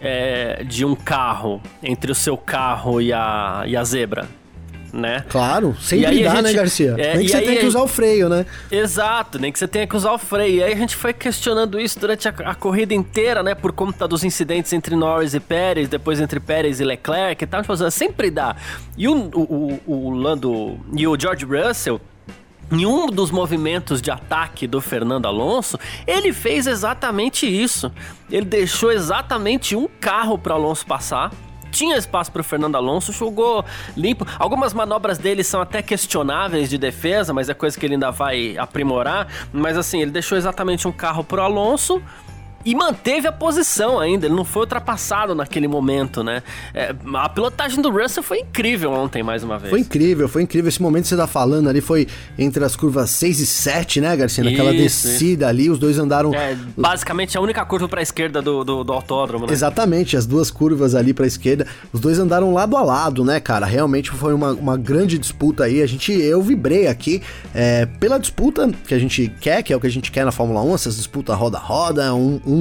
é, 0.01 0.65
de 0.65 0.85
um 0.85 0.97
carro 0.97 1.63
entre 1.83 2.11
o 2.11 2.15
seu 2.15 2.37
carro 2.37 3.01
e 3.01 3.13
a, 3.13 3.63
e 3.67 3.77
a 3.77 3.85
zebra? 3.85 4.42
Né? 4.93 5.25
Claro, 5.29 5.75
sempre 5.81 6.23
dá, 6.23 6.35
né, 6.35 6.35
gente, 6.35 6.43
né, 6.43 6.53
Garcia? 6.53 6.95
É, 6.99 7.17
nem 7.17 7.25
que 7.25 7.33
você 7.33 7.39
aí, 7.39 7.47
tenha 7.47 7.61
que 7.61 7.67
usar 7.67 7.83
o 7.83 7.89
freio, 7.89 8.29
né? 8.29 8.45
Exato, 8.71 9.39
nem 9.39 9.51
que 9.51 9.59
você 9.59 9.67
tenha 9.67 9.87
que 9.87 9.97
usar 9.97 10.13
o 10.13 10.19
freio. 10.19 10.57
E 10.57 10.63
aí 10.63 10.73
a 10.73 10.77
gente 10.77 10.95
foi 10.95 11.13
questionando 11.13 11.81
isso 11.81 11.99
durante 11.99 12.29
a, 12.29 12.31
a 12.31 12.55
corrida 12.55 12.93
inteira, 12.93 13.43
né? 13.43 13.55
Por 13.55 13.73
conta 13.73 14.07
dos 14.07 14.23
incidentes 14.23 14.73
entre 14.73 14.95
Norris 14.95 15.33
e 15.33 15.41
Pérez, 15.41 15.89
depois 15.89 16.21
entre 16.21 16.39
Pérez 16.39 16.79
e 16.79 16.85
Leclerc 16.85 17.43
e 17.43 17.47
tal. 17.47 17.63
Tipo, 17.63 17.91
sempre 17.91 18.31
dá. 18.31 18.55
E 18.97 19.09
o, 19.09 19.15
o, 19.35 19.81
o, 19.87 19.93
o 19.93 20.11
Lando 20.11 20.79
e 20.95 21.07
o 21.07 21.19
George 21.19 21.47
Russell 21.47 22.01
em 22.71 22.87
um 22.87 23.07
dos 23.07 23.31
movimentos 23.31 24.01
de 24.01 24.11
ataque 24.11 24.67
do 24.67 24.81
Fernando 24.81 25.27
Alonso, 25.27 25.79
ele 26.07 26.33
fez 26.33 26.67
exatamente 26.67 27.47
isso. 27.47 27.93
Ele 28.31 28.47
deixou 28.47 28.91
exatamente 28.91 29.77
um 29.77 29.87
carro 30.01 30.39
para 30.39 30.55
Alonso 30.55 30.87
passar 30.87 31.31
tinha 31.73 31.97
espaço 31.97 32.31
para 32.31 32.41
o 32.41 32.45
Fernando 32.45 32.77
Alonso, 32.77 33.13
jogou 33.13 33.65
limpo. 33.97 34.27
Algumas 34.39 34.73
manobras 34.73 35.19
dele 35.19 35.43
são 35.43 35.61
até 35.61 35.83
questionáveis 35.83 36.71
de 36.71 36.79
defesa, 36.79 37.33
mas 37.33 37.49
é 37.49 37.55
coisa 37.55 37.77
que 37.77 37.85
ele 37.85 37.95
ainda 37.95 38.13
vai 38.13 38.57
aprimorar. 38.57 39.27
Mas 39.53 39.77
assim, 39.77 40.01
ele 40.03 40.11
deixou 40.11 40.39
exatamente 40.39 40.87
um 40.87 40.93
carro 40.93 41.25
pro 41.25 41.43
Alonso 41.43 42.01
e 42.65 42.75
manteve 42.75 43.27
a 43.27 43.33
posição 43.33 43.99
ainda, 43.99 44.27
ele 44.27 44.35
não 44.35 44.45
foi 44.45 44.63
ultrapassado 44.63 45.35
naquele 45.35 45.69
momento, 45.69 46.23
né? 46.23 46.43
É, 46.75 46.95
a 47.15 47.29
pilotagem 47.29 47.81
do 47.81 47.91
Russell 47.91 48.23
foi 48.23 48.41
incrível 48.41 48.93
ontem, 48.93 49.23
mais 49.23 49.43
uma 49.43 49.59
vez. 49.59 49.71
Foi 49.71 49.81
incrível, 49.81 50.29
foi 50.29 50.43
incrível. 50.43 50.69
Esse 50.69 50.81
momento 50.81 51.05
que 51.05 51.09
você 51.09 51.17
tá 51.17 51.27
falando 51.27 51.69
ali 51.69 51.81
foi 51.81 52.07
entre 52.39 52.65
as 52.65 52.77
curvas 52.77 53.11
6 53.11 53.41
e 53.41 53.47
7, 53.47 54.01
né, 54.01 54.17
Garcia? 54.17 54.45
Naquela 54.45 54.73
isso, 54.73 55.09
descida 55.09 55.47
isso. 55.47 55.51
ali, 55.51 55.71
os 55.71 55.79
dois 55.79 55.99
andaram. 55.99 56.35
É, 56.35 56.57
basicamente 56.77 57.37
a 57.37 57.41
única 57.41 57.65
curva 57.65 57.89
pra 57.89 58.03
esquerda 58.03 58.41
do, 58.41 58.65
do, 58.65 58.85
do 58.85 58.93
autódromo, 58.93 59.47
né? 59.47 59.53
Exatamente, 59.53 60.17
as 60.17 60.27
duas 60.27 60.51
curvas 60.51 60.95
ali 60.95 61.13
pra 61.13 61.27
esquerda. 61.27 61.67
Os 61.93 62.01
dois 62.01 62.19
andaram 62.19 62.53
lado 62.53 62.77
a 62.77 62.83
lado, 62.83 63.25
né, 63.25 63.41
cara? 63.41 63.67
Realmente 63.67 64.11
foi 64.11 64.35
uma, 64.35 64.53
uma 64.53 64.77
grande 64.77 65.19
disputa 65.19 65.65
aí. 65.65 65.83
A 65.83 65.87
gente, 65.87 66.13
eu 66.13 66.41
vibrei 66.43 66.87
aqui 66.87 67.23
é, 67.55 67.87
pela 67.87 68.19
disputa 68.19 68.71
que 68.87 68.95
a 68.95 68.99
gente 68.99 69.33
quer, 69.41 69.63
que 69.63 69.73
é 69.73 69.77
o 69.77 69.81
que 69.81 69.87
a 69.87 69.91
gente 69.91 70.11
quer 70.11 70.25
na 70.25 70.33
Fórmula 70.33 70.63
1, 70.63 70.75
essas 70.75 70.97
disputas 70.97 71.37
roda-roda, 71.37 72.15
um, 72.15 72.41
um 72.47 72.52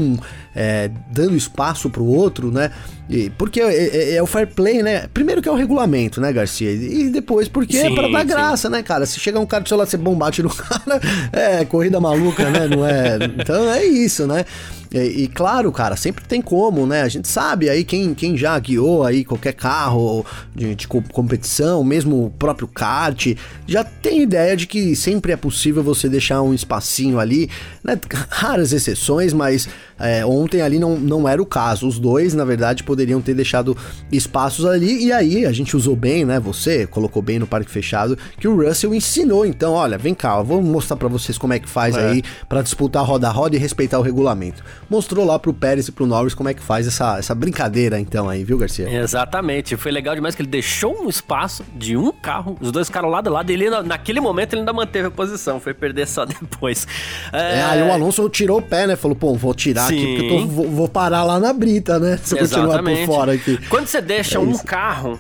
é, 0.56 0.90
dando 1.12 1.36
espaço 1.36 1.90
pro 1.90 2.06
outro, 2.06 2.52
né? 2.52 2.72
E, 3.10 3.30
porque 3.32 3.60
é, 3.60 3.74
é, 3.74 4.16
é, 4.16 4.24
o 4.24 4.26
fair 4.26 4.48
play, 4.48 4.82
né? 4.82 5.08
Primeiro 5.14 5.42
que 5.42 5.50
é 5.50 5.52
o 5.52 5.56
regulamento, 5.56 6.22
né, 6.22 6.32
Garcia? 6.32 6.72
E 6.72 7.10
depois 7.10 7.48
porque 7.48 7.78
sim, 7.78 7.88
é 7.88 7.96
pra 7.96 8.08
dar 8.08 8.22
sim. 8.22 8.28
graça, 8.28 8.70
né, 8.70 8.82
cara? 8.82 9.06
Se 9.06 9.20
chegar 9.20 9.40
um 9.40 9.46
cara 9.46 9.64
do 9.64 9.70
seu 9.70 9.78
lado, 9.78 9.90
você 9.90 9.98
bombate 9.98 10.42
no 10.42 10.50
cara, 10.54 11.02
é 11.32 11.66
corrida 11.66 12.00
maluca, 12.00 12.50
né? 12.50 12.68
Não 12.68 12.86
é? 12.86 13.18
Então 13.38 13.70
é 13.70 13.84
isso, 13.84 14.26
né? 14.26 14.46
E, 14.94 15.24
e, 15.24 15.28
claro, 15.28 15.72
cara, 15.72 15.96
sempre 15.96 16.24
tem 16.26 16.42
como, 16.42 16.86
né? 16.86 17.02
A 17.02 17.08
gente 17.08 17.28
sabe 17.28 17.70
aí 17.70 17.84
quem, 17.86 18.14
quem 18.14 18.38
já 18.38 18.60
guiou 18.60 19.06
aí 19.06 19.24
qualquer 19.24 19.54
carro 19.54 20.26
de, 20.54 20.76
de 20.76 20.88
competição, 20.88 21.82
mesmo 21.82 22.26
o 22.26 22.30
próprio 22.30 22.68
kart, 22.68 23.34
já 23.66 23.86
tem 23.86 24.22
ideia 24.22 24.56
de 24.56 24.68
que 24.68 24.94
sempre 24.96 25.32
é 25.32 25.38
possível 25.38 25.82
você 25.82 26.10
deixar 26.10 26.42
um 26.42 26.54
espacinho 26.54 27.20
ali, 27.20 27.50
né? 27.82 27.98
Raras 28.30 28.74
exceções, 28.74 29.32
mas 29.32 29.70
é, 29.98 30.26
ontem 30.26 30.62
ali 30.62 30.78
não, 30.78 30.98
não 30.98 31.28
era 31.28 31.42
o 31.42 31.46
caso. 31.46 31.88
Os 31.88 31.98
dois, 31.98 32.34
na 32.34 32.44
verdade, 32.44 32.84
poderiam 32.92 33.22
ter 33.22 33.34
deixado 33.34 33.76
espaços 34.12 34.66
ali. 34.66 35.06
E 35.06 35.14
aí 35.14 35.46
a 35.46 35.52
gente 35.54 35.78
usou 35.78 35.96
bem, 35.96 36.26
né? 36.26 36.40
Você 36.42 36.86
colocou 36.86 37.22
bem 37.22 37.40
no 37.40 37.48
parque 37.48 37.72
fechado 37.72 38.18
que 38.38 38.48
o 38.48 38.56
Russell 38.56 38.94
ensinou. 38.94 39.46
Então, 39.46 39.74
olha, 39.74 39.98
vem 39.98 40.14
cá, 40.14 40.38
eu 40.38 40.44
vou 40.44 40.62
mostrar 40.62 40.98
para 40.98 41.08
vocês 41.08 41.38
como 41.38 41.54
é 41.54 41.60
que 41.60 41.70
faz 41.70 41.96
é. 41.96 42.10
aí 42.10 42.24
para 42.50 42.62
disputar 42.62 43.06
roda 43.06 43.30
a 43.30 43.32
roda 43.32 43.56
e 43.56 43.60
respeitar 43.60 43.98
o 43.98 44.02
regulamento. 44.02 44.62
Mostrou 44.90 45.26
lá 45.26 45.40
pro 45.40 45.54
Pérez 45.54 45.88
e 45.88 45.92
pro 45.92 46.06
Norris 46.06 46.34
como 46.34 46.50
é 46.50 46.54
que 46.54 46.62
faz 46.62 46.86
essa, 46.86 47.18
essa 47.18 47.34
brincadeira, 47.34 47.98
então, 47.98 48.28
aí, 48.28 48.44
viu, 48.44 48.58
Garcia? 48.58 48.90
Exatamente. 48.92 49.78
Foi 49.78 49.92
legal 49.92 50.14
demais 50.14 50.36
que 50.36 50.42
ele 50.42 50.50
deixou 50.50 51.06
um 51.06 51.08
espaço 51.08 51.64
de 51.74 51.96
um 51.96 52.12
carro, 52.12 52.58
os 52.60 52.72
dois 52.72 52.90
caras 52.90 53.10
lado 53.10 53.30
a 53.30 53.32
lado, 53.32 53.50
e 53.52 53.54
ele, 53.54 53.70
naquele 53.84 54.20
momento 54.20 54.54
ele 54.54 54.62
ainda 54.62 54.74
manteve 54.74 55.08
a 55.08 55.12
posição, 55.12 55.60
foi 55.60 55.74
perder 55.74 56.08
só 56.08 56.26
depois. 56.28 56.86
É, 57.32 57.60
é 57.60 57.64
aí 57.64 57.82
o 57.82 57.92
Alonso 57.92 58.28
tirou 58.28 58.60
o 58.60 58.62
pé, 58.62 58.86
né? 58.86 58.98
Falou, 58.98 59.16
pô, 59.16 59.34
vou 59.34 59.54
tirar 59.54 59.88
Sim. 59.88 59.96
aqui, 59.96 60.16
porque 60.18 60.26
eu 60.26 60.40
tô, 60.40 60.48
vou, 60.48 60.70
vou, 60.70 60.90
parar 60.90 61.24
lá 61.24 61.40
na 61.40 61.54
brita, 61.54 62.00
né? 62.00 62.20
Se 62.22 62.36
eu 62.36 62.40
continuar 62.40 62.81
por 62.82 63.06
fora 63.06 63.34
aqui. 63.34 63.58
Quando 63.68 63.88
você 63.88 64.02
deixa 64.02 64.38
é 64.38 64.40
um 64.40 64.52
isso. 64.52 64.66
carro, 64.66 65.20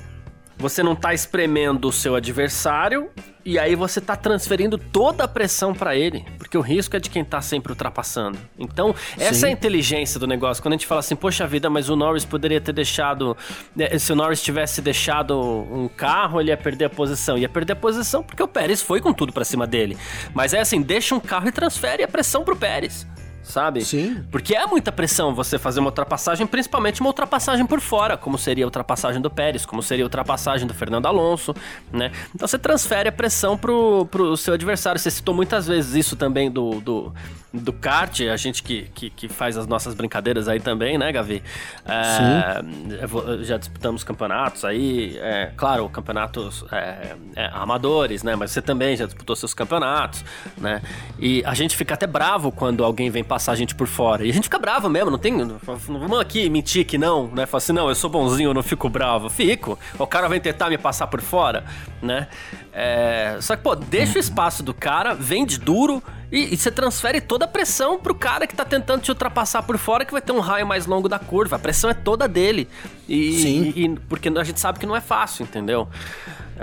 você 0.62 0.84
não 0.84 0.96
tá 0.96 1.14
espremendo 1.14 1.88
o 1.88 1.92
seu 1.92 2.16
adversário 2.16 3.10
e 3.44 3.58
aí 3.58 3.76
você 3.76 4.00
tá 4.00 4.16
transferindo 4.16 4.78
toda 4.78 5.24
a 5.24 5.28
pressão 5.28 5.74
para 5.74 5.96
ele, 5.96 6.24
porque 6.38 6.56
o 6.56 6.62
risco 6.62 6.96
é 6.96 7.00
de 7.00 7.10
quem 7.10 7.26
tá 7.26 7.42
sempre 7.42 7.72
ultrapassando. 7.72 8.38
Então, 8.60 8.94
essa 9.18 9.34
Sim. 9.34 9.46
é 9.48 9.50
a 9.50 9.52
inteligência 9.52 10.20
do 10.20 10.28
negócio. 10.28 10.62
Quando 10.62 10.74
a 10.74 10.78
gente 10.78 10.86
fala 10.86 11.00
assim, 11.00 11.16
poxa 11.16 11.48
vida, 11.48 11.68
mas 11.68 11.90
o 11.90 11.96
Norris 11.96 12.24
poderia 12.24 12.62
ter 12.62 12.74
deixado, 12.74 13.36
né, 13.76 13.98
se 13.98 14.14
o 14.14 14.16
Norris 14.16 14.42
tivesse 14.42 14.82
deixado 14.82 15.40
um 15.40 15.88
carro, 15.88 16.40
ele 16.40 16.52
ia 16.52 16.58
perder 16.58 16.86
a 16.86 16.90
posição. 16.90 17.38
Ia 17.38 17.50
perder 17.50 17.74
a 17.74 17.78
posição 17.78 18.22
porque 18.22 18.44
o 18.44 18.48
Pérez 18.48 18.82
foi 18.82 19.02
com 19.02 19.12
tudo 19.12 19.34
para 19.34 19.44
cima 19.44 19.66
dele. 19.66 19.98
Mas 20.34 20.54
é 20.54 20.60
assim, 20.60 20.80
deixa 20.82 21.16
um 21.16 21.20
carro 21.20 21.48
e 21.48 21.52
transfere 21.52 22.04
a 22.04 22.08
pressão 22.08 22.44
pro 22.44 22.56
Pérez 22.56 23.08
sabe? 23.44 23.84
Sim. 23.84 24.24
Porque 24.32 24.56
é 24.56 24.66
muita 24.66 24.92
pressão 24.92 25.34
você 25.34 25.58
fazer 25.58 25.80
uma 25.80 25.90
ultrapassagem, 25.90 26.46
principalmente 26.48 27.02
uma 27.02 27.10
ultrapassagem 27.10 27.66
por 27.66 27.80
fora, 27.80 28.18
como 28.18 28.38
seria 28.38 28.66
a 28.66 28.68
ultrapassagem 28.68 29.22
do 29.22 29.30
Pérez, 29.30 29.66
como 29.66 29.82
seria 29.82 30.06
a 30.06 30.08
ultrapassagem 30.08 30.68
do 30.68 30.74
Fernando 30.74 31.06
Alonso, 31.06 31.54
né? 31.92 32.12
Então 32.34 32.48
você 32.48 32.58
transfere 32.58 33.10
a 33.10 33.12
pressão 33.12 33.58
pro, 33.58 34.06
pro 34.06 34.36
seu 34.38 34.54
adversário. 34.54 35.00
Você 35.00 35.12
citou 35.12 35.34
muitas 35.34 35.68
vezes 35.68 35.96
isso 35.96 36.16
também 36.16 36.50
do, 36.50 36.80
do, 36.82 37.14
do 37.54 37.74
kart, 37.74 38.22
a 38.22 38.38
gente 38.38 38.64
que, 38.64 38.84
que, 38.94 39.10
que 39.10 39.28
faz 39.28 39.58
as 39.58 39.68
nossas 39.68 39.94
brincadeiras 39.94 40.48
aí 40.48 40.60
também, 40.60 40.98
né, 40.98 41.12
Gavi? 41.12 41.44
É, 41.86 42.62
Sim. 42.62 43.44
Já 43.44 43.58
disputamos 43.58 44.04
campeonatos 44.04 44.64
aí, 44.64 45.18
é, 45.18 45.52
claro, 45.58 45.88
campeonatos 45.90 46.64
é, 46.72 47.16
é, 47.36 47.50
amadores, 47.54 48.24
né? 48.24 48.36
Mas 48.36 48.52
você 48.52 48.62
também 48.62 48.96
já 48.96 49.06
disputou 49.06 49.36
seus 49.36 49.54
campeonatos, 49.54 50.24
né? 50.58 50.82
E 51.20 51.44
a 51.46 51.54
gente 51.54 51.76
fica 51.76 51.94
até 51.94 52.08
bravo 52.08 52.52
quando 52.52 52.84
alguém 52.84 53.10
vem 53.10 53.24
passar 53.32 53.54
a 53.54 53.56
gente 53.56 53.74
por 53.74 53.88
fora. 53.88 54.26
E 54.26 54.30
a 54.30 54.34
gente 54.34 54.44
fica 54.44 54.60
bravo 54.60 54.90
mesmo, 54.90 55.10
não 55.10 55.18
tem. 55.18 55.32
Não 55.32 55.58
vamos 55.88 56.20
aqui 56.20 56.50
mentir 56.50 56.86
que 56.86 56.98
não, 56.98 57.28
né? 57.28 57.46
Fala 57.46 57.60
assim, 57.60 57.72
não, 57.72 57.88
eu 57.88 57.96
sou 57.96 58.10
bonzinho, 58.10 58.50
eu 58.50 58.54
não 58.54 58.62
fico 58.62 58.90
bravo. 58.90 59.30
Fico. 59.30 59.80
O 59.98 60.06
cara 60.06 60.28
vem 60.28 60.42
tentar 60.42 60.70
me 60.70 60.78
passar 60.78 61.08
por 61.08 61.22
fora, 61.22 61.64
né? 62.02 62.28
É... 62.74 63.38
Só 63.40 63.56
que, 63.56 63.64
pô, 63.64 63.74
deixa 63.74 64.18
o 64.18 64.20
espaço 64.20 64.62
do 64.62 64.74
cara, 64.74 65.14
vende 65.14 65.58
duro 65.58 66.04
e, 66.30 66.54
e, 66.54 66.58
você 66.58 66.70
transfere 66.70 67.22
toda 67.22 67.46
a 67.46 67.48
pressão 67.48 67.98
pro 67.98 68.14
cara 68.14 68.46
que 68.46 68.54
tá 68.54 68.66
tentando 68.66 69.02
te 69.02 69.12
ultrapassar 69.12 69.64
por 69.64 69.78
fora, 69.78 70.04
que 70.04 70.12
vai 70.12 70.22
ter 70.22 70.34
um 70.34 70.42
raio 70.42 70.68
mais 70.68 70.86
longo 70.86 71.08
da 71.08 71.18
curva. 71.18 71.56
A 71.56 71.60
pressão 71.60 71.90
é 71.90 71.94
toda 71.94 72.28
dele. 72.28 72.68
E, 73.08 73.42
Sim. 73.42 73.74
E, 73.74 73.90
porque 74.10 74.28
a 74.28 74.44
gente 74.44 74.60
sabe 74.60 74.78
que 74.78 74.86
não 74.86 74.96
é 74.96 75.02
fácil, 75.02 75.44
entendeu? 75.44 75.88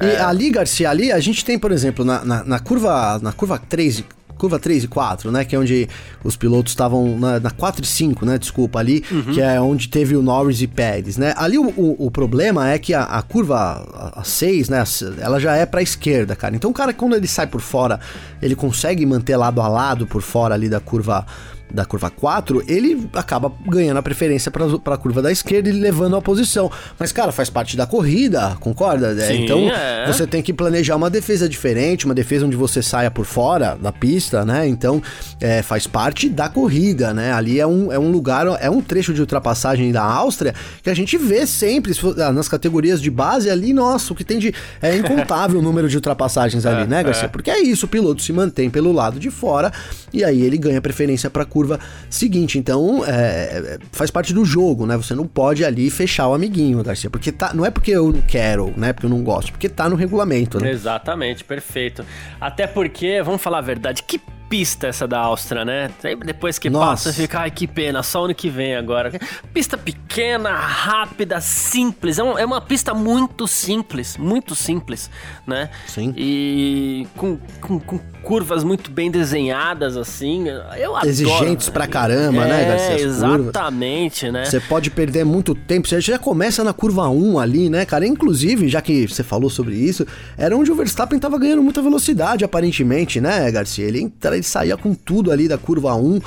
E 0.03 0.07
é... 0.07 0.21
ali, 0.21 0.51
Garcia, 0.51 0.91
ali 0.91 1.11
a 1.11 1.19
gente 1.19 1.43
tem, 1.47 1.59
por 1.59 1.73
exemplo, 1.73 2.05
na, 2.05 2.23
na, 2.23 2.45
na 2.45 2.61
curva 2.61 3.19
na 3.23 3.33
curva 3.33 3.59
3 3.59 4.05
curva 4.39 4.59
3 4.59 4.85
e 4.85 4.89
4, 4.89 5.31
né? 5.31 5.45
Que 5.45 5.57
é 5.57 5.59
onde 5.59 5.89
os 6.25 6.37
pilotos 6.37 6.73
estavam 6.73 7.19
na, 7.19 7.41
na 7.41 7.51
4 7.51 7.83
e 7.83 7.87
5, 7.87 8.25
né? 8.25 8.39
Desculpa, 8.39 8.79
ali, 8.79 9.05
uhum. 9.11 9.35
que 9.35 9.41
é 9.41 9.61
onde 9.61 9.89
teve 9.89 10.17
o 10.17 10.23
Norris 10.23 10.63
e 10.63 10.67
Pérez, 10.67 11.17
né? 11.17 11.35
Ali 11.37 11.59
o, 11.59 11.69
o, 11.77 12.07
o 12.07 12.11
problema 12.11 12.71
é 12.71 12.79
que 12.79 12.95
a, 12.95 13.03
a 13.03 13.21
curva 13.21 14.13
a 14.15 14.25
6, 14.25 14.69
né? 14.69 14.85
Ela 15.19 15.39
já 15.41 15.55
é 15.57 15.67
pra 15.67 15.83
esquerda, 15.83 16.37
cara. 16.37 16.55
Então 16.55 16.71
o 16.71 16.75
cara, 16.75 16.93
quando 16.95 17.17
ele 17.17 17.27
sai 17.27 17.47
por 17.47 17.61
fora, 17.61 18.01
ele 18.41 18.55
consegue 18.55 19.05
manter 19.05 19.37
lado 19.37 19.61
a 19.61 19.69
lado 19.69 20.07
por 20.07 20.23
fora 20.23 20.55
ali 20.55 20.69
da 20.69 20.81
curva 20.81 21.27
da 21.73 21.85
curva 21.85 22.11
4, 22.11 22.65
ele 22.67 23.09
acaba 23.13 23.53
ganhando 23.67 23.99
a 23.99 24.03
preferência 24.03 24.51
para 24.51 24.95
a 24.95 24.99
curva 24.99 25.23
da 25.23 25.31
esquerda 25.31 25.69
e 25.69 25.73
levando 25.73 26.17
a 26.17 26.23
posição. 26.23 26.71
Mas, 26.99 27.13
cara, 27.13 27.33
faz 27.33 27.51
parte 27.51 27.77
da 27.77 27.87
corrida, 27.87 28.57
concorda? 28.61 29.13
É, 29.13 29.29
Sim, 29.29 29.45
então, 29.45 29.59
é. 29.71 30.07
você 30.07 30.27
tem 30.27 30.43
que 30.43 30.53
planejar 30.53 30.97
uma 30.97 31.11
defesa 31.11 31.49
diferente, 31.49 32.07
uma 32.07 32.15
defesa 32.15 32.47
onde 32.47 32.57
você 32.57 32.83
saia 32.83 33.11
por 33.11 33.27
fora 33.27 33.77
da 33.81 33.93
pista, 33.93 34.45
né? 34.45 34.67
Então, 34.67 35.03
é, 35.41 35.63
faz 35.63 35.87
parte 35.87 36.29
da 36.29 36.49
corrida, 36.49 37.13
né? 37.13 37.33
Ali 37.33 37.61
é 37.61 37.67
um, 37.67 37.93
é 37.93 37.99
um 37.99 38.11
lugar, 38.11 38.47
é 38.61 38.71
um 38.71 38.81
trecho 38.81 39.13
de 39.13 39.21
ultrapassagem 39.21 39.93
da 39.93 40.03
Áustria 40.03 40.55
que 40.83 40.91
a 40.91 40.95
gente 40.95 41.17
vê 41.19 41.47
sempre 41.47 41.93
ah, 42.19 42.33
nas 42.33 42.49
categorias 42.49 43.01
de 43.01 43.11
base 43.11 43.51
ali, 43.51 43.73
nossa, 43.73 44.13
o 44.13 44.17
que 44.17 44.25
tem 44.25 44.39
de. 44.39 44.55
É 44.81 44.97
incontável 44.97 45.61
o 45.61 45.63
número 45.63 45.89
de 45.89 45.97
ultrapassagens 45.97 46.65
ali, 46.65 46.87
né, 46.87 47.03
Garcia? 47.03 47.27
É. 47.27 47.29
Porque 47.29 47.51
é 47.51 47.61
isso, 47.61 47.87
o 47.87 47.89
piloto 47.89 48.23
se 48.23 48.33
mantém 48.33 48.71
pelo 48.71 48.93
lado 48.93 49.21
de 49.21 49.31
fora 49.31 49.73
e 50.13 50.25
aí 50.25 50.43
ele 50.43 50.57
ganha 50.57 50.81
preferência 50.81 51.29
para 51.29 51.45
curva 51.45 51.58
curva 51.59 51.81
seguinte. 52.09 52.57
Então, 52.57 53.05
é, 53.05 53.11
é, 53.11 53.79
faz 53.91 54.11
parte 54.13 54.33
do 54.33 54.45
jogo, 54.45 54.87
né? 54.87 54.97
Você 54.97 55.15
não 55.15 55.27
pode 55.27 55.65
ali 55.65 55.91
fechar 55.91 56.29
o 56.29 56.35
amiguinho, 56.35 56.83
Garcia. 56.85 57.11
Porque 57.11 57.33
tá, 57.33 57.53
não 57.53 57.67
é 57.67 57.71
porque 57.71 57.91
eu 57.91 58.13
não 58.13 58.21
quero, 58.21 58.73
né? 58.77 58.93
Porque 58.93 59.07
eu 59.07 59.11
não 59.11 59.23
gosto, 59.25 59.51
porque 59.51 59.69
tá 59.69 59.89
no 59.89 59.97
regulamento, 59.97 60.61
né? 60.61 60.71
Exatamente, 60.71 61.43
perfeito. 61.43 62.05
Até 62.41 62.67
porque, 62.67 63.21
vamos 63.23 63.43
falar 63.43 63.59
a 63.59 63.63
verdade, 63.63 64.05
que 64.05 64.21
pista 64.49 64.87
essa 64.87 65.07
da 65.07 65.19
Áustria, 65.19 65.65
né? 65.65 65.91
Aí 66.03 66.17
depois 66.17 66.59
que 66.59 66.71
Nossa. 66.71 66.87
passa, 66.87 67.13
fica, 67.13 67.41
ai 67.41 67.51
que 67.51 67.67
pena, 67.67 68.03
só 68.03 68.25
ano 68.25 68.35
que 68.35 68.49
vem 68.49 68.75
agora. 68.77 69.13
Pista 69.53 69.77
pequena, 69.77 70.51
rápida, 70.51 71.41
simples. 71.41 72.19
É, 72.19 72.23
um, 72.23 72.39
é 72.39 72.45
uma 72.45 72.61
pista 72.61 72.95
muito 72.95 73.47
simples, 73.47 74.17
muito 74.17 74.55
simples, 74.55 75.11
né? 75.47 75.71
Sim. 75.87 76.15
E 76.17 77.07
com, 77.17 77.39
com, 77.61 77.79
com 77.79 77.99
curvas 78.23 78.65
muito 78.65 78.91
bem 78.91 79.11
desenhadas, 79.11 79.97
assim. 79.97 80.49
Eu 80.49 80.97
adoro. 80.97 81.09
Exigentes 81.09 81.69
pra 81.69 81.87
caramba, 81.87 82.45
né, 82.45 82.63
é, 82.63 82.67
né, 82.67 82.77
Garcia? 82.77 83.07
Exatamente, 83.07 84.27
curvas. 84.27 84.33
né? 84.33 84.45
Você 84.45 84.61
pode 84.61 84.91
perder 84.91 85.25
muito 85.25 85.55
tempo. 85.55 85.89
Você 85.89 86.01
já 86.01 86.19
começa 86.19 86.63
na 86.65 86.73
curva 86.73 87.09
1 87.09 87.39
ali, 87.39 87.69
né, 87.69 87.85
cara? 87.85 88.07
Inclusive, 88.07 88.69
já 88.69 88.81
que 88.81 89.07
você 89.07 89.23
falou 89.23 89.51
sobre 89.51 89.75
isso, 89.75 90.07
era 90.37 90.57
onde 90.57 90.71
o 90.71 90.75
Verstappen 90.75 91.19
tava 91.19 91.39
ganhando 91.39 91.63
muita 91.63 91.83
velocidade, 91.83 92.45
aparentemente, 92.45 93.21
né, 93.21 93.51
Garcia? 93.51 93.87
Ele 93.87 94.03
entra 94.03 94.38
ele 94.39 94.47
saía 94.47 94.77
com 94.77 94.95
tudo 94.95 95.31
ali 95.31 95.49
da 95.49 95.59
curva 95.59 95.95
1. 95.95 96.21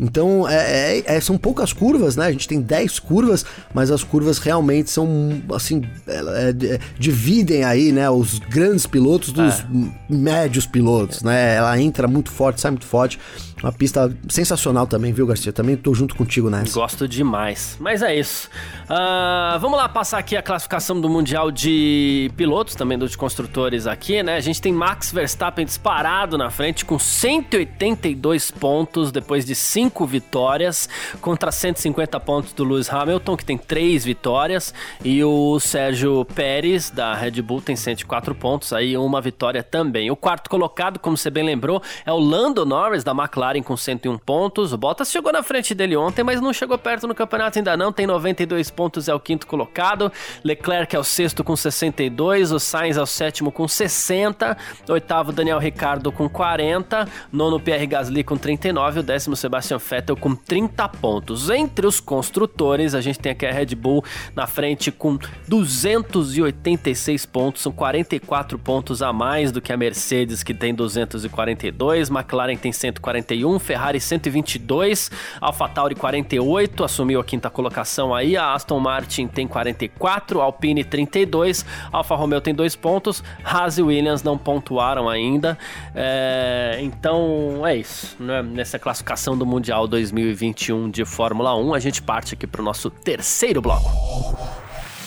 Então, 0.00 0.48
é, 0.48 0.98
é, 0.98 1.16
é, 1.16 1.20
são 1.20 1.36
poucas 1.36 1.72
curvas, 1.72 2.14
né? 2.14 2.26
A 2.26 2.30
gente 2.30 2.46
tem 2.46 2.60
10 2.60 3.00
curvas, 3.00 3.44
mas 3.74 3.90
as 3.90 4.04
curvas 4.04 4.38
realmente 4.38 4.90
são, 4.90 5.42
assim, 5.52 5.82
é, 6.06 6.50
é 6.50 6.78
dividem 6.96 7.64
aí, 7.64 7.90
né? 7.90 8.08
Os 8.08 8.38
grandes 8.38 8.86
pilotos 8.86 9.32
dos 9.32 9.58
é. 9.58 9.64
médios 10.08 10.66
pilotos, 10.66 11.22
né? 11.22 11.56
Ela 11.56 11.80
entra 11.80 12.06
muito 12.06 12.30
forte, 12.30 12.60
sai 12.60 12.70
muito 12.70 12.86
forte. 12.86 13.18
Uma 13.62 13.72
pista 13.72 14.16
sensacional 14.28 14.86
também, 14.86 15.12
viu, 15.12 15.26
Garcia? 15.26 15.52
Também 15.52 15.76
tô 15.76 15.92
junto 15.92 16.14
contigo 16.14 16.48
nessa. 16.48 16.72
Gosto 16.72 17.08
demais. 17.08 17.76
Mas 17.80 18.02
é 18.02 18.14
isso. 18.14 18.48
Uh, 18.84 19.58
vamos 19.58 19.76
lá 19.76 19.88
passar 19.88 20.18
aqui 20.18 20.36
a 20.36 20.42
classificação 20.42 21.00
do 21.00 21.08
Mundial 21.08 21.50
de 21.50 22.30
pilotos, 22.36 22.74
também 22.74 22.96
dos 22.96 23.16
construtores 23.16 23.86
aqui, 23.86 24.22
né? 24.22 24.36
A 24.36 24.40
gente 24.40 24.62
tem 24.62 24.72
Max 24.72 25.10
Verstappen 25.10 25.64
disparado 25.64 26.38
na 26.38 26.50
frente 26.50 26.84
com 26.84 26.98
182 26.98 28.50
pontos 28.50 29.10
depois 29.10 29.44
de 29.44 29.54
5 29.54 30.06
vitórias, 30.06 30.88
contra 31.20 31.50
150 31.50 32.20
pontos 32.20 32.52
do 32.52 32.64
Lewis 32.64 32.92
Hamilton, 32.92 33.36
que 33.36 33.44
tem 33.44 33.58
3 33.58 34.04
vitórias, 34.04 34.72
e 35.04 35.22
o 35.24 35.58
Sérgio 35.58 36.24
Pérez, 36.24 36.90
da 36.90 37.14
Red 37.14 37.42
Bull, 37.42 37.60
tem 37.60 37.74
104 37.74 38.34
pontos, 38.34 38.72
aí 38.72 38.96
uma 38.96 39.20
vitória 39.20 39.62
também. 39.62 40.10
O 40.10 40.16
quarto 40.16 40.48
colocado, 40.48 40.98
como 40.98 41.16
você 41.16 41.28
bem 41.28 41.44
lembrou, 41.44 41.82
é 42.06 42.12
o 42.12 42.18
Lando 42.18 42.64
Norris, 42.64 43.02
da 43.02 43.12
McLaren, 43.12 43.47
com 43.62 43.76
101 43.76 44.18
pontos. 44.18 44.72
O 44.72 44.78
Bottas 44.78 45.10
chegou 45.10 45.32
na 45.32 45.42
frente 45.42 45.74
dele 45.74 45.96
ontem, 45.96 46.22
mas 46.22 46.40
não 46.40 46.52
chegou 46.52 46.76
perto 46.76 47.06
no 47.06 47.14
campeonato 47.14 47.58
ainda 47.58 47.76
não, 47.76 47.92
tem 47.92 48.06
92 48.06 48.70
pontos, 48.70 49.08
é 49.08 49.14
o 49.14 49.20
quinto 49.20 49.46
colocado. 49.46 50.12
Leclerc 50.44 50.94
é 50.94 50.98
o 50.98 51.04
sexto 51.04 51.42
com 51.42 51.56
62, 51.56 52.52
o 52.52 52.58
Sainz 52.58 52.96
é 52.96 53.02
o 53.02 53.06
sétimo 53.06 53.50
com 53.50 53.66
60, 53.66 54.56
oitavo 54.88 55.32
Daniel 55.32 55.58
Ricardo 55.58 56.12
com 56.12 56.28
40, 56.28 57.08
nono 57.32 57.58
Pierre 57.58 57.86
Gasly 57.86 58.22
com 58.22 58.36
39, 58.36 59.00
o 59.00 59.02
décimo 59.02 59.34
Sebastian 59.34 59.78
Vettel 59.78 60.16
com 60.16 60.34
30 60.34 60.88
pontos. 60.88 61.50
Entre 61.50 61.86
os 61.86 62.00
construtores, 62.00 62.94
a 62.94 63.00
gente 63.00 63.18
tem 63.18 63.32
aqui 63.32 63.46
a 63.46 63.52
Red 63.52 63.74
Bull 63.74 64.04
na 64.34 64.46
frente 64.46 64.92
com 64.92 65.18
286 65.46 67.26
pontos, 67.26 67.62
são 67.62 67.72
44 67.72 68.58
pontos 68.58 69.02
a 69.02 69.12
mais 69.12 69.50
do 69.50 69.60
que 69.60 69.72
a 69.72 69.76
Mercedes 69.76 70.42
que 70.42 70.54
tem 70.54 70.74
242, 70.74 72.10
McLaren 72.10 72.56
tem 72.56 72.72
141, 72.72 73.37
Ferrari 73.58 74.00
122, 74.00 75.10
AlphaTauri 75.40 75.94
48, 75.94 76.84
assumiu 76.84 77.20
a 77.20 77.24
quinta 77.24 77.50
colocação 77.50 78.14
aí, 78.14 78.36
a 78.36 78.52
Aston 78.52 78.80
Martin 78.80 79.26
tem 79.26 79.46
44, 79.46 80.40
Alpine 80.40 80.84
32, 80.84 81.64
Alfa 81.92 82.14
Romeo 82.14 82.40
tem 82.40 82.54
dois 82.54 82.74
pontos, 82.76 83.22
Haas 83.44 83.78
e 83.78 83.82
Williams 83.82 84.22
não 84.22 84.38
pontuaram 84.38 85.08
ainda. 85.08 85.58
É, 85.94 86.78
então 86.80 87.66
é 87.66 87.76
isso. 87.76 88.16
Né? 88.20 88.42
Nessa 88.42 88.78
classificação 88.78 89.36
do 89.36 89.46
Mundial 89.46 89.86
2021 89.86 90.90
de 90.90 91.04
Fórmula 91.04 91.54
1, 91.56 91.74
a 91.74 91.78
gente 91.78 92.02
parte 92.02 92.34
aqui 92.34 92.46
para 92.46 92.60
o 92.60 92.64
nosso 92.64 92.90
terceiro 92.90 93.60
bloco. 93.60 93.90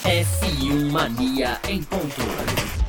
F1 0.04 0.92
Mania 0.92 1.60
em 1.70 1.84
ponto. 1.84 2.81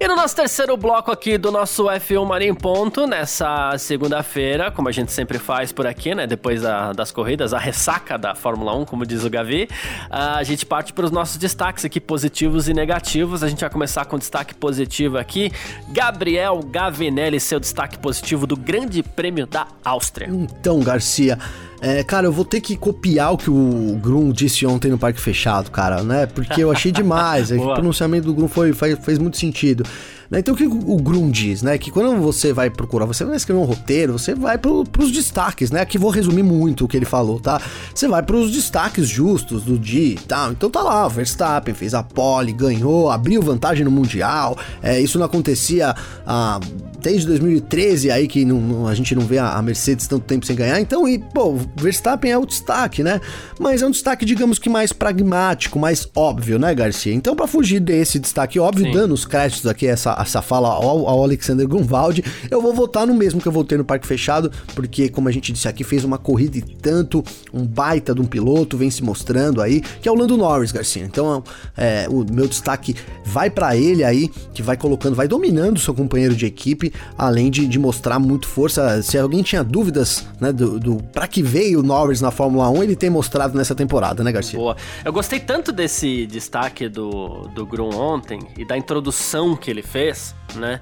E 0.00 0.06
no 0.06 0.14
nosso 0.14 0.36
terceiro 0.36 0.76
bloco 0.76 1.10
aqui 1.10 1.36
do 1.36 1.50
nosso 1.50 1.86
F1 1.86 2.24
Marinho 2.24 2.54
Ponto, 2.54 3.04
nessa 3.04 3.76
segunda-feira, 3.78 4.70
como 4.70 4.88
a 4.88 4.92
gente 4.92 5.10
sempre 5.10 5.40
faz 5.40 5.72
por 5.72 5.88
aqui, 5.88 6.14
né? 6.14 6.24
Depois 6.24 6.62
da, 6.62 6.92
das 6.92 7.10
corridas, 7.10 7.52
a 7.52 7.58
ressaca 7.58 8.16
da 8.16 8.32
Fórmula 8.32 8.76
1, 8.76 8.84
como 8.84 9.04
diz 9.04 9.24
o 9.24 9.30
Gavi, 9.30 9.68
a 10.08 10.40
gente 10.44 10.64
parte 10.64 10.92
para 10.92 11.04
os 11.04 11.10
nossos 11.10 11.36
destaques 11.36 11.84
aqui, 11.84 12.00
positivos 12.00 12.68
e 12.68 12.74
negativos. 12.74 13.42
A 13.42 13.48
gente 13.48 13.58
vai 13.58 13.70
começar 13.70 14.04
com 14.04 14.16
destaque 14.16 14.54
positivo 14.54 15.18
aqui. 15.18 15.50
Gabriel 15.88 16.60
Gavinelli, 16.62 17.40
seu 17.40 17.58
destaque 17.58 17.98
positivo 17.98 18.46
do 18.46 18.56
Grande 18.56 19.02
Prêmio 19.02 19.48
da 19.48 19.66
Áustria. 19.84 20.28
Então, 20.30 20.78
Garcia, 20.78 21.36
é, 21.80 22.02
cara, 22.02 22.26
eu 22.26 22.32
vou 22.32 22.44
ter 22.44 22.60
que 22.60 22.76
copiar 22.76 23.32
o 23.32 23.38
que 23.38 23.50
o 23.50 23.98
Grum 24.02 24.32
disse 24.32 24.66
ontem 24.66 24.90
no 24.90 24.98
Parque 24.98 25.20
Fechado, 25.20 25.70
cara, 25.70 26.02
né? 26.02 26.26
Porque 26.26 26.62
eu 26.62 26.70
achei 26.70 26.90
demais. 26.90 27.50
o 27.52 27.74
pronunciamento 27.74 28.26
do 28.26 28.34
Grum 28.34 28.48
foi, 28.48 28.72
faz, 28.72 28.98
fez 29.04 29.18
muito 29.18 29.36
sentido. 29.36 29.84
Né? 30.30 30.40
Então 30.40 30.54
o 30.54 30.56
que 30.56 30.66
o 30.66 30.96
Grum 30.96 31.30
diz, 31.30 31.62
né? 31.62 31.78
Que 31.78 31.90
quando 31.90 32.20
você 32.20 32.52
vai 32.52 32.68
procurar, 32.68 33.06
você 33.06 33.24
vai 33.24 33.36
escrever 33.36 33.60
um 33.60 33.64
roteiro, 33.64 34.18
você 34.18 34.34
vai 34.34 34.58
pro, 34.58 34.84
pros 34.84 35.10
destaques, 35.10 35.70
né? 35.70 35.80
Aqui 35.80 35.96
vou 35.96 36.10
resumir 36.10 36.42
muito 36.42 36.84
o 36.84 36.88
que 36.88 36.96
ele 36.96 37.06
falou, 37.06 37.40
tá? 37.40 37.60
Você 37.94 38.06
vai 38.06 38.22
pros 38.22 38.52
destaques 38.52 39.08
justos 39.08 39.62
do 39.62 39.78
dia 39.78 40.14
e 40.14 40.16
tal. 40.16 40.52
Então 40.52 40.68
tá 40.68 40.82
lá, 40.82 41.06
o 41.06 41.10
Verstappen 41.10 41.74
fez 41.74 41.94
a 41.94 42.02
pole, 42.02 42.52
ganhou, 42.52 43.10
abriu 43.10 43.40
vantagem 43.40 43.84
no 43.84 43.90
Mundial. 43.90 44.58
É, 44.82 45.00
isso 45.00 45.18
não 45.18 45.26
acontecia 45.26 45.94
ah, 46.26 46.60
desde 47.00 47.26
2013 47.26 48.10
aí 48.10 48.28
que 48.28 48.44
não, 48.44 48.60
não, 48.60 48.88
a 48.88 48.94
gente 48.94 49.14
não 49.14 49.22
vê 49.22 49.38
a, 49.38 49.60
Mercedes 49.62 50.06
tanto 50.06 50.24
tempo 50.24 50.44
sem 50.44 50.56
ganhar. 50.56 50.80
Então, 50.80 51.08
e, 51.08 51.18
pô, 51.18 51.56
Verstappen 51.76 52.30
é 52.30 52.38
o 52.38 52.44
destaque, 52.44 53.02
né? 53.02 53.20
Mas 53.58 53.82
é 53.82 53.86
um 53.86 53.90
destaque, 53.90 54.24
digamos 54.24 54.58
que 54.58 54.68
mais 54.68 54.92
pragmático, 54.92 55.78
mais 55.78 56.08
óbvio, 56.14 56.58
né, 56.58 56.74
Garcia? 56.74 57.14
Então, 57.14 57.34
para 57.34 57.46
fugir 57.46 57.80
desse 57.80 58.18
destaque 58.18 58.58
óbvio, 58.58 58.86
Sim. 58.86 58.92
dando 58.92 59.14
os 59.14 59.24
créditos 59.24 59.66
aqui, 59.66 59.86
essa 59.86 60.17
essa 60.22 60.42
fala 60.42 60.68
ao, 60.68 61.06
ao 61.06 61.22
Alexander 61.22 61.66
Grunwald, 61.66 62.24
eu 62.50 62.60
vou 62.60 62.72
votar 62.72 63.06
no 63.06 63.14
mesmo 63.14 63.40
que 63.40 63.48
eu 63.48 63.52
votei 63.52 63.78
no 63.78 63.84
Parque 63.84 64.06
Fechado, 64.06 64.50
porque, 64.74 65.08
como 65.08 65.28
a 65.28 65.32
gente 65.32 65.52
disse 65.52 65.68
aqui, 65.68 65.84
fez 65.84 66.04
uma 66.04 66.18
corrida 66.18 66.58
e 66.58 66.62
tanto, 66.62 67.22
um 67.52 67.64
baita 67.66 68.14
de 68.14 68.20
um 68.20 68.24
piloto, 68.24 68.76
vem 68.76 68.90
se 68.90 69.02
mostrando 69.02 69.60
aí, 69.60 69.80
que 69.80 70.08
é 70.08 70.12
o 70.12 70.14
Lando 70.14 70.36
Norris, 70.36 70.72
Garcia. 70.72 71.04
Então, 71.04 71.42
é, 71.76 72.06
o 72.08 72.24
meu 72.30 72.46
destaque 72.46 72.94
vai 73.24 73.50
para 73.50 73.76
ele 73.76 74.04
aí, 74.04 74.28
que 74.52 74.62
vai 74.62 74.76
colocando, 74.76 75.14
vai 75.14 75.28
dominando 75.28 75.78
seu 75.78 75.94
companheiro 75.94 76.34
de 76.34 76.46
equipe, 76.46 76.92
além 77.16 77.50
de, 77.50 77.66
de 77.66 77.78
mostrar 77.78 78.18
muito 78.18 78.48
força. 78.48 79.02
Se 79.02 79.18
alguém 79.18 79.42
tinha 79.42 79.62
dúvidas, 79.62 80.26
né, 80.40 80.52
do, 80.52 80.78
do 80.78 80.96
para 81.12 81.26
que 81.26 81.42
veio 81.42 81.80
o 81.80 81.82
Norris 81.82 82.20
na 82.20 82.30
Fórmula 82.30 82.68
1, 82.70 82.82
ele 82.82 82.96
tem 82.96 83.10
mostrado 83.10 83.56
nessa 83.56 83.74
temporada, 83.74 84.22
né, 84.22 84.32
Garcia? 84.32 84.58
Boa. 84.58 84.76
Eu 85.04 85.12
gostei 85.12 85.40
tanto 85.40 85.72
desse 85.72 86.26
destaque 86.26 86.88
do, 86.88 87.48
do 87.54 87.66
Grum 87.66 87.94
ontem 87.94 88.40
e 88.56 88.64
da 88.64 88.76
introdução 88.76 89.56
que 89.56 89.70
ele 89.70 89.82
fez 89.82 90.07
vez, 90.08 90.34
né? 90.54 90.80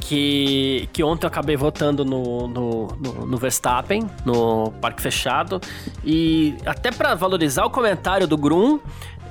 Que, 0.00 0.88
que 0.92 1.02
ontem 1.02 1.26
eu 1.26 1.28
acabei 1.28 1.56
votando 1.56 2.04
no, 2.04 2.46
no, 2.46 2.86
no, 2.86 3.26
no 3.26 3.36
Verstappen, 3.36 4.08
no 4.24 4.70
Parque 4.80 5.02
Fechado. 5.02 5.60
E 6.04 6.54
até 6.64 6.92
para 6.92 7.14
valorizar 7.14 7.64
o 7.64 7.70
comentário 7.70 8.26
do 8.26 8.36
Grum, 8.36 8.78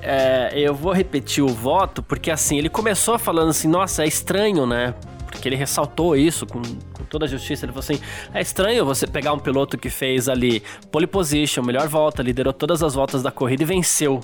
é, 0.02 0.52
eu 0.54 0.74
vou 0.74 0.92
repetir 0.92 1.44
o 1.44 1.48
voto, 1.48 2.04
porque 2.04 2.30
assim, 2.30 2.58
ele 2.58 2.70
começou 2.70 3.18
falando 3.18 3.50
assim, 3.50 3.68
nossa, 3.68 4.04
é 4.04 4.08
estranho, 4.08 4.66
né? 4.66 4.94
Porque 5.28 5.48
ele 5.48 5.56
ressaltou 5.56 6.16
isso 6.16 6.46
com, 6.46 6.62
com, 6.62 7.04
toda 7.10 7.26
a 7.26 7.28
justiça. 7.28 7.66
Ele 7.66 7.74
falou 7.74 7.84
assim: 7.84 8.00
é 8.34 8.42
estranho 8.42 8.86
você 8.86 9.06
pegar 9.06 9.34
um 9.34 9.40
piloto 9.40 9.78
que 9.78 9.90
fez 9.90 10.30
ali 10.30 10.64
pole 10.92 11.06
position, 11.06 11.62
melhor 11.62 11.90
volta, 11.90 12.24
liderou 12.24 12.54
todas 12.54 12.82
as 12.82 12.96
voltas 12.96 13.22
da 13.22 13.32
corrida 13.32 13.64
e 13.64 13.66
venceu 13.66 14.22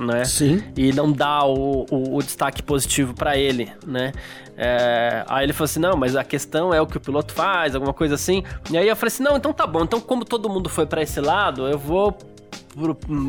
né? 0.00 0.24
Sim. 0.24 0.62
E 0.76 0.92
não 0.92 1.12
dá 1.12 1.44
o, 1.44 1.86
o, 1.90 2.16
o 2.16 2.22
destaque 2.22 2.62
positivo 2.62 3.14
para 3.14 3.36
ele, 3.36 3.70
né? 3.86 4.12
É, 4.56 5.24
aí 5.28 5.44
ele 5.44 5.52
falou 5.52 5.64
assim: 5.64 5.80
não, 5.80 5.96
mas 5.96 6.16
a 6.16 6.24
questão 6.24 6.72
é 6.74 6.80
o 6.80 6.86
que 6.86 6.96
o 6.96 7.00
piloto 7.00 7.32
faz, 7.32 7.74
alguma 7.74 7.92
coisa 7.92 8.14
assim. 8.14 8.42
E 8.70 8.76
aí 8.76 8.88
eu 8.88 8.96
falei 8.96 9.08
assim: 9.08 9.22
não, 9.22 9.36
então 9.36 9.52
tá 9.52 9.66
bom. 9.66 9.84
Então, 9.84 10.00
como 10.00 10.24
todo 10.24 10.48
mundo 10.48 10.68
foi 10.68 10.86
para 10.86 11.02
esse 11.02 11.20
lado, 11.20 11.66
eu 11.68 11.78
vou 11.78 12.16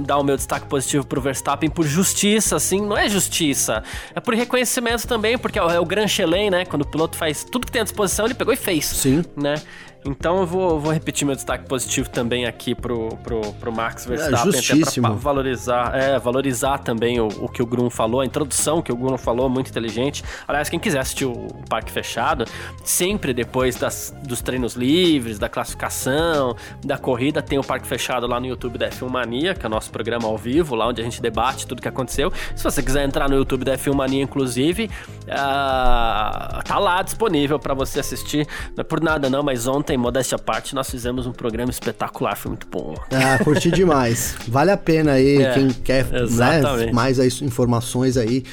dar 0.05 0.17
o 0.17 0.23
meu 0.23 0.35
destaque 0.35 0.67
positivo 0.67 1.05
pro 1.05 1.19
Verstappen 1.19 1.69
por 1.69 1.85
justiça, 1.85 2.55
assim, 2.55 2.81
não 2.81 2.95
é 2.95 3.09
justiça, 3.09 3.83
é 4.13 4.19
por 4.19 4.35
reconhecimento 4.35 5.07
também, 5.07 5.37
porque 5.37 5.57
é 5.57 5.63
o, 5.63 5.69
é 5.69 5.79
o 5.79 5.85
Grand 5.85 6.07
Chelem, 6.07 6.51
né? 6.51 6.65
Quando 6.65 6.83
o 6.83 6.87
piloto 6.87 7.17
faz 7.17 7.43
tudo 7.43 7.65
que 7.65 7.71
tem 7.71 7.81
à 7.81 7.83
disposição, 7.83 8.25
ele 8.25 8.35
pegou 8.35 8.53
e 8.53 8.57
fez. 8.57 8.85
Sim. 8.85 9.23
Né? 9.35 9.55
Então 10.03 10.39
eu 10.39 10.47
vou, 10.47 10.79
vou, 10.79 10.91
repetir 10.91 11.25
meu 11.25 11.35
destaque 11.35 11.67
positivo 11.67 12.09
também 12.09 12.45
aqui 12.45 12.73
pro, 12.73 13.09
pro, 13.17 13.41
pro 13.53 13.71
Max 13.71 14.05
é, 14.05 14.09
Verstappen. 14.09 14.53
É. 14.55 14.81
Até 14.81 15.01
pra 15.01 15.09
valorizar, 15.11 15.95
é, 15.95 16.19
valorizar 16.19 16.79
também 16.79 17.19
o, 17.19 17.27
o, 17.27 17.47
que 17.47 17.61
o 17.61 17.65
Grum 17.65 17.89
falou, 17.89 18.21
a 18.21 18.25
introdução 18.25 18.81
que 18.81 18.91
o 18.91 18.95
Grum 18.95 19.17
falou, 19.17 19.47
muito 19.47 19.69
inteligente. 19.69 20.23
Aliás, 20.47 20.69
quem 20.69 20.79
quiser 20.79 20.99
assistir 20.99 21.25
o, 21.25 21.31
o 21.31 21.63
Parque 21.69 21.91
Fechado, 21.91 22.45
sempre 22.83 23.33
depois 23.33 23.75
das, 23.75 24.13
dos 24.23 24.41
treinos 24.41 24.73
livres, 24.73 25.37
da 25.37 25.47
classificação, 25.47 26.55
da 26.83 26.97
corrida, 26.97 27.41
tem 27.41 27.59
o 27.59 27.63
Parque 27.63 27.85
Fechado 27.85 28.25
lá 28.25 28.39
no 28.39 28.47
YouTube 28.47 28.77
da 28.77 28.89
F1 28.89 29.07
Mania, 29.07 29.53
que 29.53 29.65
é 29.65 29.67
o 29.67 29.71
nosso 29.71 29.91
programa 29.91 30.27
ao 30.27 30.37
vivo, 30.37 30.73
lá 30.73 30.87
onde 30.87 31.01
a 31.01 31.03
gente 31.03 31.21
debate 31.21 31.67
tudo 31.67 31.81
que 31.81 31.87
aconteceu. 31.87 32.33
Se 32.55 32.63
você 32.63 32.81
quiser 32.81 33.05
entrar 33.05 33.29
no 33.29 33.35
YouTube 33.35 33.63
da 33.63 33.77
F1 33.77 33.93
Mania, 33.93 34.23
inclusive, 34.23 34.89
uh, 35.25 36.63
tá 36.63 36.79
lá 36.79 37.01
disponível 37.03 37.59
para 37.59 37.75
você 37.75 37.99
assistir. 37.99 38.47
Não 38.75 38.81
é 38.81 38.83
por 38.83 38.99
nada 38.99 39.29
não, 39.29 39.43
mas 39.43 39.67
ontem 39.67 39.90
ontem, 39.91 39.97
modéstia 39.97 40.35
à 40.35 40.39
parte, 40.39 40.73
nós 40.73 40.89
fizemos 40.89 41.25
um 41.25 41.31
programa 41.31 41.69
espetacular, 41.69 42.35
foi 42.35 42.49
muito 42.49 42.67
bom. 42.67 42.95
Ah, 43.11 43.43
curti 43.43 43.69
demais. 43.71 44.35
Vale 44.47 44.71
a 44.71 44.77
pena 44.77 45.13
aí, 45.13 45.41
é, 45.41 45.53
quem 45.53 45.69
quer 45.69 46.05
né, 46.05 46.91
mais 46.93 47.19
aí, 47.19 47.29
informações 47.41 48.17
aí 48.17 48.43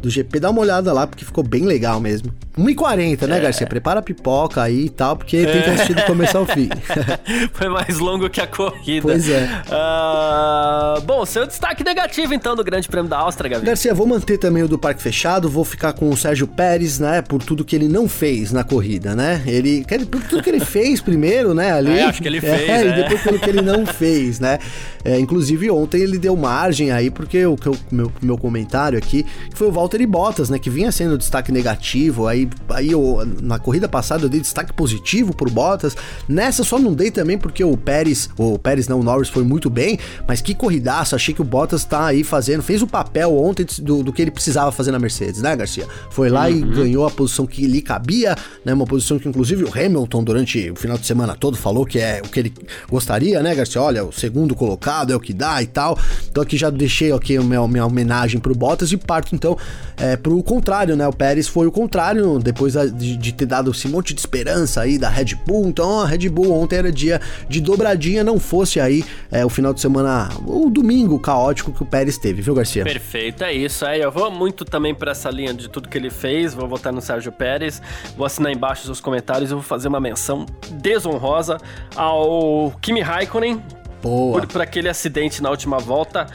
do 0.00 0.08
GP, 0.08 0.38
dá 0.38 0.50
uma 0.50 0.60
olhada 0.60 0.92
lá, 0.92 1.06
porque 1.06 1.24
ficou 1.24 1.42
bem 1.42 1.64
legal 1.64 2.00
mesmo. 2.00 2.32
1h40, 2.56 3.26
né, 3.26 3.38
é. 3.38 3.40
Garcia? 3.40 3.66
Prepara 3.66 4.00
a 4.00 4.02
pipoca 4.02 4.62
aí 4.62 4.86
e 4.86 4.88
tal, 4.88 5.16
porque 5.16 5.44
tem 5.44 5.62
que 5.62 5.70
assistir 5.70 5.94
do 5.94 6.02
começo 6.02 6.38
ao 6.38 6.46
fim. 6.46 6.68
Foi 7.52 7.68
mais 7.68 7.98
longo 7.98 8.28
que 8.30 8.40
a 8.40 8.46
corrida. 8.46 9.02
Pois 9.02 9.28
é. 9.28 9.48
Uh, 9.66 11.00
bom, 11.02 11.24
seu 11.24 11.46
destaque 11.46 11.82
negativo, 11.82 12.32
então, 12.32 12.54
do 12.54 12.62
Grande 12.62 12.88
Prêmio 12.88 13.08
da 13.08 13.18
Áustria, 13.18 13.50
Gabi. 13.50 13.66
Garcia, 13.66 13.94
vou 13.94 14.06
manter 14.06 14.38
também 14.38 14.62
o 14.62 14.68
do 14.68 14.78
Parque 14.78 15.02
Fechado, 15.02 15.48
vou 15.48 15.64
ficar 15.64 15.92
com 15.92 16.08
o 16.10 16.16
Sérgio 16.16 16.46
Pérez, 16.46 16.98
né, 16.98 17.22
por 17.22 17.42
tudo 17.42 17.64
que 17.64 17.74
ele 17.74 17.88
não 17.88 18.08
fez 18.08 18.52
na 18.52 18.62
corrida, 18.62 19.16
né? 19.16 19.42
Ele, 19.46 19.84
por 20.10 20.22
tudo 20.22 20.42
que 20.42 20.50
ele 20.50 20.60
fez 20.60 21.00
primeiro, 21.00 21.54
né, 21.54 21.72
ali. 21.72 21.98
É, 21.98 22.04
acho 22.04 22.22
que 22.22 22.28
ele 22.28 22.40
fez, 22.42 22.68
é, 22.68 22.86
é. 22.86 22.88
E 22.88 23.02
depois 23.02 23.22
pelo 23.22 23.38
que 23.38 23.50
ele 23.50 23.62
não 23.62 23.84
fez, 23.84 24.38
né? 24.38 24.58
É, 25.04 25.18
inclusive, 25.18 25.70
ontem 25.70 26.02
ele 26.02 26.18
deu 26.18 26.36
margem 26.36 26.90
aí, 26.90 27.10
porque 27.10 27.44
o, 27.46 27.54
o 27.54 27.94
meu, 27.94 28.12
meu 28.20 28.38
comentário 28.38 28.98
aqui 28.98 29.24
foi 29.54 29.68
o 29.68 29.72
Walter 29.72 29.87
Valtteri 29.88 30.06
Bottas, 30.06 30.50
né, 30.50 30.58
que 30.58 30.68
vinha 30.68 30.92
sendo 30.92 31.16
destaque 31.16 31.50
negativo, 31.50 32.26
aí, 32.26 32.46
aí 32.68 32.90
eu, 32.90 33.26
na 33.40 33.58
corrida 33.58 33.88
passada 33.88 34.24
eu 34.24 34.28
dei 34.28 34.38
destaque 34.38 34.70
positivo 34.70 35.34
pro 35.34 35.50
Bottas, 35.50 35.96
nessa 36.28 36.62
só 36.62 36.78
não 36.78 36.92
dei 36.92 37.10
também 37.10 37.38
porque 37.38 37.64
o 37.64 37.74
Pérez, 37.74 38.28
o 38.36 38.58
Pérez 38.58 38.86
não, 38.86 39.00
o 39.00 39.02
Norris 39.02 39.30
foi 39.30 39.42
muito 39.42 39.70
bem, 39.70 39.98
mas 40.26 40.42
que 40.42 40.54
corridaça, 40.54 41.16
achei 41.16 41.32
que 41.32 41.40
o 41.40 41.44
Bottas 41.44 41.86
tá 41.86 42.04
aí 42.04 42.22
fazendo, 42.22 42.62
fez 42.62 42.82
o 42.82 42.86
papel 42.86 43.34
ontem 43.34 43.64
do, 43.80 44.02
do 44.02 44.12
que 44.12 44.20
ele 44.20 44.30
precisava 44.30 44.70
fazer 44.70 44.92
na 44.92 44.98
Mercedes, 44.98 45.40
né, 45.40 45.56
Garcia? 45.56 45.86
Foi 46.10 46.28
lá 46.28 46.48
uhum. 46.48 46.50
e 46.50 46.60
ganhou 46.60 47.06
a 47.06 47.10
posição 47.10 47.46
que 47.46 47.66
lhe 47.66 47.80
cabia, 47.80 48.36
né, 48.62 48.74
uma 48.74 48.86
posição 48.86 49.18
que 49.18 49.26
inclusive 49.26 49.64
o 49.64 49.72
Hamilton 49.72 50.22
durante 50.22 50.70
o 50.70 50.76
final 50.76 50.98
de 50.98 51.06
semana 51.06 51.34
todo 51.34 51.56
falou 51.56 51.86
que 51.86 51.98
é 51.98 52.20
o 52.22 52.28
que 52.28 52.40
ele 52.40 52.52
gostaria, 52.90 53.42
né, 53.42 53.54
Garcia? 53.54 53.80
Olha, 53.80 54.04
o 54.04 54.12
segundo 54.12 54.54
colocado 54.54 55.14
é 55.14 55.16
o 55.16 55.20
que 55.20 55.32
dá 55.32 55.62
e 55.62 55.66
tal, 55.66 55.98
então 56.30 56.42
aqui 56.42 56.58
já 56.58 56.68
deixei 56.68 57.10
aqui 57.10 57.38
a 57.38 57.42
minha, 57.42 57.66
minha 57.66 57.86
homenagem 57.86 58.38
pro 58.38 58.54
Bottas 58.54 58.92
e 58.92 58.98
parto 58.98 59.34
então 59.34 59.56
é, 59.96 60.16
pro 60.16 60.40
contrário, 60.42 60.96
né, 60.96 61.06
o 61.06 61.12
Pérez 61.12 61.48
foi 61.48 61.66
o 61.66 61.72
contrário, 61.72 62.38
depois 62.38 62.74
de, 62.74 63.16
de 63.16 63.32
ter 63.32 63.46
dado 63.46 63.70
esse 63.70 63.88
monte 63.88 64.14
de 64.14 64.20
esperança 64.20 64.80
aí 64.80 64.98
da 64.98 65.08
Red 65.08 65.34
Bull, 65.46 65.66
então 65.68 66.00
a 66.00 66.06
Red 66.06 66.28
Bull 66.28 66.52
ontem 66.52 66.76
era 66.76 66.92
dia 66.92 67.20
de 67.48 67.60
dobradinha, 67.60 68.22
não 68.22 68.38
fosse 68.38 68.80
aí 68.80 69.04
é, 69.30 69.44
o 69.44 69.48
final 69.48 69.74
de 69.74 69.80
semana, 69.80 70.28
o 70.46 70.70
domingo 70.70 71.18
caótico 71.18 71.72
que 71.72 71.82
o 71.82 71.86
Pérez 71.86 72.16
teve, 72.16 72.40
viu, 72.40 72.54
Garcia? 72.54 72.84
Perfeito, 72.84 73.42
é 73.42 73.52
isso. 73.52 73.84
Aí 73.84 74.00
eu 74.00 74.10
vou 74.10 74.30
muito 74.30 74.64
também 74.64 74.94
para 74.94 75.12
essa 75.12 75.30
linha 75.30 75.52
de 75.52 75.68
tudo 75.68 75.88
que 75.88 75.98
ele 75.98 76.10
fez, 76.10 76.54
vou 76.54 76.68
votar 76.68 76.92
no 76.92 77.00
Sérgio 77.00 77.32
Pérez, 77.32 77.82
vou 78.16 78.26
assinar 78.26 78.52
embaixo 78.52 78.90
os 78.90 79.00
comentários 79.00 79.50
e 79.50 79.54
vou 79.54 79.62
fazer 79.62 79.88
uma 79.88 80.00
menção 80.00 80.46
desonrosa 80.70 81.58
ao 81.96 82.72
Kimi 82.80 83.00
Raikkonen, 83.00 83.60
Boa. 84.02 84.40
Por, 84.40 84.46
por, 84.46 84.62
aquele 84.62 84.88
acidente 84.88 85.42
na 85.42 85.50
última 85.50 85.78
volta. 85.78 86.26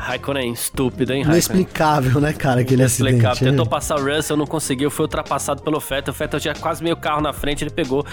Raikkonen, 0.00 0.52
estúpido, 0.52 1.12
hein, 1.12 1.22
Raikkonen? 1.22 1.60
Inexplicável, 1.60 2.20
né, 2.20 2.32
cara, 2.32 2.62
aquele 2.62 2.82
Inexplicável. 2.82 3.30
acidente. 3.30 3.50
Tentou 3.50 3.66
passar 3.66 3.96
o 3.96 4.04
Russell, 4.04 4.36
não 4.36 4.46
conseguiu, 4.46 4.90
foi 4.90 5.04
ultrapassado 5.04 5.62
pelo 5.62 5.78
Vettel. 5.78 6.14
O 6.14 6.16
Vettel 6.16 6.40
tinha 6.40 6.54
quase 6.54 6.82
meio 6.82 6.96
carro 6.96 7.20
na 7.20 7.32
frente, 7.32 7.62
ele 7.62 7.70
pegou 7.70 8.04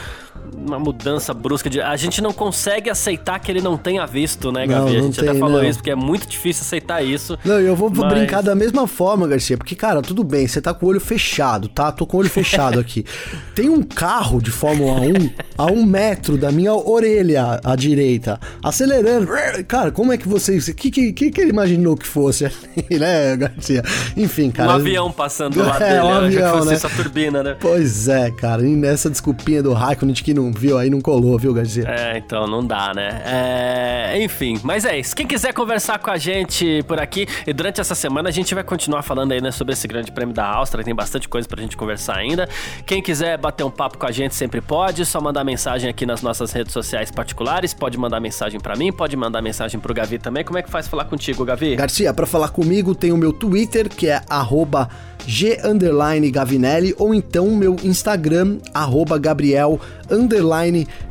uma 0.55 0.77
mudança 0.77 1.33
brusca 1.33 1.69
de... 1.69 1.79
A 1.81 1.95
gente 1.95 2.21
não 2.21 2.33
consegue 2.33 2.89
aceitar 2.89 3.39
que 3.39 3.49
ele 3.49 3.61
não 3.61 3.77
tenha 3.77 4.05
visto, 4.05 4.51
né, 4.51 4.67
Gavi? 4.67 4.91
Não, 4.91 4.99
a 4.99 5.01
gente 5.03 5.19
tem, 5.19 5.29
até 5.29 5.39
falou 5.39 5.61
não. 5.61 5.69
isso, 5.69 5.79
porque 5.79 5.91
é 5.91 5.95
muito 5.95 6.27
difícil 6.27 6.63
aceitar 6.63 7.01
isso. 7.01 7.37
Não, 7.43 7.59
eu 7.59 7.75
vou 7.75 7.89
mas... 7.89 8.13
brincar 8.13 8.41
da 8.41 8.53
mesma 8.53 8.85
forma, 8.85 9.27
Garcia, 9.27 9.57
porque, 9.57 9.75
cara, 9.75 10.01
tudo 10.01 10.23
bem, 10.23 10.45
você 10.45 10.61
tá 10.61 10.73
com 10.73 10.85
o 10.85 10.89
olho 10.89 10.99
fechado, 10.99 11.69
tá? 11.69 11.91
Tô 11.91 12.05
com 12.05 12.17
o 12.17 12.19
olho 12.19 12.29
fechado 12.29 12.79
aqui. 12.79 13.05
Tem 13.55 13.69
um 13.69 13.81
carro 13.81 14.41
de 14.41 14.51
Fórmula 14.51 14.99
1 14.99 15.29
a 15.57 15.65
um 15.67 15.85
metro 15.85 16.37
da 16.37 16.51
minha 16.51 16.73
orelha 16.73 17.59
à 17.63 17.75
direita, 17.75 18.39
acelerando. 18.61 19.27
Cara, 19.67 19.91
como 19.91 20.11
é 20.11 20.17
que 20.17 20.27
vocês... 20.27 20.67
O 20.67 20.75
que, 20.75 20.91
que, 20.91 21.13
que 21.13 21.41
ele 21.41 21.51
imagina 21.51 21.76
imaginou 21.77 21.95
que 21.95 22.07
fosse 22.07 22.45
ali, 22.45 22.99
né, 22.99 23.37
Garcia? 23.37 23.83
Enfim, 24.15 24.51
cara. 24.51 24.71
Um 24.71 24.75
avião 24.75 25.11
passando 25.11 25.59
lá 25.63 25.77
é, 25.77 25.79
dele, 25.79 26.01
um 26.01 26.09
né? 26.09 26.25
avião, 26.25 26.65
né? 26.65 26.73
essa 26.73 26.89
turbina, 26.89 27.43
né? 27.43 27.55
Pois 27.59 28.07
é, 28.07 28.31
cara. 28.31 28.63
E 28.63 28.75
nessa 28.75 29.09
desculpinha 29.09 29.61
do 29.61 29.73
Raikkonen 29.73 30.15
que 30.15 30.33
não 30.33 30.51
viu 30.51 30.77
aí, 30.77 30.89
não 30.89 30.99
colou, 30.99 31.37
viu, 31.37 31.53
Garcia? 31.53 31.85
É, 31.87 32.17
então 32.17 32.47
não 32.47 32.65
dá, 32.65 32.93
né? 32.93 33.21
É... 33.25 34.23
Enfim, 34.23 34.59
mas 34.63 34.83
é 34.83 34.99
isso. 34.99 35.15
Quem 35.15 35.27
quiser 35.27 35.53
conversar 35.53 35.99
com 35.99 36.09
a 36.09 36.17
gente 36.17 36.83
por 36.87 36.99
aqui, 36.99 37.27
e 37.45 37.53
durante 37.53 37.79
essa 37.79 37.95
semana 37.95 38.29
a 38.29 38.31
gente 38.31 38.53
vai 38.53 38.63
continuar 38.63 39.03
falando 39.03 39.31
aí, 39.31 39.41
né, 39.41 39.51
sobre 39.51 39.73
esse 39.73 39.87
grande 39.87 40.11
prêmio 40.11 40.33
da 40.33 40.45
Áustria, 40.45 40.83
tem 40.83 40.95
bastante 40.95 41.29
coisa 41.29 41.47
pra 41.47 41.61
gente 41.61 41.77
conversar 41.77 42.17
ainda. 42.17 42.49
Quem 42.85 43.01
quiser 43.01 43.37
bater 43.37 43.63
um 43.63 43.69
papo 43.69 43.97
com 43.97 44.05
a 44.05 44.11
gente 44.11 44.35
sempre 44.35 44.61
pode, 44.61 45.05
só 45.05 45.21
mandar 45.21 45.43
mensagem 45.43 45.89
aqui 45.89 46.05
nas 46.05 46.21
nossas 46.21 46.51
redes 46.51 46.73
sociais 46.73 47.11
particulares, 47.11 47.73
pode 47.73 47.97
mandar 47.97 48.19
mensagem 48.19 48.59
para 48.59 48.75
mim, 48.75 48.91
pode 48.91 49.15
mandar 49.15 49.41
mensagem 49.41 49.79
pro 49.79 49.93
Gavi 49.93 50.17
também. 50.17 50.43
Como 50.43 50.57
é 50.57 50.61
que 50.61 50.69
faz 50.69 50.87
falar 50.87 51.05
contigo, 51.05 51.45
Gavi? 51.45 51.66
Garcia, 51.75 52.13
para 52.13 52.25
falar 52.25 52.49
comigo 52.49 52.95
tem 52.95 53.11
o 53.11 53.17
meu 53.17 53.33
Twitter, 53.33 53.89
que 53.89 54.07
é 54.07 54.21
arroba 54.29 54.89
g_gavinelli 55.25 56.95
ou 56.97 57.13
então 57.13 57.49
meu 57.55 57.75
Instagram, 57.83 58.57
arroba 58.73 59.17
gabriel 59.17 59.79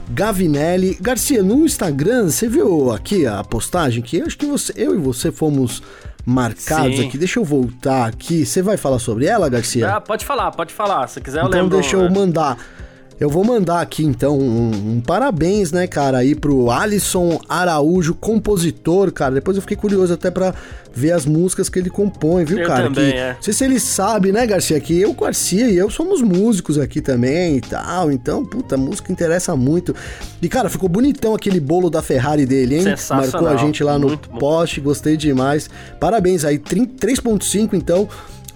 Gavinelli. 0.09 0.97
Garcia, 1.01 1.43
no 1.43 1.67
Instagram, 1.67 2.31
você 2.31 2.49
viu 2.49 2.93
aqui 2.93 3.27
a 3.27 3.43
postagem 3.43 4.03
que 4.03 4.23
acho 4.23 4.39
que 4.39 4.47
você, 4.47 4.73
eu 4.77 4.95
e 4.95 4.99
você 4.99 5.33
fomos 5.33 5.83
marcados 6.25 6.97
Sim. 6.97 7.07
aqui. 7.07 7.19
Deixa 7.19 7.39
eu 7.39 7.45
voltar 7.45 8.07
aqui. 8.07 8.45
Você 8.45 8.63
vai 8.63 8.77
falar 8.77 8.99
sobre 8.99 9.27
ela, 9.27 9.49
Garcia? 9.49 9.97
Ah, 9.97 10.01
pode 10.01 10.25
falar, 10.25 10.51
pode 10.51 10.73
falar. 10.73 11.07
Se 11.09 11.21
quiser 11.21 11.41
eu 11.41 11.47
então 11.47 11.61
lembro. 11.63 11.79
Então 11.79 11.81
deixa 11.81 11.97
eu 11.97 12.11
mandar. 12.11 12.59
Eu 13.19 13.31
vou 13.31 13.43
mandar 13.43 13.81
aqui 13.81 14.05
então 14.05 14.39
um, 14.39 14.71
um, 14.71 15.01
parabéns, 15.01 15.73
né, 15.73 15.87
cara, 15.87 16.19
aí 16.19 16.35
pro 16.35 16.71
Alisson 16.71 17.41
Araújo, 17.49 18.15
compositor, 18.15 19.11
cara. 19.11 19.35
Depois 19.35 19.57
eu 19.57 19.63
fiquei 19.63 19.77
curioso 19.77 20.13
até 20.13 20.31
para 20.31 20.55
ver 20.93 21.13
as 21.13 21.25
músicas 21.25 21.71
que 21.71 21.79
ele 21.79 21.89
compõe, 21.89 22.45
viu, 22.45 22.59
eu 22.59 22.67
cara? 22.67 22.85
Também, 22.85 23.13
que, 23.13 23.19
é. 23.19 23.33
Não 23.35 23.43
sei 23.43 23.53
se 23.55 23.65
ele 23.65 23.81
sabe, 23.81 24.33
né, 24.33 24.47
Garcia, 24.47 24.79
que 24.81 25.01
eu, 25.01 25.15
Garcia 25.15 25.69
e 25.69 25.77
eu 25.77 25.89
somos 25.89 26.21
músicos 26.21 26.79
aqui 26.79 27.01
também 27.01 27.57
e 27.57 27.61
tal. 27.63 28.13
Então, 28.13 28.45
puta, 28.45 28.77
música 28.77 29.11
interessa 29.11 29.57
muito. 29.57 29.95
E, 30.43 30.49
cara, 30.49 30.69
ficou 30.69 30.89
bonitão 30.89 31.35
aquele 31.35 31.59
bolo 31.61 31.89
da 31.89 32.03
Ferrari 32.03 32.45
dele, 32.45 32.77
hein? 32.79 32.95
Marcou 33.11 33.49
a 33.49 33.57
gente 33.57 33.83
lá 33.83 33.99
no 33.99 34.17
poste, 34.19 34.81
gostei 34.81 35.17
demais. 35.17 35.71
Parabéns 35.99 36.45
aí, 36.45 36.59
3.5 36.59 37.73
então. 37.73 38.07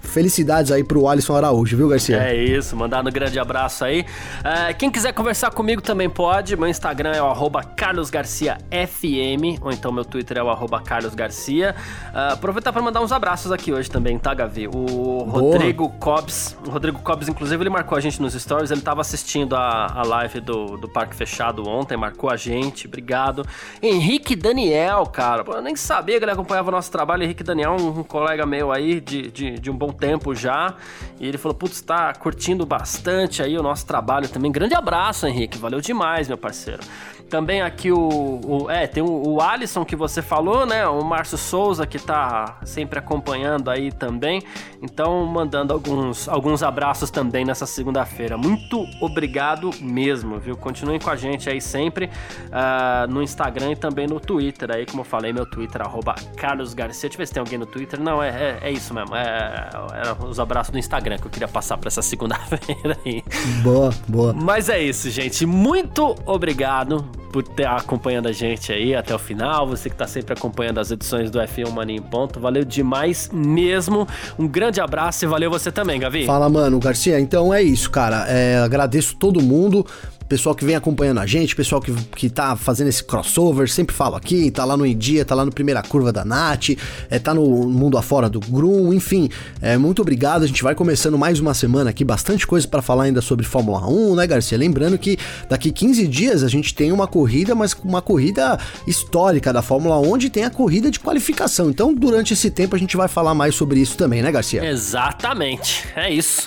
Felicidades 0.03 0.72
aí 0.72 0.82
pro 0.82 1.07
Alisson 1.07 1.36
Araújo, 1.36 1.76
viu, 1.76 1.88
Garcia? 1.88 2.16
É 2.16 2.34
isso, 2.34 2.76
mandar 2.76 3.07
um 3.07 3.11
grande 3.11 3.38
abraço 3.38 3.84
aí. 3.84 4.01
Uh, 4.01 4.76
quem 4.76 4.90
quiser 4.90 5.12
conversar 5.12 5.51
comigo 5.51 5.80
também 5.80 6.09
pode. 6.09 6.57
Meu 6.57 6.68
Instagram 6.68 7.12
é 7.12 7.22
o 7.22 7.34
carlosgarciafm, 7.76 9.59
ou 9.61 9.70
então 9.70 9.92
meu 9.92 10.05
Twitter 10.05 10.38
é 10.38 10.42
o 10.42 10.68
carlosgarcia. 10.80 11.74
Uh, 12.12 12.32
aproveitar 12.32 12.72
para 12.72 12.82
mandar 12.82 13.01
uns 13.01 13.12
abraços 13.12 13.53
aqui 13.53 13.72
hoje 13.72 13.90
também, 13.90 14.18
tá, 14.18 14.34
Gavi? 14.34 14.68
O 14.68 15.24
Rodrigo 15.28 15.88
Cobbs, 15.98 16.57
o 16.66 16.70
Rodrigo 16.70 16.98
Cobbs, 17.01 17.28
inclusive, 17.28 17.62
ele 17.62 17.70
marcou 17.70 17.96
a 17.96 18.01
gente 18.01 18.20
nos 18.20 18.34
stories, 18.34 18.70
ele 18.70 18.80
tava 18.80 19.01
assistindo 19.01 19.55
a, 19.55 19.86
a 19.94 20.03
live 20.03 20.40
do, 20.40 20.76
do 20.76 20.88
Parque 20.88 21.14
Fechado 21.14 21.68
ontem, 21.68 21.96
marcou 21.96 22.30
a 22.30 22.36
gente, 22.36 22.86
obrigado. 22.86 23.46
Henrique 23.82 24.34
Daniel, 24.34 25.07
cara, 25.07 25.44
eu 25.46 25.62
nem 25.62 25.76
sabia 25.76 26.18
que 26.18 26.24
ele 26.24 26.32
acompanhava 26.32 26.68
o 26.68 26.72
nosso 26.72 26.90
trabalho. 26.90 27.22
Henrique 27.22 27.42
Daniel, 27.44 27.76
um, 27.78 28.01
um 28.01 28.03
colega 28.03 28.44
meu 28.44 28.72
aí 28.72 29.01
de, 29.01 29.30
de, 29.30 29.59
de 29.59 29.70
um 29.70 29.76
bom 29.76 29.89
tempo 29.93 30.34
já. 30.34 30.74
E 31.18 31.26
ele 31.26 31.38
falou: 31.38 31.55
Putz, 31.55 31.80
tá 31.80 32.12
curtindo 32.14 32.64
bastante 32.64 33.43
aí 33.43 33.57
o 33.59 33.62
nosso 33.62 33.86
trabalho 33.86 34.28
também. 34.28 34.51
Grande 34.51 34.74
abraço, 34.74 35.26
Henrique. 35.26 35.59
Valeu 35.59 35.80
demais, 35.80 36.28
meu 36.28 36.38
parceiro. 36.38 36.82
Também 37.30 37.62
aqui 37.62 37.93
o. 37.93 38.41
o 38.45 38.70
é, 38.70 38.88
tem 38.88 39.03
o, 39.03 39.28
o 39.28 39.41
Alisson 39.41 39.84
que 39.84 39.95
você 39.95 40.20
falou, 40.20 40.66
né? 40.66 40.86
O 40.88 41.05
Márcio 41.05 41.38
Souza 41.38 41.86
que 41.86 41.99
tá 41.99 42.59
sempre 42.64 42.99
acompanhando 42.99 43.70
aí 43.70 43.93
também. 43.93 44.43
Então, 44.82 45.24
mandando 45.26 45.72
alguns, 45.72 46.28
alguns 46.28 46.61
abraços 46.62 47.09
também 47.09 47.45
nessa 47.45 47.66
segunda-feira. 47.66 48.36
Muito 48.36 48.84
obrigado 49.01 49.70
mesmo, 49.80 50.41
viu? 50.41 50.57
Continuem 50.57 50.99
com 50.99 51.09
a 51.09 51.14
gente 51.14 51.49
aí 51.49 51.61
sempre 51.61 52.07
uh, 52.07 53.09
no 53.09 53.22
Instagram 53.22 53.72
e 53.72 53.76
também 53.76 54.09
no 54.09 54.18
Twitter. 54.18 54.70
Aí, 54.72 54.84
como 54.84 55.03
eu 55.03 55.05
falei, 55.05 55.32
meu 55.32 55.47
Twitter, 55.47 55.82
arroba 55.82 56.16
Carlos 56.36 56.74
Garcia. 56.74 57.09
Deixa 57.09 57.14
eu 57.14 57.18
ver 57.18 57.26
se 57.26 57.32
tem 57.32 57.41
alguém 57.41 57.59
no 57.59 57.66
Twitter. 57.66 58.01
Não, 58.01 58.20
é, 58.20 58.28
é, 58.28 58.59
é 58.62 58.72
isso 58.72 58.93
mesmo. 58.93 59.14
É, 59.14 59.70
é, 59.93 60.24
os 60.24 60.39
abraços 60.39 60.72
do 60.72 60.78
Instagram 60.78 61.18
que 61.18 61.26
eu 61.26 61.31
queria 61.31 61.49
passar 61.49 61.76
para 61.78 61.89
essa 61.89 62.03
segunda-feira 62.03 62.97
aí. 63.05 63.22
Boa, 63.62 63.91
boa. 64.09 64.33
Mas 64.33 64.68
é 64.68 64.83
isso, 64.83 65.11
gente. 65.11 65.47
Muito 65.47 66.14
obrigado 66.26 67.05
por 67.33 67.43
ter 67.43 67.66
acompanhando 67.66 68.28
a 68.28 68.33
gente 68.33 68.72
aí 68.72 68.95
até 68.95 69.14
o 69.14 69.18
final, 69.18 69.66
você 69.66 69.89
que 69.89 69.95
está 69.95 70.07
sempre 70.07 70.33
acompanhando 70.33 70.78
as 70.78 70.91
edições 70.91 71.31
do 71.31 71.39
F1 71.39 71.70
Mania 71.70 71.97
em 71.97 72.03
Ponto. 72.03 72.41
Valeu 72.41 72.64
demais 72.64 73.31
mesmo. 73.33 74.07
Um 74.39 74.49
grande 74.49 74.81
abraço 74.81 75.24
e 75.24 75.28
valeu 75.28 75.51
você 75.51 75.70
também, 75.70 76.01
Gavi. 76.01 76.26
Fala, 76.26 76.49
mano, 76.49 76.78
Garcia. 76.78 77.20
Então 77.20 77.55
é 77.55 77.62
isso, 77.62 77.91
cara. 77.91 78.26
É, 78.28 78.59
agradeço 78.59 79.16
todo 79.16 79.41
mundo 79.41 79.87
pessoal 80.31 80.55
que 80.55 80.64
vem 80.64 80.76
acompanhando 80.76 81.18
a 81.18 81.26
gente, 81.26 81.57
pessoal 81.57 81.83
que, 81.83 81.93
que 82.14 82.31
tá 82.31 82.55
fazendo 82.55 82.87
esse 82.87 83.03
crossover, 83.03 83.68
sempre 83.68 83.93
falo 83.93 84.14
aqui, 84.14 84.49
tá 84.49 84.64
lá 84.64 84.76
no 84.76 84.87
India, 84.87 85.24
tá 85.24 85.35
lá 85.35 85.45
no 85.45 85.51
Primeira 85.51 85.83
Curva 85.83 86.12
da 86.12 86.24
Nath, 86.24 86.68
é, 87.11 87.18
tá 87.18 87.35
no 87.35 87.45
Mundo 87.68 87.99
Afora 87.99 88.31
do 88.31 88.39
Grum, 88.39 88.93
enfim, 88.93 89.28
é, 89.61 89.76
muito 89.76 90.01
obrigado, 90.01 90.45
a 90.45 90.47
gente 90.47 90.62
vai 90.62 90.72
começando 90.72 91.18
mais 91.18 91.41
uma 91.41 91.53
semana 91.53 91.91
aqui, 91.91 92.05
bastante 92.05 92.47
coisa 92.47 92.68
para 92.68 92.81
falar 92.81 93.05
ainda 93.05 93.20
sobre 93.20 93.45
Fórmula 93.45 93.85
1, 93.89 94.14
né, 94.14 94.26
Garcia? 94.28 94.57
Lembrando 94.57 94.97
que 94.97 95.18
daqui 95.49 95.72
15 95.72 96.07
dias 96.07 96.45
a 96.45 96.49
gente 96.49 96.76
tem 96.76 96.93
uma 96.93 97.09
corrida, 97.09 97.53
mas 97.57 97.76
uma 97.85 98.01
corrida 98.01 98.57
histórica 98.87 99.53
da 99.53 99.62
Fórmula 99.62 99.99
1, 99.99 100.12
onde 100.12 100.31
tem 100.31 100.45
a 100.45 100.51
corrida 100.51 100.93
de 100.93 101.01
qualificação, 101.01 101.70
então 101.70 101.93
durante 101.93 102.35
esse 102.35 102.53
tempo 102.53 102.76
a 102.76 102.78
gente 102.78 102.97
vai 102.97 103.09
falar 103.09 103.35
mais 103.35 103.57
sobre 103.57 103.81
isso 103.81 103.97
também, 103.97 104.22
né, 104.22 104.31
Garcia? 104.31 104.64
Exatamente, 104.64 105.89
é 105.97 106.09
isso. 106.09 106.47